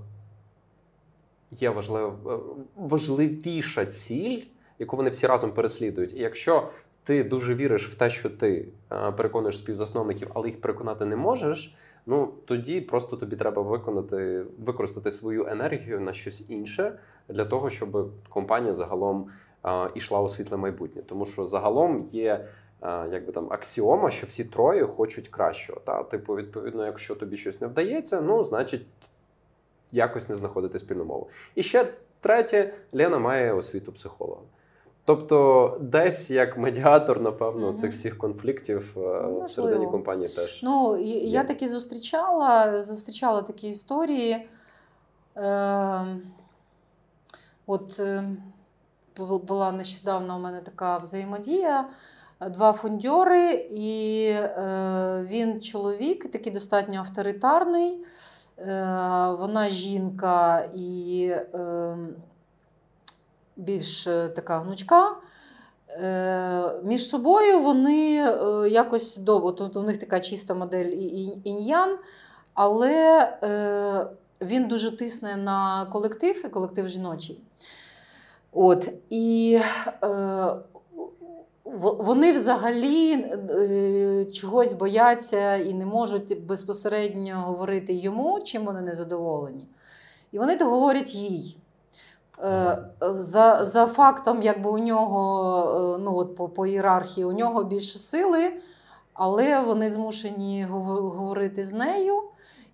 є 1.51 1.69
важлив, 1.69 2.29
е, 2.29 2.37
важливіша 2.75 3.85
ціль, 3.85 4.41
яку 4.79 4.97
вони 4.97 5.09
всі 5.09 5.27
разом 5.27 5.51
переслідують. 5.51 6.13
І 6.13 6.19
якщо 6.19 6.69
ти 7.03 7.23
дуже 7.23 7.55
віриш 7.55 7.89
в 7.89 7.95
те, 7.95 8.09
що 8.09 8.29
ти 8.29 8.67
е, 8.91 9.11
переконуєш 9.11 9.57
співзасновників, 9.57 10.31
але 10.33 10.47
їх 10.47 10.61
переконати 10.61 11.05
не 11.05 11.15
можеш. 11.15 11.75
Ну 12.05 12.33
тоді 12.45 12.81
просто 12.81 13.17
тобі 13.17 13.35
треба 13.35 13.61
виконати, 13.61 14.45
використати 14.59 15.11
свою 15.11 15.47
енергію 15.47 15.99
на 15.99 16.13
щось 16.13 16.49
інше 16.49 16.99
для 17.29 17.45
того, 17.45 17.69
щоб 17.69 18.11
компанія 18.29 18.73
загалом 18.73 19.29
а, 19.61 19.89
ішла 19.95 20.21
у 20.21 20.29
світле 20.29 20.57
майбутнє. 20.57 21.01
Тому 21.01 21.25
що 21.25 21.47
загалом 21.47 22.07
є 22.11 22.47
а, 22.79 23.07
якби 23.11 23.31
там 23.31 23.47
аксіома, 23.53 24.09
що 24.09 24.27
всі 24.27 24.45
троє 24.45 24.83
хочуть 24.83 25.27
кращого. 25.27 25.79
Та 25.79 26.03
типу, 26.03 26.35
відповідно, 26.35 26.85
якщо 26.85 27.15
тобі 27.15 27.37
щось 27.37 27.61
не 27.61 27.67
вдається, 27.67 28.21
ну 28.21 28.43
значить 28.43 28.85
якось 29.91 30.29
не 30.29 30.35
знаходити 30.35 30.79
спільну 30.79 31.05
мову. 31.05 31.27
І 31.55 31.63
ще 31.63 31.93
третє, 32.21 32.73
Лена 32.93 33.17
має 33.19 33.53
освіту 33.53 33.91
психолога. 33.91 34.41
Тобто, 35.05 35.77
десь 35.81 36.29
як 36.29 36.57
медіатор, 36.57 37.21
напевно, 37.21 37.67
Мгм. 37.67 37.77
цих 37.77 37.93
всіх 37.93 38.17
конфліктів 38.17 38.93
е, 38.97 38.99
Можливо. 38.99 39.43
всередині 39.45 39.87
компанії 39.87 40.29
теж. 40.35 40.59
Ну, 40.63 40.97
Є. 40.97 41.15
я 41.19 41.43
таки 41.43 41.67
зустрічала, 41.67 42.83
зустрічала 42.83 43.41
такі 43.41 43.69
історії. 43.69 44.47
Е, 45.37 46.05
от 47.67 47.99
е, 47.99 48.29
була 49.17 49.71
нещодавно 49.71 50.35
у 50.37 50.39
мене 50.39 50.61
така 50.61 50.97
взаємодія. 50.97 51.85
Два 52.49 52.73
фондьори, 52.73 53.51
і 53.71 54.23
е, 54.29 55.25
він 55.29 55.61
чоловік, 55.61 56.31
такий 56.31 56.53
достатньо 56.53 56.99
авторитарний. 56.99 57.97
Е, 58.59 58.65
вона 59.39 59.69
жінка 59.69 60.69
і 60.75 61.23
е, 61.53 61.97
більш 63.57 64.07
е, 64.07 64.29
така 64.29 64.59
гнучка. 64.59 65.15
Між 66.83 67.09
собою 67.09 67.61
вони 67.61 68.13
якось 68.69 69.17
довго. 69.17 69.51
Тут 69.51 69.75
у 69.77 69.83
них 69.83 69.97
така 69.99 70.19
чиста 70.19 70.53
модель 70.53 70.85
і- 70.85 71.05
і- 71.05 71.41
інь-ян, 71.43 71.97
але 72.53 73.27
він 74.41 74.67
дуже 74.67 74.97
тисне 74.97 75.35
на 75.35 75.85
колектив, 75.85 76.45
і 76.45 76.49
колектив 76.49 76.87
жіночий. 76.87 77.41
От, 78.51 78.89
і 79.09 79.59
е, 80.03 80.07
вони 81.79 82.33
взагалі 82.33 83.13
е, 83.13 84.25
чогось 84.25 84.73
бояться 84.73 85.55
і 85.55 85.73
не 85.73 85.85
можуть 85.85 86.45
безпосередньо 86.45 87.35
говорити 87.35 87.93
йому, 87.93 88.39
чим 88.43 88.65
вони 88.65 88.81
не 88.81 88.95
задоволені. 88.95 89.67
І 90.31 90.39
вони 90.39 90.55
то 90.55 90.65
говорять 90.65 91.15
їй. 91.15 91.57
Е, 92.43 92.77
За, 93.01 93.65
за 93.65 93.87
фактом, 93.87 94.41
якби 94.41 94.69
у 94.69 94.77
нього, 94.77 95.95
е, 95.95 96.03
ну 96.03 96.15
от 96.15 96.35
по, 96.35 96.49
по 96.49 96.65
ієрархії, 96.65 97.25
у 97.25 97.31
нього 97.31 97.63
більше 97.63 97.99
сили, 97.99 98.53
але 99.13 99.59
вони 99.59 99.89
змушені 99.89 100.65
говорити 100.65 101.63
з 101.63 101.73
нею, 101.73 102.21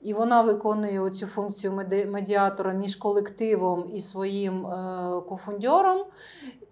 і 0.03 0.13
вона 0.13 0.41
виконує 0.41 1.09
цю 1.09 1.25
функцію 1.25 1.73
медіатора 2.07 2.73
між 2.73 2.95
колективом 2.95 3.85
і 3.93 3.99
своїм 3.99 4.67
е, 4.67 5.21
кофундьором, 5.21 6.05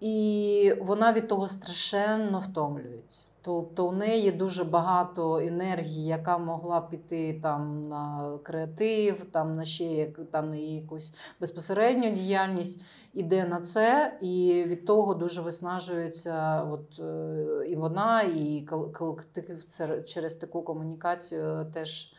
і 0.00 0.74
вона 0.80 1.12
від 1.12 1.28
того 1.28 1.48
страшенно 1.48 2.38
втомлюється. 2.38 3.24
Тобто 3.44 3.88
у 3.88 3.92
неї 3.92 4.30
дуже 4.30 4.64
багато 4.64 5.38
енергії, 5.38 6.06
яка 6.06 6.38
могла 6.38 6.80
піти 6.80 7.40
там 7.42 7.88
на 7.88 8.38
креатив, 8.42 9.24
там 9.24 9.56
на 9.56 9.64
ще 9.64 10.06
там 10.30 10.50
на 10.50 10.56
якусь 10.56 11.12
безпосередню 11.40 12.10
діяльність, 12.10 12.80
іде 13.12 13.44
на 13.44 13.60
це, 13.60 14.18
і 14.20 14.64
від 14.66 14.86
того 14.86 15.14
дуже 15.14 15.42
виснажується 15.42 16.62
от, 16.62 17.00
е, 17.00 17.68
і 17.68 17.76
вона, 17.76 18.22
і 18.22 18.66
колектив 18.92 19.64
через 20.04 20.34
таку 20.34 20.62
комунікацію 20.62 21.66
теж. 21.74 22.12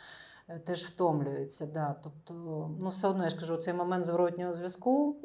Е, 0.48 0.60
Теж 0.60 0.84
втомлюється, 0.84 1.66
да. 1.66 1.96
Тобто, 2.04 2.34
ну 2.80 2.90
все 2.90 3.08
одно 3.08 3.24
я 3.24 3.30
ж 3.30 3.36
кажу, 3.40 3.58
цей 3.58 3.74
момент 3.74 4.06
зворотнього 4.06 4.54
зв'язку, 4.54 5.16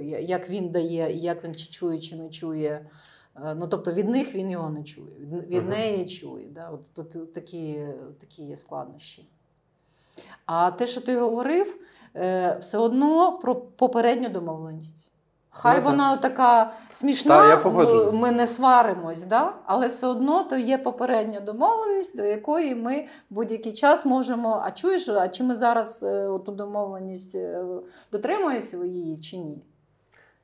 е, 0.00 0.02
як 0.22 0.50
він 0.50 0.70
дає, 0.70 1.16
як 1.16 1.44
він 1.44 1.54
чи 1.54 1.70
чує, 1.70 2.00
чи 2.00 2.16
не 2.16 2.30
чує. 2.30 2.90
Е, 3.36 3.54
Ну, 3.54 3.68
тобто 3.68 3.92
від 3.92 4.08
них 4.08 4.34
він 4.34 4.50
його 4.50 4.70
не 4.70 4.82
чує, 4.82 5.16
від, 5.48 5.68
неї 5.68 6.06
чує. 6.06 6.48
Да? 6.48 6.70
От 6.70 6.94
тут 6.94 7.32
такі, 7.32 7.86
такі 8.20 8.42
є 8.42 8.56
складнощі. 8.56 9.28
А 10.46 10.70
те, 10.70 10.86
що 10.86 11.00
ти 11.00 11.18
говорив, 11.18 11.80
все 12.60 12.78
одно 12.78 13.38
про 13.38 13.56
попередню 13.56 14.28
домовленість. 14.28 15.11
Хай 15.54 15.76
Ну, 15.78 15.82
так. 15.84 15.90
вона 15.90 16.16
така 16.16 16.72
смішна, 16.90 17.38
Та, 17.42 17.48
я 17.48 17.56
погоджуюсь. 17.56 18.14
ми 18.14 18.30
не 18.30 18.46
сваримось, 18.46 19.24
да? 19.24 19.54
але 19.66 19.86
все 19.88 20.06
одно 20.06 20.44
то 20.44 20.56
є 20.56 20.78
попередня 20.78 21.40
домовленість, 21.40 22.16
до 22.16 22.24
якої 22.24 22.74
ми 22.74 23.06
будь-який 23.30 23.72
час 23.72 24.04
можемо. 24.04 24.60
А 24.64 24.70
чуєш, 24.70 25.08
а 25.08 25.28
чи 25.28 25.44
ми 25.44 25.54
зараз 25.56 26.02
е, 26.02 26.26
ту 26.46 26.52
домовленість 26.52 27.34
е, 27.34 27.64
дотримуємося 28.12 28.76
її 28.84 29.18
чи 29.20 29.36
ні? 29.36 29.62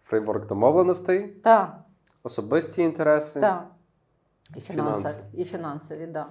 Фреймворк 0.05 0.47
домовленостей, 0.47 1.29
Так, 1.29 1.77
особисті 2.23 2.83
інтереси. 2.83 3.41
так. 3.41 3.67
І 4.57 4.61
Фінанси. 4.61 5.01
фінансові, 5.03 5.25
і 5.43 5.45
фінансові, 5.45 6.01
так. 6.01 6.13
Да. 6.13 6.27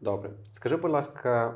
Добре. 0.00 0.30
Скажи, 0.52 0.76
будь 0.76 0.90
ласка, 0.90 1.54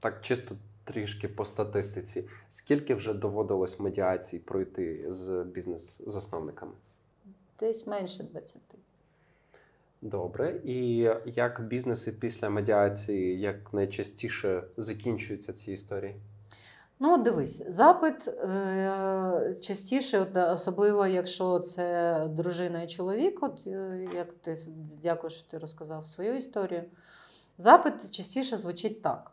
так 0.00 0.20
чисто 0.20 0.54
трішки 0.86 1.28
по 1.28 1.44
статистиці, 1.44 2.28
скільки 2.48 2.94
вже 2.94 3.14
доводилось 3.14 3.80
медіацій 3.80 4.38
пройти 4.38 5.04
з 5.08 5.44
бізнес-засновниками? 5.44 6.72
Десь 7.60 7.86
менше 7.86 8.22
20. 8.22 8.56
Добре. 10.02 10.60
І 10.64 10.96
як 11.24 11.66
бізнеси 11.68 12.12
після 12.12 12.50
медіації 12.50 13.40
як 13.40 13.72
найчастіше 13.72 14.64
закінчуються 14.76 15.52
ці 15.52 15.72
історії? 15.72 16.16
Ну, 16.98 17.18
дивись, 17.18 17.64
запит 17.68 18.28
е, 18.28 19.54
частіше, 19.62 20.26
особливо 20.34 21.06
якщо 21.06 21.58
це 21.58 22.20
дружина 22.28 22.82
і 22.82 22.88
чоловік, 22.88 23.38
от 23.42 23.62
е, 23.66 24.08
як 24.14 24.32
ти 24.32 24.54
дякую, 25.02 25.30
що 25.30 25.50
ти 25.50 25.58
розказав 25.58 26.06
свою 26.06 26.36
історію. 26.36 26.82
Запит 27.58 28.10
частіше 28.10 28.56
звучить 28.56 29.02
так: 29.02 29.32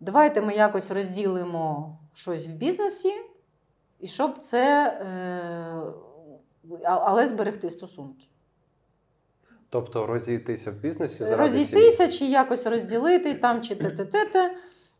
давайте 0.00 0.42
ми 0.42 0.54
якось 0.54 0.90
розділимо 0.90 1.98
щось 2.12 2.48
в 2.48 2.50
бізнесі, 2.50 3.12
і 4.00 4.08
щоб 4.08 4.38
це, 4.38 4.88
е, 4.88 6.84
але 6.84 7.28
зберегти 7.28 7.70
стосунки. 7.70 8.26
Тобто 9.70 10.06
розійтися 10.06 10.70
в 10.70 10.78
бізнесі 10.78 11.24
заради 11.24 11.42
Розійтися 11.42 12.08
чи 12.08 12.26
якось 12.26 12.66
розділити 12.66 13.34
там, 13.34 13.62
чи 13.62 13.74
те-те-те-те, 13.74 14.56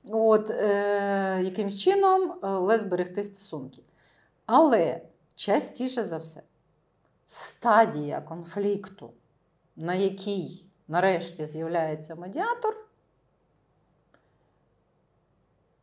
от, 0.08 0.50
е, 0.50 1.40
якимсь 1.42 1.78
чином, 1.78 2.34
але 2.42 2.78
зберегти 2.78 3.22
стосунки. 3.22 3.82
Але 4.46 5.00
частіше 5.34 6.04
за 6.04 6.18
все, 6.18 6.42
стадія 7.26 8.20
конфлікту, 8.20 9.10
на 9.76 9.94
якій 9.94 10.66
нарешті 10.88 11.46
з'являється 11.46 12.14
медіатор, 12.14 12.85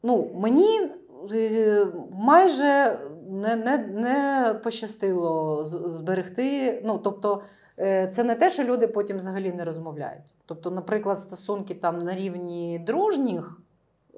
ну, 0.04 0.32
мені 0.36 0.92
е, 1.34 1.88
майже 2.12 3.00
не, 3.30 3.56
не, 3.56 3.78
не 3.78 4.54
пощастило 4.64 5.60
зберегти. 5.66 6.82
Ну, 6.86 6.98
тобто, 6.98 7.42
е, 7.80 8.08
це 8.08 8.24
не 8.24 8.36
те, 8.36 8.50
що 8.50 8.64
люди 8.64 8.88
потім 8.88 9.18
взагалі 9.18 9.52
не 9.54 9.66
розмовляють. 9.66 10.24
Тобто, 10.46 10.72
наприклад, 10.72 11.20
стосунки 11.20 11.76
там 11.76 12.00
на 12.00 12.16
рівні 12.16 12.80
дружніх. 12.80 13.60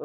е, 0.00 0.04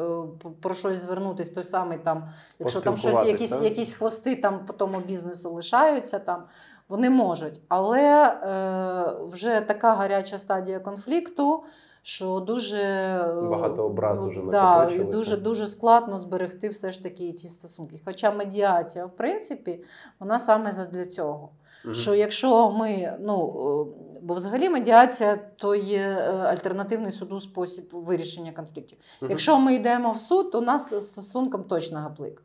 Про 0.62 0.74
щось 0.74 0.98
звернутись, 0.98 1.50
той 1.50 1.64
самий 1.64 1.98
там, 1.98 2.28
якщо 2.58 2.80
там 2.80 2.96
щось, 2.96 3.26
якісь, 3.26 3.50
так? 3.50 3.62
якісь 3.62 3.94
хвости 3.94 4.36
там 4.36 4.66
по 4.66 4.72
тому 4.72 4.98
бізнесу 4.98 5.50
лишаються, 5.52 6.18
там 6.18 6.42
вони 6.88 7.10
можуть. 7.10 7.60
Але 7.68 8.26
е, 8.26 9.26
вже 9.28 9.60
така 9.60 9.94
гаряча 9.94 10.38
стадія 10.38 10.80
конфлікту, 10.80 11.64
що 12.02 12.40
дуже 12.40 12.78
е, 12.78 13.48
Багато 13.50 13.84
образ 13.84 14.24
уже 14.24 14.40
да, 14.50 14.90
і 14.90 15.04
дуже 15.04 15.36
дуже 15.36 15.66
складно 15.66 16.18
зберегти 16.18 16.68
все 16.68 16.92
ж 16.92 17.02
таки 17.02 17.32
ці 17.32 17.48
стосунки. 17.48 18.00
Хоча 18.04 18.30
медіація, 18.30 19.06
в 19.06 19.16
принципі, 19.16 19.84
вона 20.20 20.38
саме 20.38 20.72
задля 20.72 21.04
цього. 21.04 21.48
Мгм. 21.84 21.94
Що 21.94 22.14
якщо 22.14 22.70
ми, 22.70 23.18
ну 23.20 23.46
е, 23.46 24.18
бо 24.22 24.34
взагалі 24.34 24.68
медіація 24.68 25.36
то 25.56 25.74
є 25.74 25.98
е, 25.98 26.32
альтернативний 26.32 27.12
суду 27.12 27.40
спосіб 27.40 27.88
вирішення 27.92 28.52
конфліктів. 28.52 28.98
Мгм. 29.20 29.30
Якщо 29.30 29.58
ми 29.58 29.74
йдемо 29.74 30.10
в 30.10 30.18
суд, 30.18 30.50
то 30.50 30.58
у 30.58 30.62
нас 30.62 31.06
стосунком 31.06 31.64
точно 31.64 31.98
гаплик. 31.98 32.42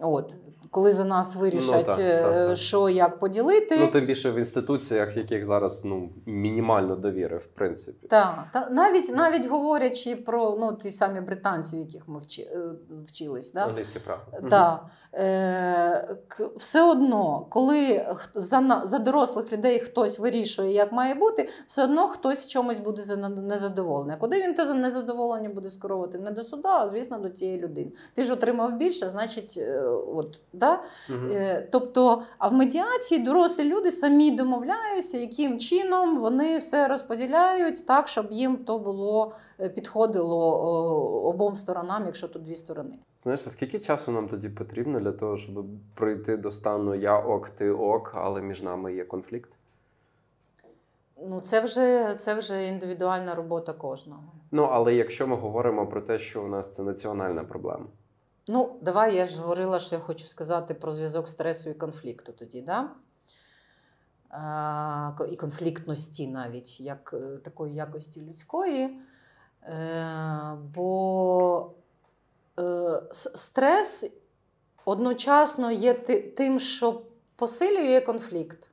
От, 0.00 0.34
коли 0.70 0.92
за 0.92 1.04
нас 1.04 1.36
вирішать, 1.36 1.86
так, 1.86 1.98
е, 1.98 2.22
так, 2.22 2.32
так. 2.32 2.56
що 2.56 2.88
як 2.88 3.18
поділити. 3.18 3.76
Ну, 3.80 3.86
тим 3.86 4.06
більше 4.06 4.30
в 4.30 4.36
інституціях, 4.36 5.16
яких 5.16 5.44
зараз 5.44 5.84
ну, 5.84 6.10
мінімально 6.26 6.96
довіри, 6.96 7.36
в 7.36 7.46
принципі. 7.46 8.06
Так, 8.08 8.44
та 8.52 8.68
навіть 8.70 9.16
навіть 9.16 9.46
говорячи 9.46 10.16
про 10.16 10.56
ну, 10.60 10.72
ті 10.72 10.90
самі 10.90 11.20
британці, 11.20 11.76
в 11.76 11.78
яких 11.78 12.08
ми 12.08 12.18
вчи, 12.18 12.42
е, 12.42 12.58
вчились, 13.06 13.52
да? 13.52 13.64
Англійське 13.66 14.00
право. 14.00 14.20
Мгм. 14.32 14.48
Да. 14.48 14.80
Е, 15.16 16.16
все 16.56 16.82
одно, 16.90 17.46
коли 17.50 18.06
за, 18.34 18.82
за 18.84 18.98
дорослих 18.98 19.52
людей 19.52 19.78
хтось 19.78 20.18
вирішує, 20.18 20.72
як 20.72 20.92
має 20.92 21.14
бути, 21.14 21.48
все 21.66 21.84
одно 21.84 22.08
хтось 22.08 22.44
в 22.44 22.48
чомусь 22.48 22.78
буде 22.78 23.02
за- 23.02 23.28
незадоволений. 23.28 24.16
Куди 24.20 24.42
він 24.42 24.54
те 24.54 24.66
за 24.66 24.74
незадоволення 24.74 25.48
буде 25.48 25.68
скеровувати? 25.68 26.18
Не 26.18 26.30
до 26.30 26.42
суда, 26.42 26.78
а 26.80 26.86
звісно, 26.86 27.18
до 27.18 27.28
тієї 27.28 27.58
людини. 27.58 27.92
Ти 28.14 28.22
ж 28.22 28.32
отримав 28.32 28.76
більше, 28.76 29.08
значить, 29.08 29.54
е, 29.58 29.83
от, 29.86 30.40
да? 30.52 30.82
Е, 31.10 31.68
Тобто, 31.72 32.22
а 32.38 32.48
в 32.48 32.52
медіації 32.52 33.24
дорослі 33.24 33.64
люди 33.64 33.90
самі 33.90 34.30
домовляються, 34.30 35.18
яким 35.18 35.58
чином 35.58 36.18
вони 36.18 36.58
все 36.58 36.88
розподіляють 36.88 37.86
так, 37.86 38.08
щоб 38.08 38.32
їм 38.32 38.56
то 38.56 38.78
було 38.78 39.32
е, 39.60 39.68
підходило 39.68 40.60
обом 41.24 41.56
сторонам, 41.56 42.06
якщо 42.06 42.28
тут 42.28 42.44
дві 42.44 42.54
сторони. 42.54 42.94
Знаєш, 43.22 43.42
а 43.46 43.50
скільки 43.50 43.78
часу 43.78 44.12
нам 44.12 44.28
тоді 44.28 44.48
потрібно 44.48 45.00
для 45.00 45.12
того, 45.12 45.36
щоб 45.36 45.66
прийти 45.94 46.36
до 46.36 46.50
стану 46.50 46.94
я 46.94 47.18
ок, 47.18 47.48
ти 47.48 47.70
ок, 47.70 48.12
але 48.14 48.42
між 48.42 48.62
нами 48.62 48.94
є 48.94 49.04
конфлікт? 49.04 49.50
Ну, 51.28 51.40
це 51.40 51.60
вже, 51.60 52.14
це 52.18 52.34
вже 52.34 52.66
індивідуальна 52.66 53.34
робота 53.34 53.72
кожного. 53.72 54.22
Ну, 54.50 54.62
але 54.62 54.94
якщо 54.94 55.26
ми 55.26 55.36
говоримо 55.36 55.86
про 55.86 56.00
те, 56.00 56.18
що 56.18 56.42
у 56.42 56.48
нас 56.48 56.74
це 56.74 56.82
національна 56.82 57.44
проблема. 57.44 57.86
Ну, 58.48 58.78
давай 58.82 59.16
я 59.16 59.26
ж 59.26 59.40
говорила, 59.40 59.78
що 59.78 59.94
я 59.94 60.00
хочу 60.00 60.26
сказати 60.26 60.74
про 60.74 60.92
зв'язок 60.92 61.28
стресу 61.28 61.70
і 61.70 61.74
конфлікту 61.74 62.32
тоді, 62.32 62.62
да? 62.62 62.90
І 65.30 65.36
конфліктності 65.36 66.26
навіть, 66.26 66.80
як 66.80 67.14
е, 67.14 67.36
такої 67.36 67.74
якості 67.74 68.20
людської. 68.20 69.00
Е, 69.62 70.58
бо 70.74 71.72
е, 72.58 73.02
стрес 73.12 74.12
одночасно 74.84 75.70
є 75.70 75.94
тим, 76.36 76.60
що 76.60 77.02
посилює 77.36 78.00
конфлікт. 78.00 78.68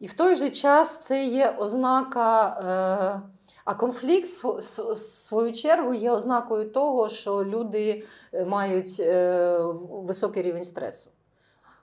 І 0.00 0.06
в 0.06 0.12
той 0.12 0.36
же 0.36 0.50
час 0.50 0.98
це 0.98 1.26
є 1.26 1.50
ознака. 1.50 3.22
А 3.64 3.74
конфлікт, 3.74 4.28
в 4.28 4.96
свою 4.96 5.52
чергу, 5.52 5.94
є 5.94 6.10
ознакою 6.10 6.70
того, 6.70 7.08
що 7.08 7.44
люди 7.44 8.04
е, 8.32 8.44
мають 8.44 8.96
е, 9.00 9.58
високий 9.90 10.42
рівень 10.42 10.64
стресу. 10.64 11.10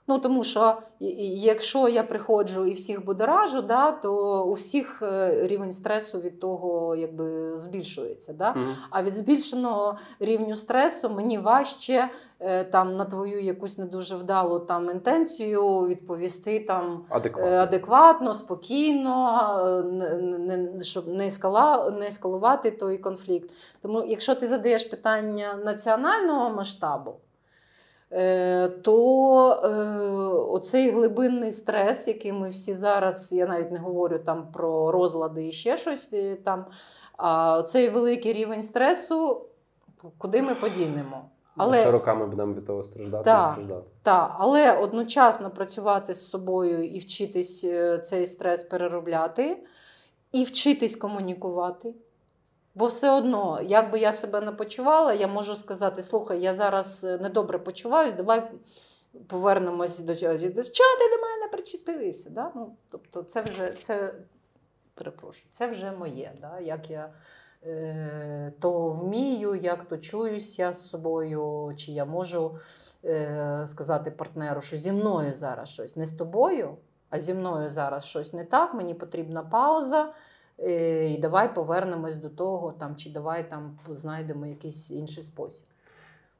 Ну, 0.06 0.18
тому 0.18 0.44
що 0.44 0.76
якщо 1.00 1.88
я 1.88 2.02
приходжу 2.02 2.66
і 2.66 2.72
всіх 2.72 3.04
будоражу, 3.04 3.62
да, 3.62 3.92
то 3.92 4.44
у 4.44 4.52
всіх 4.52 5.02
е, 5.02 5.46
рівень 5.46 5.72
стресу 5.72 6.20
від 6.20 6.40
того 6.40 6.96
якби 6.96 7.58
збільшується. 7.58 8.32
Да? 8.32 8.52
Мгм. 8.52 8.74
А 8.90 9.02
від 9.02 9.16
збільшеного 9.16 9.98
рівню 10.20 10.56
стресу 10.56 11.10
мені 11.10 11.38
важче 11.38 12.08
е, 12.40 12.64
там, 12.64 12.96
на 12.96 13.04
твою 13.04 13.42
якусь 13.42 13.78
не 13.78 13.84
дуже 13.84 14.16
вдалу 14.16 14.58
там, 14.58 14.90
інтенцію 14.90 15.86
відповісти 15.86 16.60
там, 16.60 17.04
Адекватно. 17.08 17.50
Е, 17.50 17.58
адекватно, 17.62 18.34
спокійно, 18.34 19.56
е, 19.66 19.82
не, 20.22 20.56
не, 20.56 20.82
щоб 20.82 21.08
не, 21.08 21.26
ескала, 21.26 21.90
не 21.90 22.06
ескалувати 22.06 22.70
той 22.70 22.98
конфлікт. 22.98 23.50
Тому, 23.82 24.04
якщо 24.04 24.34
ти 24.34 24.46
задаєш 24.46 24.84
питання 24.84 25.54
національного 25.64 26.50
масштабу, 26.50 27.14
то 28.82 29.60
е, 29.64 29.68
оцей 30.52 30.90
глибинний 30.90 31.50
стрес, 31.50 32.08
який 32.08 32.32
ми 32.32 32.48
всі 32.48 32.74
зараз, 32.74 33.32
я 33.32 33.46
навіть 33.46 33.72
не 33.72 33.78
говорю 33.78 34.18
там 34.18 34.52
про 34.52 34.92
розлади 34.92 35.48
і 35.48 35.52
ще 35.52 35.76
щось 35.76 36.10
е, 36.12 36.36
там, 36.44 36.66
а 37.16 37.62
цей 37.62 37.88
великий 37.88 38.32
рівень 38.32 38.62
стресу, 38.62 39.46
куди 40.18 40.42
ми 40.42 40.54
подінемо? 40.54 41.24
Але... 41.56 41.76
Але- 41.76 41.82
Що 41.82 41.90
роками 41.92 42.26
будемо 42.26 42.54
від 42.54 42.66
того 42.66 42.82
страждати 42.82 43.24
Так. 43.24 43.50
і 43.50 43.52
страждати. 43.52 43.86
Так, 44.02 44.36
але 44.38 44.72
одночасно 44.78 45.50
працювати 45.50 46.14
з 46.14 46.28
собою 46.28 46.84
і 46.84 46.98
вчитись 46.98 47.64
е, 47.64 47.98
цей 47.98 48.26
стрес 48.26 48.64
переробляти, 48.64 49.58
і 50.32 50.44
вчитись 50.44 50.96
комунікувати. 50.96 51.94
Бо 52.74 52.86
все 52.86 53.10
одно, 53.10 53.60
як 53.62 53.90
би 53.90 53.98
я 53.98 54.12
себе 54.12 54.40
не 54.40 54.52
почувала, 54.52 55.12
я 55.14 55.28
можу 55.28 55.56
сказати: 55.56 56.02
слухай, 56.02 56.40
я 56.40 56.52
зараз 56.52 57.04
е, 57.04 57.18
недобре 57.18 57.58
почуваюсь, 57.58 58.14
давай 58.14 58.50
повернемось 59.28 59.98
до 59.98 60.16
чого. 60.16 60.38
Чого 60.38 60.50
ти 60.98 61.16
до 61.16 61.22
мене 61.22 61.48
причепився? 61.52 62.30
Да? 62.30 62.52
Ну, 62.54 62.76
тобто, 62.88 63.22
це 63.22 63.42
вже 63.42 63.72
це, 63.80 64.14
перепрошую, 64.94 65.46
це 65.50 65.66
вже 65.66 65.90
моє, 65.90 66.32
да? 66.40 66.60
як 66.60 66.90
я 66.90 67.12
е, 67.66 68.52
то 68.60 68.88
вмію, 68.88 69.54
як 69.54 69.88
то 69.88 69.98
чуюсь 69.98 70.58
я 70.58 70.72
з 70.72 70.88
собою, 70.88 71.72
чи 71.76 71.92
я 71.92 72.04
можу 72.04 72.58
е, 73.04 73.64
сказати 73.66 74.10
партнеру, 74.10 74.60
що 74.60 74.76
зі 74.76 74.92
мною 74.92 75.34
зараз 75.34 75.68
щось 75.68 75.96
не 75.96 76.06
з 76.06 76.12
тобою, 76.12 76.76
а 77.10 77.18
зі 77.18 77.34
мною 77.34 77.68
зараз 77.68 78.04
щось 78.04 78.32
не 78.32 78.44
так, 78.44 78.74
мені 78.74 78.94
потрібна 78.94 79.42
пауза. 79.42 80.12
Е, 80.62 81.10
І 81.10 81.18
давай 81.18 81.54
повернемось 81.54 82.16
до 82.16 82.28
того, 82.28 82.72
там, 82.72 82.96
чи 82.96 83.10
давай 83.10 83.50
там 83.50 83.78
знайдемо 83.88 84.46
якийсь 84.46 84.90
інший 84.90 85.22
спосіб. 85.22 85.66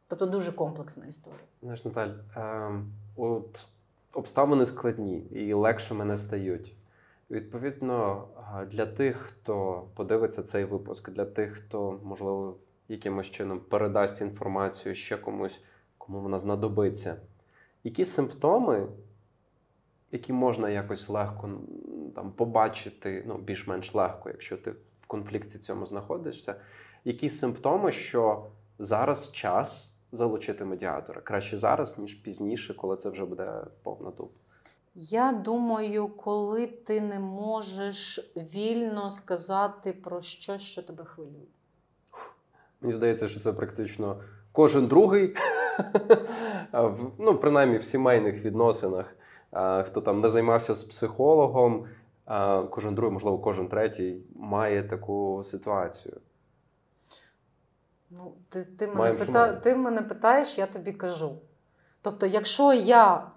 Тобто 0.08 0.26
дуже 0.26 0.52
комплексна 0.52 1.06
історія. 1.06 1.40
Знаєш, 1.62 1.84
Наталь, 1.84 2.10
е, 2.36 2.70
от 3.16 3.66
обставини 4.12 4.64
складні 4.64 5.18
і 5.18 5.52
легшими 5.52 6.04
не 6.04 6.18
стають. 6.18 6.74
Відповідно, 7.30 8.24
для 8.70 8.86
тих, 8.86 9.16
хто 9.16 9.84
подивиться 9.94 10.42
цей 10.42 10.64
випуск, 10.64 11.10
для 11.10 11.24
тих, 11.24 11.52
хто, 11.52 12.00
можливо, 12.04 12.56
якимось 12.88 13.26
чином 13.26 13.60
передасть 13.60 14.20
інформацію 14.20 14.94
ще 14.94 15.16
комусь, 15.16 15.62
кому 15.98 16.20
вона 16.20 16.38
знадобиться. 16.38 17.16
Які 17.84 18.04
симптоми, 18.04 18.86
які 20.12 20.32
можна 20.32 20.70
якось 20.70 21.08
легко 21.08 21.50
там, 22.14 22.32
побачити, 22.32 23.24
ну, 23.26 23.38
більш-менш 23.38 23.94
легко, 23.94 24.28
якщо 24.28 24.56
ти 24.56 24.70
в 25.00 25.06
конфлікті 25.06 25.58
цьому 25.58 25.86
знаходишся, 25.86 26.54
які 27.04 27.30
симптоми, 27.30 27.92
що 27.92 28.46
зараз 28.78 29.32
час 29.32 29.96
залучити 30.12 30.64
медіатора? 30.64 31.20
Краще 31.20 31.58
зараз, 31.58 31.98
ніж 31.98 32.14
пізніше, 32.14 32.74
коли 32.74 32.96
це 32.96 33.10
вже 33.10 33.24
буде 33.24 33.64
повна 33.82 34.10
дупа. 34.10 34.38
Я 34.94 35.32
думаю, 35.32 36.08
коли 36.08 36.66
ти 36.66 37.00
не 37.00 37.18
можеш 37.18 38.32
вільно 38.36 39.10
сказати 39.10 39.92
про 39.92 40.20
щось, 40.20 40.62
що 40.62 40.82
тебе 40.82 41.04
хвилює. 41.04 41.46
Мені 42.80 42.94
здається, 42.94 43.28
що 43.28 43.40
це 43.40 43.52
практично 43.52 44.20
кожен 44.52 44.86
другий, 44.86 45.36
ну, 47.18 47.38
принаймні 47.38 47.78
в 47.78 47.84
сімейних 47.84 48.44
відносинах, 48.44 49.16
хто 49.84 50.00
там 50.00 50.20
не 50.20 50.28
займався 50.28 50.74
з 50.74 50.84
психологом, 50.84 51.86
кожен 52.70 52.94
другий, 52.94 53.12
можливо, 53.12 53.38
кожен 53.38 53.68
третій 53.68 54.22
має 54.34 54.82
таку 54.82 55.42
ситуацію. 55.44 56.20
Ну, 58.10 58.32
ти, 58.48 58.64
ти, 58.64 58.86
мене 58.86 58.98
Маємо, 58.98 59.18
пита... 59.18 59.52
ти 59.52 59.76
мене 59.76 60.02
питаєш, 60.02 60.58
я 60.58 60.66
тобі 60.66 60.92
кажу. 60.92 61.38
Тобто, 62.02 62.26
якщо 62.26 62.72
я 62.72 63.30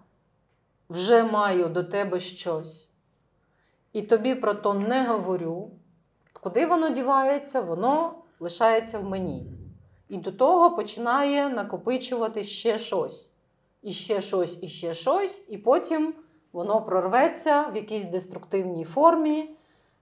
вже 0.89 1.23
маю 1.23 1.69
до 1.69 1.83
тебе 1.83 2.19
щось, 2.19 2.89
і 3.93 4.01
тобі 4.01 4.35
про 4.35 4.53
то 4.53 4.73
не 4.73 5.07
говорю, 5.07 5.71
куди 6.33 6.65
воно 6.65 6.89
дівається, 6.89 7.61
воно 7.61 8.15
лишається 8.39 8.99
в 8.99 9.03
мені. 9.03 9.47
І 10.09 10.17
до 10.17 10.31
того 10.31 10.75
починає 10.75 11.49
накопичувати 11.49 12.43
ще 12.43 12.79
щось. 12.79 13.31
І 13.85 13.91
ще 13.91 14.21
щось, 14.21 14.57
і 14.61 14.67
ще 14.67 14.93
щось, 14.93 15.45
і 15.49 15.57
потім 15.57 16.13
воно 16.53 16.81
прорветься 16.81 17.63
в 17.63 17.75
якійсь 17.75 18.05
деструктивній 18.05 18.83
формі. 18.83 19.55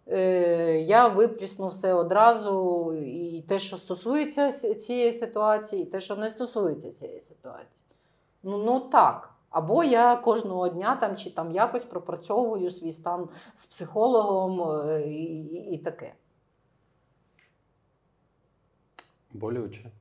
Е, 0.08 0.80
я 0.80 1.08
виплісну 1.08 1.68
все 1.68 1.94
одразу, 1.94 2.94
і 2.94 3.42
те, 3.42 3.60
що 3.60 3.78
стосується 3.78 4.52
цієї 4.76 5.12
ситуації, 5.12 5.84
і 5.84 5.86
те, 5.86 6.00
що 6.00 6.16
не 6.16 6.30
стосується 6.30 6.92
цієї 6.92 7.22
ситуації. 7.22 7.86
Ну, 8.44 8.58
ну 8.58 8.80
так. 8.80 9.34
Або 9.50 9.84
я 9.84 10.16
кожного 10.16 10.70
дня 10.70 10.96
там 10.96 11.16
чи 11.16 11.32
там 11.32 11.52
якось 11.52 11.86
пропрацьовую 11.86 12.72
свій 12.72 12.92
стан 12.92 13.30
з 13.54 13.68
психологом 13.68 14.80
е, 14.80 15.02
і, 15.08 15.24
і, 15.24 15.74
і 15.74 15.78
таке. 15.78 16.14
Болюче. 19.34 19.92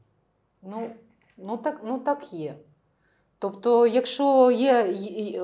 Ну, 0.62 0.90
ну, 1.36 1.56
так, 1.56 1.80
ну 1.84 1.98
так 1.98 2.32
є. 2.32 2.56
Тобто, 3.43 3.86
якщо 3.86 4.51
є, 4.51 4.93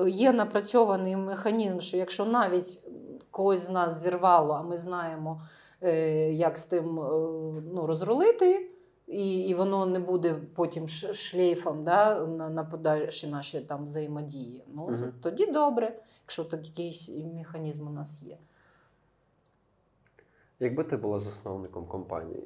є- 0.07 0.33
напрацьований 0.33 1.15
механізм, 1.15 1.79
що 1.79 1.97
якщо 1.97 2.25
навіть 2.25 2.81
когось 3.31 3.59
з 3.59 3.69
нас 3.69 4.01
зірвало, 4.01 4.53
а 4.53 4.61
ми 4.61 4.77
знаємо, 4.77 5.41
е, 5.81 6.33
як 6.33 6.57
з 6.57 6.65
тим 6.65 6.99
е, 6.99 7.09
ну, 7.73 7.87
розрулити, 7.87 8.69
і, 9.07 9.39
і 9.39 9.53
воно 9.53 9.85
не 9.85 9.99
буде 9.99 10.41
потім 10.55 10.87
шлейфом 10.87 11.83
да, 11.83 12.25
на, 12.25 12.49
на 12.49 12.63
подальші 12.63 13.27
наші 13.27 13.59
там 13.59 13.85
взаємодії. 13.85 14.63
Ну, 14.73 14.87
Мгм. 14.87 15.13
тоді 15.21 15.45
добре, 15.45 15.99
якщо 16.23 16.43
такий 16.43 17.23
механізм 17.35 17.87
у 17.87 17.91
нас 17.91 18.23
є. 18.23 18.37
Якби 20.59 20.83
ти 20.83 20.97
була 20.97 21.19
засновником 21.19 21.85
компанії, 21.85 22.43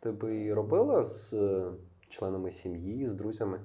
ти 0.00 0.10
би 0.10 0.36
її 0.36 0.52
робила 0.52 1.04
з 1.04 1.32
е, 1.32 1.64
членами 2.08 2.50
сім'ї, 2.50 3.08
з 3.08 3.14
друзями? 3.14 3.60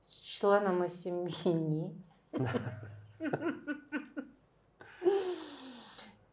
З 0.00 0.22
членами 0.22 0.88
сім'ї 0.88 1.54
ні. 1.54 1.94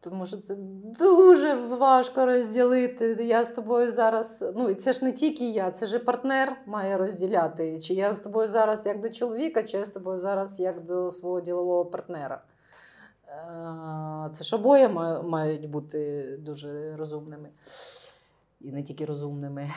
Тому 0.00 0.26
що 0.26 0.36
це 0.36 0.54
дуже 0.98 1.54
важко 1.54 2.26
розділити. 2.26 3.24
Я 3.24 3.44
з 3.44 3.50
тобою 3.50 3.92
зараз. 3.92 4.44
Ну, 4.56 4.70
і 4.70 4.74
це 4.74 4.92
ж 4.92 5.04
не 5.04 5.12
тільки 5.12 5.50
я, 5.50 5.70
це 5.70 5.86
ж 5.86 5.98
партнер 5.98 6.56
має 6.66 6.96
розділяти. 6.96 7.80
Чи 7.80 7.94
я 7.94 8.12
з 8.12 8.20
тобою 8.20 8.46
зараз 8.46 8.86
як 8.86 9.00
до 9.00 9.10
чоловіка, 9.10 9.62
чи 9.62 9.76
я 9.76 9.84
з 9.84 9.90
тобою 9.90 10.18
зараз 10.18 10.60
як 10.60 10.84
до 10.84 11.10
свого 11.10 11.40
ділового 11.40 11.84
партнера. 11.84 12.42
Е, 13.28 14.30
Це 14.32 14.44
ж 14.44 14.56
обоє 14.56 14.88
мають 15.22 15.70
бути 15.70 16.26
дуже 16.40 16.96
розумними. 16.96 17.48
І 18.60 18.72
не 18.72 18.82
тільки 18.82 19.04
розумними. 19.04 19.70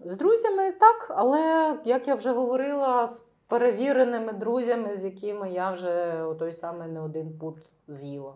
З 0.00 0.16
друзями 0.16 0.72
так, 0.72 1.06
але 1.10 1.76
як 1.84 2.08
я 2.08 2.14
вже 2.14 2.32
говорила, 2.32 3.06
з 3.06 3.28
перевіреними 3.48 4.32
друзями, 4.32 4.96
з 4.96 5.04
якими 5.04 5.50
я 5.50 5.70
вже 5.70 6.24
той 6.38 6.52
самий 6.52 6.88
не 6.88 7.00
один 7.00 7.38
пут 7.38 7.56
з'їла. 7.88 8.34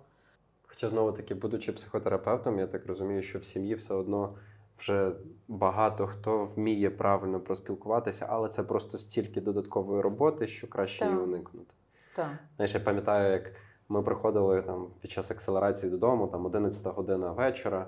Хоча 0.67 0.89
знову 0.89 1.13
таки, 1.13 1.35
будучи 1.35 1.73
психотерапевтом, 1.73 2.59
я 2.59 2.67
так 2.67 2.87
розумію, 2.87 3.23
що 3.23 3.39
в 3.39 3.45
сім'ї 3.45 3.75
все 3.75 3.95
одно 3.95 4.35
вже 4.79 5.13
багато 5.49 6.07
хто 6.07 6.45
вміє 6.45 6.91
правильно 6.91 7.41
проспілкуватися, 7.41 8.27
але 8.29 8.49
це 8.49 8.63
просто 8.63 8.99
стільки 8.99 9.41
додаткової 9.41 10.03
роботи, 10.03 10.47
що 10.47 10.69
краще 10.69 11.05
її 11.05 11.17
уникнути. 11.17 11.75
Так. 12.17 12.31
Знаєш, 12.57 12.75
я 12.75 12.81
пам'ятаю, 12.81 13.33
як 13.33 13.53
ми 13.89 14.03
приходили 14.03 14.63
там 14.63 14.87
під 15.01 15.11
час 15.11 15.31
акселерації 15.31 15.91
додому, 15.91 16.27
там 16.27 16.47
11 16.47 16.95
година 16.95 17.33
вечора. 17.33 17.87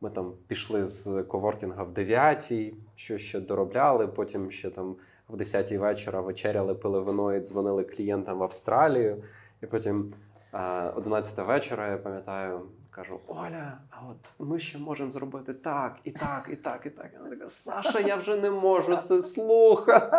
Ми 0.00 0.10
там 0.10 0.32
пішли 0.46 0.84
з 0.84 1.22
коворкінга 1.22 1.82
в 1.82 1.92
9, 1.92 2.52
що 2.94 3.18
ще 3.18 3.40
доробляли, 3.40 4.06
потім 4.06 4.50
ще 4.50 4.70
там 4.70 4.96
в 5.28 5.36
10 5.36 5.72
вечора 5.72 6.20
вечеряли, 6.20 6.74
пили 6.74 7.00
вино 7.00 7.34
і 7.34 7.40
дзвонили 7.40 7.84
клієнтам 7.84 8.38
в 8.38 8.42
Австралію. 8.42 9.24
І 9.62 9.66
потім 9.66 10.14
а, 10.52 10.92
11 10.96 11.46
вечора, 11.46 11.88
я 11.88 11.94
пам'ятаю, 11.94 12.60
кажу: 12.90 13.20
Оля, 13.26 13.78
а 13.90 13.96
от 14.10 14.46
ми 14.48 14.58
ще 14.58 14.78
можемо 14.78 15.10
зробити 15.10 15.54
так, 15.54 15.96
і 16.04 16.10
так, 16.10 16.48
і 16.52 16.56
так, 16.56 16.86
і 16.86 16.90
так. 16.90 17.10
І 17.14 17.18
вона 17.18 17.30
така, 17.30 17.48
Саша, 17.48 18.00
я 18.00 18.16
вже 18.16 18.36
не 18.36 18.50
можу 18.50 18.96
це 18.96 19.22
слухати. 19.22 20.16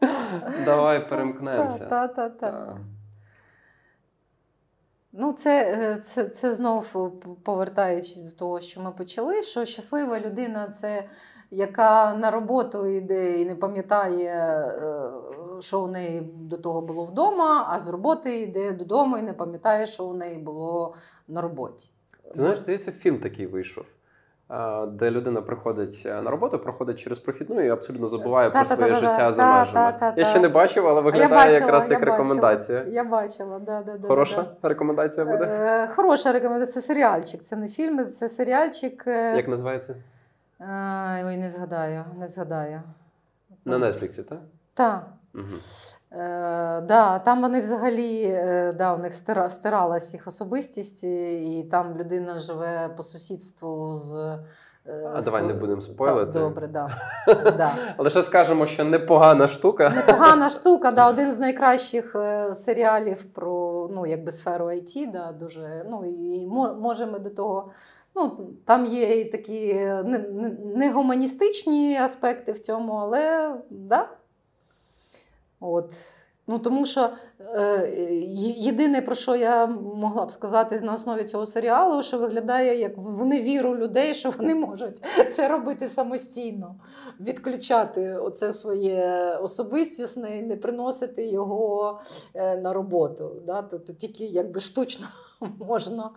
Давай 0.64 1.08
перемкнемося. 1.08 1.86
Та, 1.86 2.08
та, 2.08 2.28
та, 2.28 2.28
та. 2.28 2.66
Так. 2.66 2.76
Ну, 5.12 5.32
це, 5.32 5.72
е, 5.72 6.00
це, 6.00 6.24
це 6.24 6.54
знов 6.54 7.12
повертаючись 7.44 8.22
до 8.22 8.30
того, 8.30 8.60
що 8.60 8.80
ми 8.80 8.90
почали, 8.90 9.42
що 9.42 9.64
щаслива 9.64 10.20
людина 10.20 10.68
це 10.68 11.08
яка 11.50 12.14
на 12.14 12.30
роботу 12.30 12.86
йде 12.86 13.40
і 13.40 13.44
не 13.44 13.56
пам'ятає, 13.56 14.32
е, 14.32 15.10
що 15.60 15.80
у 15.80 15.86
неї 15.86 16.20
до 16.34 16.56
того 16.56 16.80
було 16.80 17.04
вдома, 17.04 17.66
а 17.70 17.78
з 17.78 17.88
роботи 17.88 18.40
йде 18.40 18.72
додому 18.72 19.18
і 19.18 19.22
не 19.22 19.32
пам'ятає, 19.32 19.86
що 19.86 20.04
у 20.04 20.14
неї 20.14 20.38
було 20.38 20.94
на 21.28 21.40
роботі. 21.40 21.90
Ти 22.24 22.38
знаєш, 22.38 22.58
здається, 22.58 22.92
фільм 22.92 23.18
такий 23.18 23.46
вийшов, 23.46 23.84
де 24.88 25.10
людина 25.10 25.42
приходить 25.42 26.02
е, 26.06 26.22
на 26.22 26.30
роботу, 26.30 26.58
проходить 26.58 26.98
через 26.98 27.18
прохідну 27.18 27.60
і 27.60 27.68
абсолютно 27.68 28.06
забуває 28.08 28.50
про 28.50 28.64
своє 28.64 28.94
життя 28.94 29.32
за 29.32 29.52
межами. 29.52 30.12
Я 30.16 30.24
ще 30.24 30.40
не 30.40 30.48
бачив, 30.48 30.86
але 30.86 31.00
виглядає 31.00 31.52
якраз 31.54 31.90
як 31.90 32.02
рекомендація. 32.02 32.84
Я 32.88 33.04
бачила, 33.04 33.58
да, 33.58 33.82
да, 33.82 33.98
да, 33.98 34.08
Хороша 34.08 34.46
рекомендація 34.62 35.26
буде. 35.26 35.44
Е, 35.44 35.88
Хороша 35.88 36.32
рекомендація. 36.32 36.74
Це 36.74 36.86
серіальчик. 36.86 37.42
Це 37.42 37.56
не 37.56 37.68
фільм, 37.68 38.08
це 38.10 38.28
серіальчик. 38.28 39.04
е, 39.06 39.36
Як 39.36 39.48
називається? 39.48 39.94
Ой, 41.24 41.36
не 41.36 41.48
згадаю, 41.48 42.04
не 42.18 42.26
згадаю. 42.26 42.82
На 43.64 43.78
Нетфліксі, 43.78 44.22
так? 44.22 44.38
Так. 44.74 45.06
Угу. 45.34 45.56
Е, 46.12 46.80
да, 46.80 47.18
там 47.18 47.42
вони 47.42 47.60
взагалі 47.60 48.22
е, 48.22 48.74
да, 48.78 48.94
у 48.94 48.98
них 48.98 49.14
стира, 49.14 49.48
стиралась 49.48 50.12
їх 50.14 50.26
особистість, 50.26 51.04
і, 51.04 51.34
і 51.58 51.64
там 51.70 51.98
людина 51.98 52.38
живе 52.38 52.90
по 52.96 53.02
сусідству 53.02 53.94
з. 53.94 54.14
е, 54.86 55.10
А 55.14 55.22
давай 55.22 55.42
не 55.42 55.54
будемо 55.54 55.80
Так, 56.24 56.42
добре, 56.42 56.66
да. 56.66 56.90
да. 57.56 57.72
Лише 57.98 58.22
скажемо, 58.22 58.66
що 58.66 58.84
непогана 58.84 59.48
штука. 59.48 59.90
Непогана 59.90 60.50
штука, 60.60 60.90
да, 60.90 61.08
один 61.08 61.32
з 61.32 61.38
найкращих 61.38 62.16
серіалів 62.52 63.24
про 63.24 63.88
ну, 63.92 64.06
якби 64.06 64.30
сферу 64.30 64.66
IT, 64.66 65.12
да, 65.12 65.32
дуже, 65.32 65.86
ну, 65.88 66.04
і 66.04 66.46
може 66.80 67.06
ми 67.06 67.18
до 67.18 67.30
того. 67.30 67.70
Ну, 68.14 68.50
Там 68.64 68.84
є 68.84 69.20
і 69.20 69.24
такі 69.24 69.74
не, 69.74 70.18
не, 70.18 70.56
не 70.76 70.90
аспекти 71.96 72.52
в 72.52 72.58
цьому, 72.58 72.92
але 72.92 73.54
да. 73.70 74.08
От. 75.60 75.92
Ну, 76.50 76.58
Тому 76.58 76.86
що 76.86 77.10
е, 77.40 77.90
єдине, 78.56 79.02
про 79.02 79.14
що 79.14 79.36
я 79.36 79.66
могла 79.66 80.26
б 80.26 80.32
сказати 80.32 80.80
на 80.80 80.94
основі 80.94 81.24
цього 81.24 81.46
серіалу, 81.46 82.02
що 82.02 82.18
виглядає 82.18 82.80
як 82.80 82.92
в 82.96 83.24
невіру 83.24 83.76
людей, 83.76 84.14
що 84.14 84.30
вони 84.30 84.54
можуть 84.54 85.02
це 85.30 85.48
робити 85.48 85.86
самостійно, 85.86 86.74
відключати 87.20 88.14
оце 88.14 88.52
своє 88.52 89.38
особистісне 89.42 90.38
і 90.38 90.42
не 90.42 90.56
приносити 90.56 91.28
його 91.28 92.00
е, 92.34 92.56
на 92.56 92.72
роботу. 92.72 93.42
Да? 93.46 93.62
Тобто 93.62 93.92
тільки 93.92 94.24
якби 94.24 94.60
штучно 94.60 95.06
можна. 95.58 96.10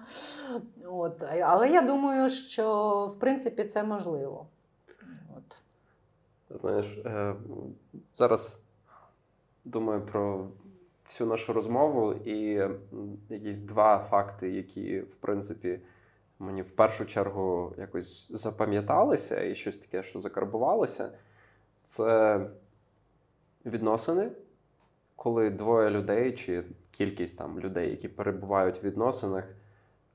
От. 0.92 1.24
Але 1.44 1.70
я 1.70 1.82
думаю, 1.82 2.30
що 2.30 3.06
в 3.16 3.20
принципі 3.20 3.64
це 3.64 3.84
можливо. 3.84 4.46
От. 5.38 5.58
Знаєш, 6.62 6.86
е, 7.06 7.36
зараз 8.16 8.60
думаю 9.66 10.01
про 10.01 10.47
всю 11.05 11.30
нашу 11.30 11.53
розмову 11.53 12.14
і 12.14 12.70
якісь 13.30 13.57
два 13.57 14.07
факти, 14.09 14.49
які, 14.49 14.99
в 14.99 15.16
принципі, 15.16 15.80
мені 16.39 16.62
в 16.62 16.72
першу 16.72 17.05
чергу 17.05 17.74
якось 17.78 18.32
запам'яталися 18.32 19.43
і 19.43 19.55
щось 19.55 19.78
таке, 19.78 20.03
що 20.03 20.20
закарбувалося, 20.20 21.12
це 21.88 22.39
відносини, 23.66 24.32
коли 25.16 25.49
двоє 25.49 25.89
людей 25.89 26.34
чи 26.34 26.64
кількість 26.91 27.38
там 27.38 27.59
людей, 27.59 27.89
які 27.89 28.07
перебувають 28.07 28.84
в 28.84 28.86
відносинах, 28.86 29.45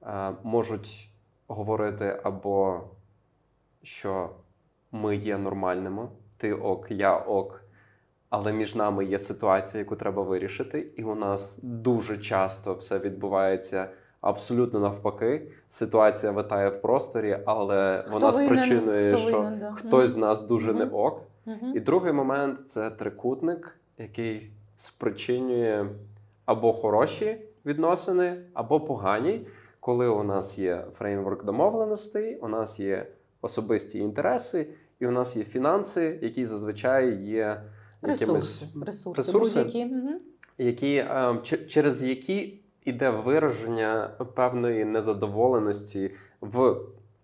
е, 0.02 0.32
можуть 0.42 1.10
говорити 1.46 2.20
або 2.22 2.80
що 3.82 4.30
ми 4.92 5.16
є 5.16 5.38
нормальними, 5.38 6.08
ти 6.36 6.54
ок, 6.54 6.90
я 6.90 7.16
ок. 7.16 7.65
Але 8.38 8.52
між 8.52 8.74
нами 8.74 9.04
є 9.04 9.18
ситуація, 9.18 9.78
яку 9.78 9.96
треба 9.96 10.22
вирішити, 10.22 10.86
і 10.96 11.02
у 11.02 11.14
нас 11.14 11.58
дуже 11.62 12.18
часто 12.18 12.74
все 12.74 12.98
відбувається 12.98 13.88
абсолютно 14.20 14.80
навпаки. 14.80 15.48
Ситуація 15.70 16.32
витає 16.32 16.68
в 16.68 16.82
просторі, 16.82 17.38
але 17.46 17.98
хто 18.02 18.10
вона 18.12 18.30
винен, 18.30 18.46
спричинує, 18.46 19.12
хто 19.12 19.28
що 19.28 19.42
винен, 19.42 19.58
да. 19.58 19.72
хтось 19.72 20.10
з 20.10 20.16
нас 20.16 20.42
дуже 20.42 20.70
Мгм. 20.70 20.78
не 20.78 20.84
ок. 20.84 21.22
Угу. 21.46 21.72
І 21.74 21.80
другий 21.80 22.12
момент 22.12 22.68
це 22.68 22.90
трикутник, 22.90 23.76
який 23.98 24.50
спричинює 24.76 25.86
або 26.44 26.72
хороші 26.72 27.38
відносини, 27.66 28.42
або 28.54 28.80
погані, 28.80 29.46
коли 29.80 30.08
у 30.08 30.22
нас 30.22 30.58
є 30.58 30.84
фреймворк 30.94 31.44
домовленостей, 31.44 32.36
у 32.36 32.48
нас 32.48 32.80
є 32.80 33.06
особисті 33.40 33.98
інтереси, 33.98 34.66
і 35.00 35.06
у 35.06 35.10
нас 35.10 35.36
є 35.36 35.44
фінанси, 35.44 36.18
які 36.22 36.44
зазвичай 36.44 37.22
є 37.22 37.60
Ресурси, 38.06 38.66
ресурси, 38.86 39.22
ресурси? 39.22 40.20
які 40.58 40.96
е, 40.96 41.40
через 41.68 42.02
які 42.02 42.60
іде 42.84 43.10
вираження 43.10 44.10
певної 44.34 44.84
незадоволеності 44.84 46.14
в 46.40 46.76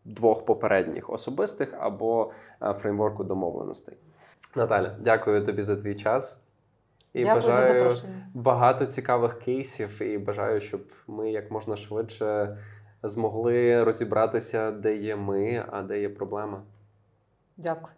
двох 0.04 0.44
попередніх 0.44 1.10
особистих 1.10 1.74
або 1.78 2.32
е, 2.62 2.74
фреймворку 2.74 3.24
домовленостей. 3.24 3.96
Наталя, 4.56 4.96
дякую 5.00 5.44
тобі 5.44 5.62
за 5.62 5.76
твій 5.76 5.94
час. 5.94 6.42
І 7.12 7.24
Дякую 7.24 7.42
за 7.42 7.48
бажаю 7.48 7.74
запрошення. 7.74 8.26
багато 8.34 8.86
цікавих 8.86 9.38
кейсів, 9.38 10.02
і 10.02 10.18
бажаю, 10.18 10.60
щоб 10.60 10.80
ми 11.06 11.30
як 11.30 11.50
можна 11.50 11.76
швидше 11.76 12.56
змогли 13.02 13.84
розібратися, 13.84 14.70
де 14.70 14.96
є 14.96 15.16
ми, 15.16 15.64
а 15.70 15.82
де 15.82 16.00
є 16.00 16.08
проблема. 16.08 16.62
Дякую. 17.56 17.92